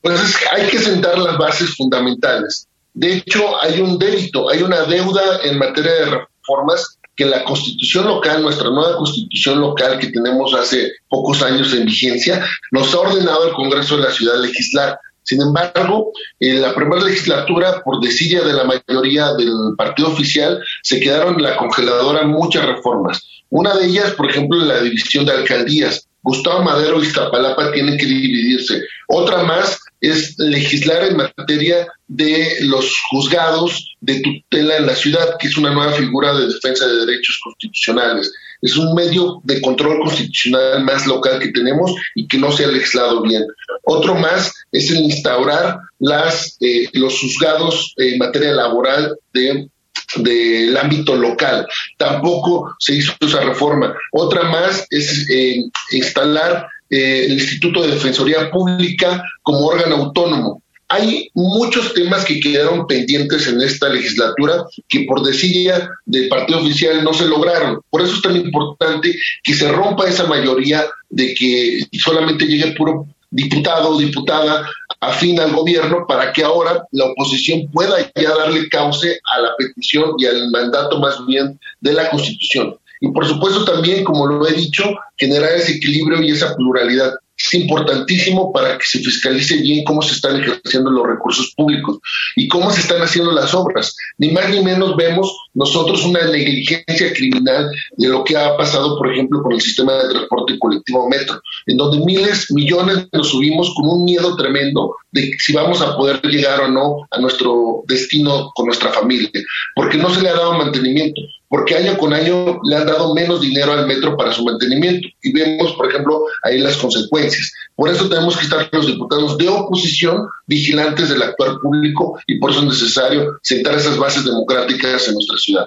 Pues 0.00 0.20
hay 0.52 0.66
que 0.68 0.78
sentar 0.78 1.18
las 1.18 1.38
bases 1.38 1.74
fundamentales. 1.76 2.68
De 2.92 3.14
hecho, 3.14 3.60
hay 3.62 3.80
un 3.80 3.98
débito, 3.98 4.48
hay 4.50 4.62
una 4.62 4.82
deuda 4.82 5.40
en 5.42 5.58
materia 5.58 5.92
de 5.92 6.04
reformas 6.06 6.98
que 7.16 7.24
la 7.24 7.44
constitución 7.44 8.06
local, 8.06 8.42
nuestra 8.42 8.70
nueva 8.70 8.96
constitución 8.96 9.60
local 9.60 9.98
que 9.98 10.08
tenemos 10.08 10.52
hace 10.54 10.92
pocos 11.08 11.42
años 11.42 11.72
en 11.72 11.86
vigencia, 11.86 12.44
nos 12.72 12.92
ha 12.92 13.00
ordenado 13.00 13.48
el 13.48 13.54
Congreso 13.54 13.96
de 13.96 14.02
la 14.02 14.10
Ciudad 14.10 14.40
legislar. 14.40 14.98
Sin 15.24 15.40
embargo, 15.40 16.12
en 16.38 16.60
la 16.60 16.74
primera 16.74 17.02
legislatura, 17.02 17.82
por 17.82 18.00
desidia 18.00 18.42
de 18.42 18.52
la 18.52 18.64
mayoría 18.64 19.32
del 19.34 19.74
partido 19.76 20.08
oficial, 20.08 20.62
se 20.82 21.00
quedaron 21.00 21.34
en 21.34 21.42
la 21.42 21.56
congeladora 21.56 22.24
muchas 22.26 22.66
reformas. 22.66 23.22
Una 23.50 23.74
de 23.74 23.86
ellas, 23.86 24.12
por 24.12 24.30
ejemplo, 24.30 24.58
la 24.58 24.80
división 24.80 25.24
de 25.24 25.32
alcaldías. 25.32 26.06
Gustavo 26.22 26.62
Madero 26.62 27.02
y 27.02 27.06
Iztapalapa 27.06 27.70
tienen 27.72 27.98
que 27.98 28.06
dividirse. 28.06 28.82
Otra 29.08 29.42
más 29.42 29.78
es 30.00 30.34
legislar 30.38 31.04
en 31.04 31.16
materia 31.16 31.86
de 32.08 32.56
los 32.60 32.94
juzgados 33.10 33.94
de 34.00 34.20
tutela 34.20 34.76
en 34.76 34.86
la 34.86 34.94
ciudad, 34.94 35.36
que 35.38 35.48
es 35.48 35.56
una 35.56 35.72
nueva 35.72 35.92
figura 35.92 36.34
de 36.34 36.46
defensa 36.46 36.86
de 36.86 37.06
derechos 37.06 37.38
constitucionales. 37.44 38.32
Es 38.64 38.78
un 38.78 38.94
medio 38.94 39.42
de 39.44 39.60
control 39.60 39.98
constitucional 40.00 40.82
más 40.84 41.06
local 41.06 41.38
que 41.38 41.52
tenemos 41.52 41.94
y 42.14 42.26
que 42.26 42.38
no 42.38 42.50
se 42.50 42.64
ha 42.64 42.68
legislado 42.68 43.20
bien. 43.20 43.44
Otro 43.84 44.14
más 44.14 44.50
es 44.72 44.90
el 44.90 45.00
instaurar 45.00 45.78
las, 45.98 46.56
eh, 46.60 46.88
los 46.94 47.20
juzgados 47.20 47.92
en 47.98 48.16
materia 48.18 48.52
laboral 48.52 49.16
de 49.34 49.68
del 50.16 50.76
ámbito 50.76 51.16
local. 51.16 51.66
Tampoco 51.98 52.74
se 52.78 52.94
hizo 52.94 53.12
esa 53.20 53.40
reforma. 53.40 53.94
Otra 54.12 54.44
más 54.44 54.86
es 54.90 55.28
eh, 55.28 55.64
instalar 55.92 56.68
eh, 56.90 57.26
el 57.26 57.32
Instituto 57.34 57.82
de 57.82 57.92
Defensoría 57.92 58.50
Pública 58.50 59.22
como 59.42 59.66
órgano 59.66 59.96
autónomo. 59.96 60.62
Hay 60.88 61.30
muchos 61.34 61.94
temas 61.94 62.24
que 62.24 62.40
quedaron 62.40 62.86
pendientes 62.86 63.46
en 63.46 63.60
esta 63.62 63.88
legislatura 63.88 64.64
que 64.88 65.04
por 65.08 65.22
desidia 65.22 65.90
del 66.04 66.28
partido 66.28 66.60
oficial 66.60 67.02
no 67.02 67.12
se 67.14 67.26
lograron. 67.26 67.80
Por 67.90 68.02
eso 68.02 68.16
es 68.16 68.22
tan 68.22 68.36
importante 68.36 69.14
que 69.42 69.54
se 69.54 69.72
rompa 69.72 70.08
esa 70.08 70.26
mayoría 70.26 70.84
de 71.08 71.34
que 71.34 71.80
solamente 71.98 72.46
llegue 72.46 72.72
puro 72.72 73.06
diputado 73.30 73.90
o 73.90 73.98
diputada 73.98 74.68
afín 75.00 75.40
al 75.40 75.52
gobierno 75.52 76.06
para 76.06 76.32
que 76.32 76.44
ahora 76.44 76.86
la 76.92 77.06
oposición 77.06 77.68
pueda 77.72 77.96
ya 78.14 78.34
darle 78.34 78.68
cauce 78.68 79.18
a 79.34 79.40
la 79.40 79.50
petición 79.58 80.14
y 80.18 80.26
al 80.26 80.50
mandato 80.50 81.00
más 81.00 81.16
bien 81.26 81.58
de 81.80 81.92
la 81.92 82.08
Constitución. 82.10 82.76
Y 83.00 83.08
por 83.08 83.26
supuesto 83.26 83.64
también, 83.64 84.04
como 84.04 84.26
lo 84.26 84.46
he 84.46 84.52
dicho, 84.52 84.84
generar 85.16 85.52
ese 85.52 85.72
equilibrio 85.72 86.22
y 86.22 86.30
esa 86.30 86.54
pluralidad. 86.54 87.14
Es 87.54 87.60
importantísimo 87.60 88.52
para 88.52 88.76
que 88.78 88.84
se 88.84 88.98
fiscalice 88.98 89.56
bien 89.58 89.84
cómo 89.84 90.02
se 90.02 90.14
están 90.14 90.40
ejerciendo 90.40 90.90
los 90.90 91.06
recursos 91.06 91.52
públicos 91.56 91.98
y 92.36 92.48
cómo 92.48 92.70
se 92.70 92.80
están 92.80 93.02
haciendo 93.02 93.32
las 93.32 93.54
obras. 93.54 93.96
Ni 94.18 94.30
más 94.30 94.50
ni 94.50 94.60
menos 94.60 94.96
vemos 94.96 95.32
nosotros 95.54 96.04
una 96.04 96.24
negligencia 96.26 97.12
criminal 97.14 97.70
de 97.96 98.08
lo 98.08 98.24
que 98.24 98.36
ha 98.36 98.56
pasado, 98.56 98.98
por 98.98 99.12
ejemplo, 99.12 99.42
con 99.42 99.52
el 99.52 99.60
sistema 99.60 99.94
de 99.94 100.10
transporte 100.10 100.58
colectivo 100.58 101.08
metro, 101.08 101.40
en 101.66 101.76
donde 101.76 102.04
miles, 102.04 102.50
millones 102.50 103.06
nos 103.12 103.30
subimos 103.30 103.72
con 103.74 103.88
un 103.88 104.04
miedo 104.04 104.36
tremendo 104.36 104.96
de 105.12 105.32
si 105.38 105.52
vamos 105.52 105.80
a 105.80 105.96
poder 105.96 106.20
llegar 106.22 106.60
o 106.60 106.68
no 106.68 107.06
a 107.10 107.20
nuestro 107.20 107.84
destino 107.86 108.50
con 108.54 108.66
nuestra 108.66 108.90
familia, 108.92 109.30
porque 109.74 109.98
no 109.98 110.10
se 110.10 110.22
le 110.22 110.28
ha 110.28 110.34
dado 110.34 110.54
mantenimiento 110.54 111.20
porque 111.54 111.76
año 111.76 111.96
con 111.96 112.12
año 112.12 112.58
le 112.64 112.74
han 112.74 112.84
dado 112.84 113.14
menos 113.14 113.40
dinero 113.40 113.70
al 113.70 113.86
metro 113.86 114.16
para 114.16 114.32
su 114.32 114.44
mantenimiento. 114.44 115.06
Y 115.22 115.32
vemos, 115.32 115.72
por 115.74 115.88
ejemplo, 115.88 116.24
ahí 116.42 116.58
las 116.58 116.76
consecuencias. 116.76 117.52
Por 117.76 117.88
eso 117.88 118.08
tenemos 118.08 118.36
que 118.36 118.42
estar 118.42 118.68
los 118.72 118.88
diputados 118.88 119.38
de 119.38 119.46
oposición 119.46 120.26
vigilantes 120.48 121.10
del 121.10 121.22
actual 121.22 121.60
público 121.62 122.18
y 122.26 122.40
por 122.40 122.50
eso 122.50 122.58
es 122.58 122.66
necesario 122.66 123.38
sentar 123.40 123.76
esas 123.76 123.96
bases 123.96 124.24
democráticas 124.24 125.06
en 125.06 125.14
nuestra 125.14 125.38
ciudad. 125.38 125.66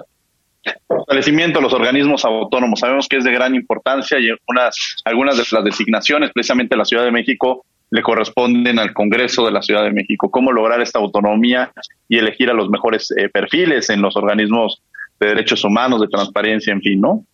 Fortalecimiento 0.86 1.58
de 1.58 1.62
los 1.62 1.72
organismos 1.72 2.22
autónomos. 2.22 2.80
Sabemos 2.80 3.08
que 3.08 3.16
es 3.16 3.24
de 3.24 3.32
gran 3.32 3.54
importancia 3.54 4.18
y 4.18 4.28
algunas 5.06 5.38
de 5.38 5.44
las 5.50 5.64
designaciones, 5.64 6.32
precisamente 6.34 6.74
en 6.74 6.80
la 6.80 6.84
Ciudad 6.84 7.04
de 7.04 7.12
México, 7.12 7.64
le 7.90 8.02
corresponden 8.02 8.78
al 8.78 8.92
Congreso 8.92 9.46
de 9.46 9.52
la 9.52 9.62
Ciudad 9.62 9.84
de 9.84 9.92
México. 9.92 10.30
¿Cómo 10.30 10.52
lograr 10.52 10.82
esta 10.82 10.98
autonomía 10.98 11.72
y 12.10 12.18
elegir 12.18 12.50
a 12.50 12.52
los 12.52 12.68
mejores 12.68 13.10
eh, 13.12 13.30
perfiles 13.30 13.88
en 13.88 14.02
los 14.02 14.16
organismos 14.16 14.82
de 15.20 15.26
derechos 15.26 15.64
humanos, 15.64 16.00
de 16.00 16.08
transparencia, 16.08 16.72
en 16.72 16.80
fin, 16.80 17.00
¿no? 17.00 17.24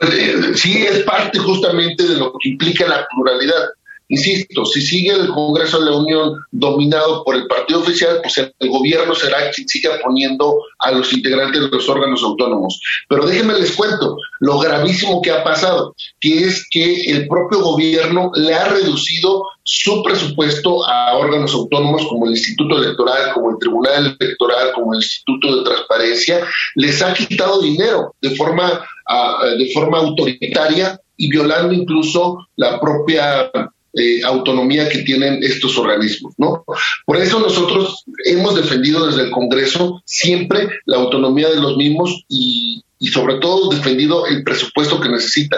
Eh, 0.00 0.54
sí, 0.54 0.84
es 0.86 1.00
parte 1.00 1.38
justamente 1.38 2.02
de 2.02 2.16
lo 2.16 2.32
que 2.40 2.50
implica 2.50 2.86
la 2.86 3.06
pluralidad. 3.14 3.68
Insisto, 4.10 4.64
si 4.64 4.82
sigue 4.82 5.12
el 5.12 5.28
Congreso 5.28 5.78
de 5.78 5.90
la 5.90 5.96
Unión 5.96 6.34
dominado 6.50 7.22
por 7.22 7.36
el 7.36 7.46
partido 7.46 7.78
oficial, 7.78 8.18
pues 8.22 8.38
el 8.38 8.68
gobierno 8.68 9.14
será 9.14 9.50
quien 9.52 9.68
siga 9.68 10.00
poniendo 10.02 10.56
a 10.80 10.90
los 10.90 11.12
integrantes 11.12 11.62
de 11.62 11.68
los 11.68 11.88
órganos 11.88 12.20
autónomos. 12.24 12.80
Pero 13.08 13.24
déjenme 13.24 13.54
les 13.54 13.70
cuento 13.72 14.16
lo 14.40 14.58
gravísimo 14.58 15.22
que 15.22 15.30
ha 15.30 15.44
pasado, 15.44 15.94
que 16.18 16.40
es 16.40 16.66
que 16.70 17.02
el 17.02 17.28
propio 17.28 17.60
gobierno 17.60 18.32
le 18.34 18.52
ha 18.52 18.64
reducido 18.64 19.44
su 19.62 20.02
presupuesto 20.02 20.84
a 20.88 21.16
órganos 21.16 21.54
autónomos 21.54 22.04
como 22.08 22.26
el 22.26 22.32
Instituto 22.32 22.78
Electoral, 22.78 23.32
como 23.32 23.50
el 23.50 23.58
Tribunal 23.60 24.16
Electoral, 24.18 24.72
como 24.74 24.94
el 24.94 24.98
Instituto 24.98 25.56
de 25.56 25.64
Transparencia, 25.64 26.40
les 26.74 27.00
ha 27.00 27.14
quitado 27.14 27.62
dinero 27.62 28.12
de 28.20 28.34
forma, 28.34 28.84
ah, 29.08 29.44
de 29.56 29.70
forma 29.72 29.98
autoritaria 29.98 31.00
y 31.16 31.30
violando 31.30 31.72
incluso 31.72 32.48
la 32.56 32.80
propia 32.80 33.52
eh, 33.94 34.22
autonomía 34.22 34.88
que 34.88 34.98
tienen 34.98 35.42
estos 35.42 35.76
organismos, 35.76 36.34
¿no? 36.38 36.64
Por 37.06 37.16
eso 37.16 37.40
nosotros 37.40 38.04
hemos 38.24 38.54
defendido 38.54 39.06
desde 39.06 39.22
el 39.22 39.30
Congreso 39.30 40.00
siempre 40.04 40.68
la 40.86 40.98
autonomía 40.98 41.48
de 41.48 41.60
los 41.60 41.76
mismos 41.76 42.24
y, 42.28 42.84
y 42.98 43.08
sobre 43.08 43.36
todo 43.36 43.70
defendido 43.70 44.26
el 44.26 44.44
presupuesto 44.44 45.00
que 45.00 45.08
necesita. 45.08 45.56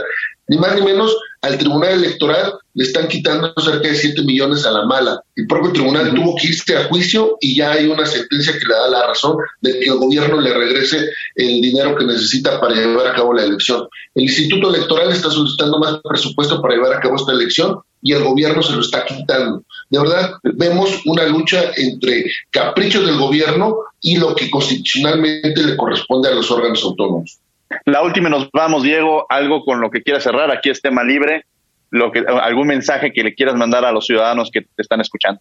Ni 0.49 0.57
más 0.57 0.75
ni 0.75 0.83
menos 0.83 1.15
al 1.43 1.59
Tribunal 1.59 1.95
Electoral 1.95 2.55
le 2.75 2.85
están 2.85 3.09
quitando 3.09 3.53
cerca 3.59 3.89
de 3.89 3.97
7 3.97 4.23
millones 4.23 4.65
a 4.65 4.71
la 4.71 4.87
mala. 4.87 5.21
El 5.35 5.49
propio 5.49 5.73
tribunal 5.73 6.15
tuvo 6.15 6.37
que 6.37 6.47
irse 6.47 6.77
a 6.77 6.85
juicio 6.85 7.37
y 7.41 7.57
ya 7.57 7.73
hay 7.73 7.87
una 7.87 8.07
sentencia 8.07 8.53
que 8.53 8.65
le 8.65 8.75
da 8.75 8.89
la 8.89 9.09
razón 9.09 9.37
de 9.61 9.79
que 9.79 9.87
el 9.87 9.97
gobierno 9.97 10.41
le 10.41 10.55
regrese 10.55 11.11
el 11.35 11.61
dinero 11.61 11.97
que 11.97 12.07
necesita 12.07 12.61
para 12.61 12.77
llevar 12.77 13.09
a 13.09 13.15
cabo 13.15 13.35
la 13.35 13.43
elección. 13.43 13.89
El 14.15 14.23
Instituto 14.23 14.73
Electoral 14.73 15.11
está 15.11 15.31
solicitando 15.31 15.81
más 15.81 15.99
presupuesto 16.05 16.63
para 16.63 16.77
llevar 16.77 16.95
a 16.95 17.01
cabo 17.01 17.17
esta 17.17 17.33
elección 17.33 17.81
y 18.01 18.13
el 18.13 18.23
gobierno 18.23 18.63
se 18.63 18.75
lo 18.75 18.81
está 18.81 19.05
quitando. 19.05 19.65
De 19.91 19.99
verdad, 19.99 20.35
vemos 20.45 21.01
una 21.07 21.27
lucha 21.27 21.73
entre 21.77 22.25
caprichos 22.51 23.05
del 23.05 23.19
gobierno 23.19 23.79
y 24.01 24.17
lo 24.17 24.35
que 24.37 24.49
constitucionalmente 24.49 25.63
le 25.63 25.77
corresponde 25.77 26.29
a 26.29 26.35
los 26.35 26.51
órganos 26.53 26.85
autónomos. 26.85 27.39
La 27.85 28.03
última 28.03 28.29
nos 28.29 28.51
vamos, 28.53 28.83
Diego, 28.83 29.27
algo 29.29 29.65
con 29.65 29.81
lo 29.81 29.91
que 29.91 30.03
quieras 30.03 30.23
cerrar, 30.23 30.51
aquí 30.51 30.71
es 30.71 30.81
tema 30.81 31.05
libre, 31.05 31.45
lo 31.91 32.11
que, 32.11 32.21
algún 32.21 32.69
mensaje 32.69 33.13
que 33.13 33.23
le 33.23 33.35
quieras 33.35 33.55
mandar 33.55 33.85
a 33.85 33.93
los 33.93 34.07
ciudadanos 34.07 34.51
que 34.53 34.63
te 34.63 34.83
están 34.83 35.01
escuchando. 35.01 35.41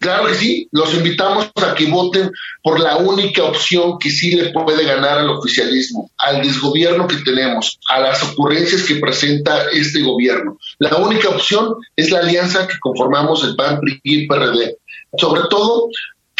Claro 0.00 0.28
que 0.28 0.34
sí, 0.34 0.66
los 0.72 0.94
invitamos 0.94 1.50
a 1.56 1.74
que 1.74 1.84
voten 1.84 2.30
por 2.62 2.80
la 2.80 2.96
única 2.96 3.44
opción 3.44 3.98
que 3.98 4.08
sí 4.08 4.34
le 4.34 4.48
puede 4.48 4.86
ganar 4.86 5.18
al 5.18 5.28
oficialismo, 5.28 6.10
al 6.16 6.40
desgobierno 6.40 7.06
que 7.06 7.16
tenemos, 7.16 7.78
a 7.90 8.00
las 8.00 8.22
ocurrencias 8.22 8.84
que 8.84 8.94
presenta 8.94 9.68
este 9.72 10.00
gobierno. 10.02 10.56
La 10.78 10.96
única 10.96 11.28
opción 11.28 11.74
es 11.96 12.10
la 12.10 12.20
alianza 12.20 12.66
que 12.66 12.78
conformamos 12.80 13.44
el 13.44 13.54
PAN, 13.56 13.78
PRI 13.80 14.00
y 14.02 14.26
PRD. 14.26 14.78
Sobre 15.18 15.42
todo 15.50 15.90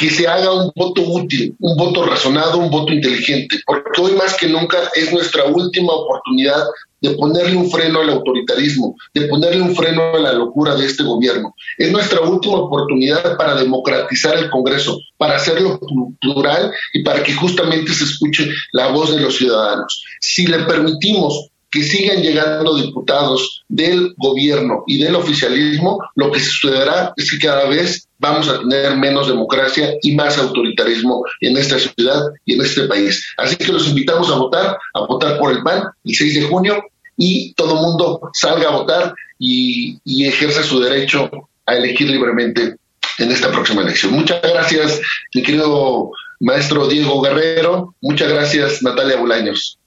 que 0.01 0.09
se 0.09 0.27
haga 0.27 0.51
un 0.51 0.73
voto 0.75 1.03
útil, 1.03 1.55
un 1.61 1.77
voto 1.77 2.03
razonado, 2.07 2.57
un 2.57 2.71
voto 2.71 2.91
inteligente, 2.91 3.61
porque 3.67 4.01
hoy 4.01 4.13
más 4.13 4.35
que 4.35 4.49
nunca 4.49 4.79
es 4.95 5.13
nuestra 5.13 5.45
última 5.45 5.93
oportunidad 5.93 6.65
de 7.03 7.11
ponerle 7.11 7.55
un 7.55 7.71
freno 7.71 8.01
al 8.01 8.09
autoritarismo, 8.09 8.97
de 9.13 9.27
ponerle 9.27 9.61
un 9.61 9.77
freno 9.77 10.15
a 10.15 10.19
la 10.19 10.33
locura 10.33 10.75
de 10.75 10.87
este 10.87 11.03
gobierno. 11.03 11.55
Es 11.77 11.93
nuestra 11.93 12.23
última 12.23 12.61
oportunidad 12.61 13.37
para 13.37 13.57
democratizar 13.57 14.39
el 14.39 14.49
Congreso, 14.49 14.99
para 15.19 15.37
hacerlo 15.37 15.79
plural 16.19 16.73
y 16.95 17.03
para 17.03 17.23
que 17.23 17.35
justamente 17.35 17.93
se 17.93 18.05
escuche 18.05 18.51
la 18.73 18.89
voz 18.93 19.15
de 19.15 19.21
los 19.21 19.37
ciudadanos. 19.37 20.03
Si 20.19 20.47
le 20.47 20.61
permitimos 20.61 21.51
que 21.71 21.83
sigan 21.83 22.23
llegando 22.23 22.77
diputados 22.77 23.65
del 23.69 24.15
gobierno 24.17 24.83
y 24.87 25.03
del 25.03 25.15
oficialismo, 25.15 25.99
lo 26.17 26.31
que 26.33 26.41
sucederá 26.41 27.13
es 27.17 27.31
que 27.31 27.39
cada 27.39 27.69
vez 27.69 28.09
vamos 28.19 28.49
a 28.49 28.59
tener 28.61 28.97
menos 28.97 29.29
democracia 29.29 29.95
y 30.03 30.15
más 30.15 30.37
autoritarismo 30.37 31.25
en 31.41 31.57
esta 31.57 31.79
ciudad 31.79 32.23
y 32.45 32.55
en 32.55 32.63
este 32.63 32.83
país. 32.83 33.25
Así 33.37 33.57
que 33.57 33.73
los 33.73 33.89
invitamos 33.89 34.31
a 34.31 34.37
votar, 34.37 34.77
a 34.95 35.01
votar 35.07 35.39
por 35.39 35.53
el 35.53 35.63
PAN 35.63 35.85
el 36.05 36.15
6 36.15 36.35
de 36.35 36.43
junio 36.43 36.85
y 37.17 37.55
todo 37.55 37.77
mundo 37.77 38.21
salga 38.33 38.69
a 38.69 38.77
votar 38.77 39.15
y, 39.39 39.99
y 40.05 40.27
ejerza 40.27 40.63
su 40.63 40.81
derecho 40.81 41.31
a 41.67 41.77
elegir 41.77 42.11
libremente 42.11 42.77
en 43.19 43.31
esta 43.31 43.51
próxima 43.51 43.83
elección. 43.83 44.13
Muchas 44.13 44.43
gracias, 44.43 45.01
mi 45.35 45.43
querido 45.43 46.11
maestro 46.41 46.89
Diego 46.89 47.21
Guerrero. 47.21 47.95
Muchas 48.01 48.29
gracias, 48.29 48.83
Natalia 48.83 49.17
Bulaños. 49.17 49.80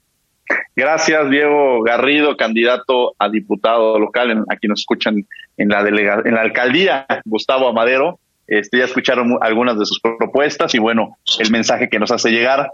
Gracias, 0.76 1.30
Diego 1.30 1.82
Garrido, 1.82 2.36
candidato 2.36 3.14
a 3.18 3.28
diputado 3.28 3.98
local. 3.98 4.44
aquí 4.48 4.66
nos 4.66 4.80
escuchan 4.80 5.26
en 5.56 5.68
la, 5.68 5.82
delega, 5.82 6.22
en 6.24 6.34
la 6.34 6.42
alcaldía, 6.42 7.06
Gustavo 7.24 7.68
Amadero. 7.68 8.18
Este, 8.46 8.78
ya 8.78 8.84
escucharon 8.84 9.38
algunas 9.40 9.78
de 9.78 9.86
sus 9.86 10.00
propuestas 10.00 10.74
y 10.74 10.78
bueno, 10.78 11.16
el 11.38 11.50
mensaje 11.50 11.88
que 11.88 11.98
nos 11.98 12.10
hace 12.10 12.30
llegar. 12.30 12.70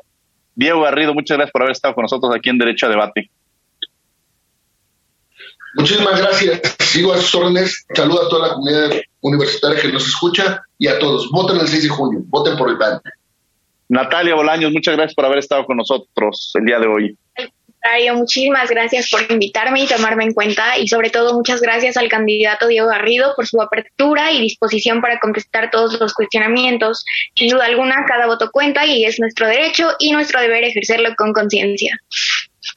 Diego 0.54 0.80
Garrido, 0.80 1.14
muchas 1.14 1.36
gracias 1.36 1.52
por 1.52 1.62
haber 1.62 1.72
estado 1.72 1.94
con 1.94 2.02
nosotros 2.02 2.34
aquí 2.34 2.50
en 2.50 2.58
Derecho 2.58 2.86
a 2.86 2.88
Debate. 2.88 3.30
Muchísimas 5.76 6.20
gracias. 6.20 6.76
Sigo 6.80 7.12
a 7.12 7.18
sus 7.18 7.32
órdenes. 7.36 7.86
Saludo 7.94 8.26
a 8.26 8.28
toda 8.28 8.48
la 8.48 8.54
comunidad 8.54 8.90
universitaria 9.20 9.80
que 9.80 9.92
nos 9.92 10.08
escucha 10.08 10.62
y 10.78 10.88
a 10.88 10.98
todos. 10.98 11.30
Voten 11.30 11.58
el 11.58 11.68
6 11.68 11.84
de 11.84 11.88
junio. 11.88 12.20
Voten 12.24 12.56
por 12.56 12.70
el 12.70 12.76
PAN. 12.76 13.00
Natalia 13.88 14.34
Bolaños, 14.34 14.72
muchas 14.72 14.96
gracias 14.96 15.14
por 15.14 15.24
haber 15.24 15.38
estado 15.38 15.64
con 15.66 15.76
nosotros 15.76 16.52
el 16.54 16.64
día 16.64 16.78
de 16.78 16.86
hoy 16.86 17.16
muchísimas 18.14 18.70
gracias 18.70 19.10
por 19.10 19.22
invitarme 19.30 19.82
y 19.82 19.86
tomarme 19.86 20.24
en 20.24 20.34
cuenta 20.34 20.78
y 20.78 20.88
sobre 20.88 21.10
todo 21.10 21.34
muchas 21.34 21.60
gracias 21.60 21.96
al 21.96 22.08
candidato 22.08 22.66
Diego 22.66 22.88
Garrido 22.88 23.34
por 23.34 23.46
su 23.46 23.60
apertura 23.60 24.32
y 24.32 24.40
disposición 24.40 25.00
para 25.00 25.18
contestar 25.18 25.70
todos 25.70 25.98
los 25.98 26.12
cuestionamientos. 26.14 27.04
Sin 27.34 27.48
duda 27.48 27.66
alguna, 27.66 28.04
cada 28.06 28.26
voto 28.26 28.50
cuenta 28.50 28.86
y 28.86 29.04
es 29.04 29.18
nuestro 29.18 29.46
derecho 29.46 29.90
y 29.98 30.12
nuestro 30.12 30.40
deber 30.40 30.64
ejercerlo 30.64 31.10
con 31.16 31.32
conciencia. 31.32 31.98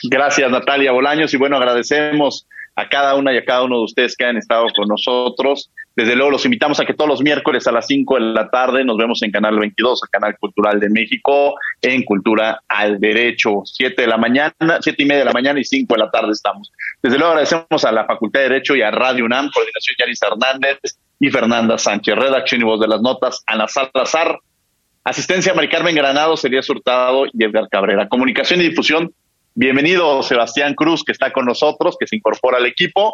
Gracias 0.04 0.49
Natalia 0.49 0.91
Bolaños 0.91 1.34
y 1.34 1.38
bueno, 1.38 1.58
agradecemos 1.58 2.47
a 2.76 2.89
cada 2.89 3.16
una 3.16 3.34
y 3.34 3.38
a 3.38 3.45
cada 3.45 3.64
uno 3.64 3.78
de 3.80 3.84
ustedes 3.84 4.16
que 4.16 4.26
han 4.26 4.38
estado 4.38 4.68
con 4.76 4.88
nosotros. 4.88 5.70
Desde 5.96 6.16
luego 6.16 6.32
los 6.32 6.46
invitamos 6.46 6.80
a 6.80 6.86
que 6.86 6.96
todos 6.96 7.08
los 7.08 7.22
miércoles 7.22 7.68
a 7.68 7.72
las 7.72 7.86
5 7.86 8.16
de 8.16 8.22
la 8.22 8.50
tarde 8.50 8.84
nos 8.84 8.98
vemos 8.98 9.22
en 9.22 9.32
Canal 9.32 9.60
22, 9.60 10.02
el 10.04 10.10
Canal 10.10 10.36
Cultural 10.39 10.80
de 10.80 10.89
México, 10.89 11.54
en 11.82 12.04
Cultura 12.04 12.62
al 12.68 13.00
Derecho, 13.00 13.62
7 13.64 14.02
de 14.02 14.08
la 14.08 14.18
mañana, 14.18 14.54
siete 14.82 15.04
y 15.04 15.06
media 15.06 15.20
de 15.20 15.26
la 15.26 15.34
mañana 15.34 15.60
y 15.60 15.64
5 15.64 15.94
de 15.94 16.00
la 16.00 16.10
tarde 16.10 16.32
estamos. 16.32 16.72
Desde 17.02 17.18
luego 17.18 17.34
agradecemos 17.34 17.86
a 17.86 17.91
la 17.91 18.06
Facultad 18.06 18.39
de 18.39 18.50
Derecho 18.50 18.76
y 18.76 18.82
a 18.82 18.89
Radio 18.89 19.26
UNAM, 19.26 19.52
coordinación 19.54 19.96
Yaris 20.00 20.20
Hernández 20.24 20.80
y 21.20 21.30
Fernanda 21.30 21.78
Sánchez, 21.78 22.16
redacción 22.16 22.62
y 22.62 22.64
voz 22.64 22.80
de 22.80 22.88
las 22.88 23.02
notas, 23.02 23.44
Ana 23.46 23.68
Salazar, 23.68 24.39
asistencia 25.04 25.54
Mari 25.54 25.70
Carmen 25.70 25.96
Granado, 25.96 26.38
sería 26.38 26.64
Surtado 26.64 27.28
y 27.32 27.44
Edgar 27.44 27.70
Cabrera, 27.70 28.08
comunicación 28.08 28.62
y 28.62 28.70
difusión 28.70 29.14
Bienvenido 29.56 30.24
Sebastián 30.24 30.74
Cruz, 30.74 31.04
que 31.04 31.12
está 31.12 31.32
con 31.32 31.46
nosotros, 31.46 31.96
que 32.00 32.08
se 32.08 32.16
incorpora 32.16 32.58
al 32.58 32.66
equipo, 32.66 33.14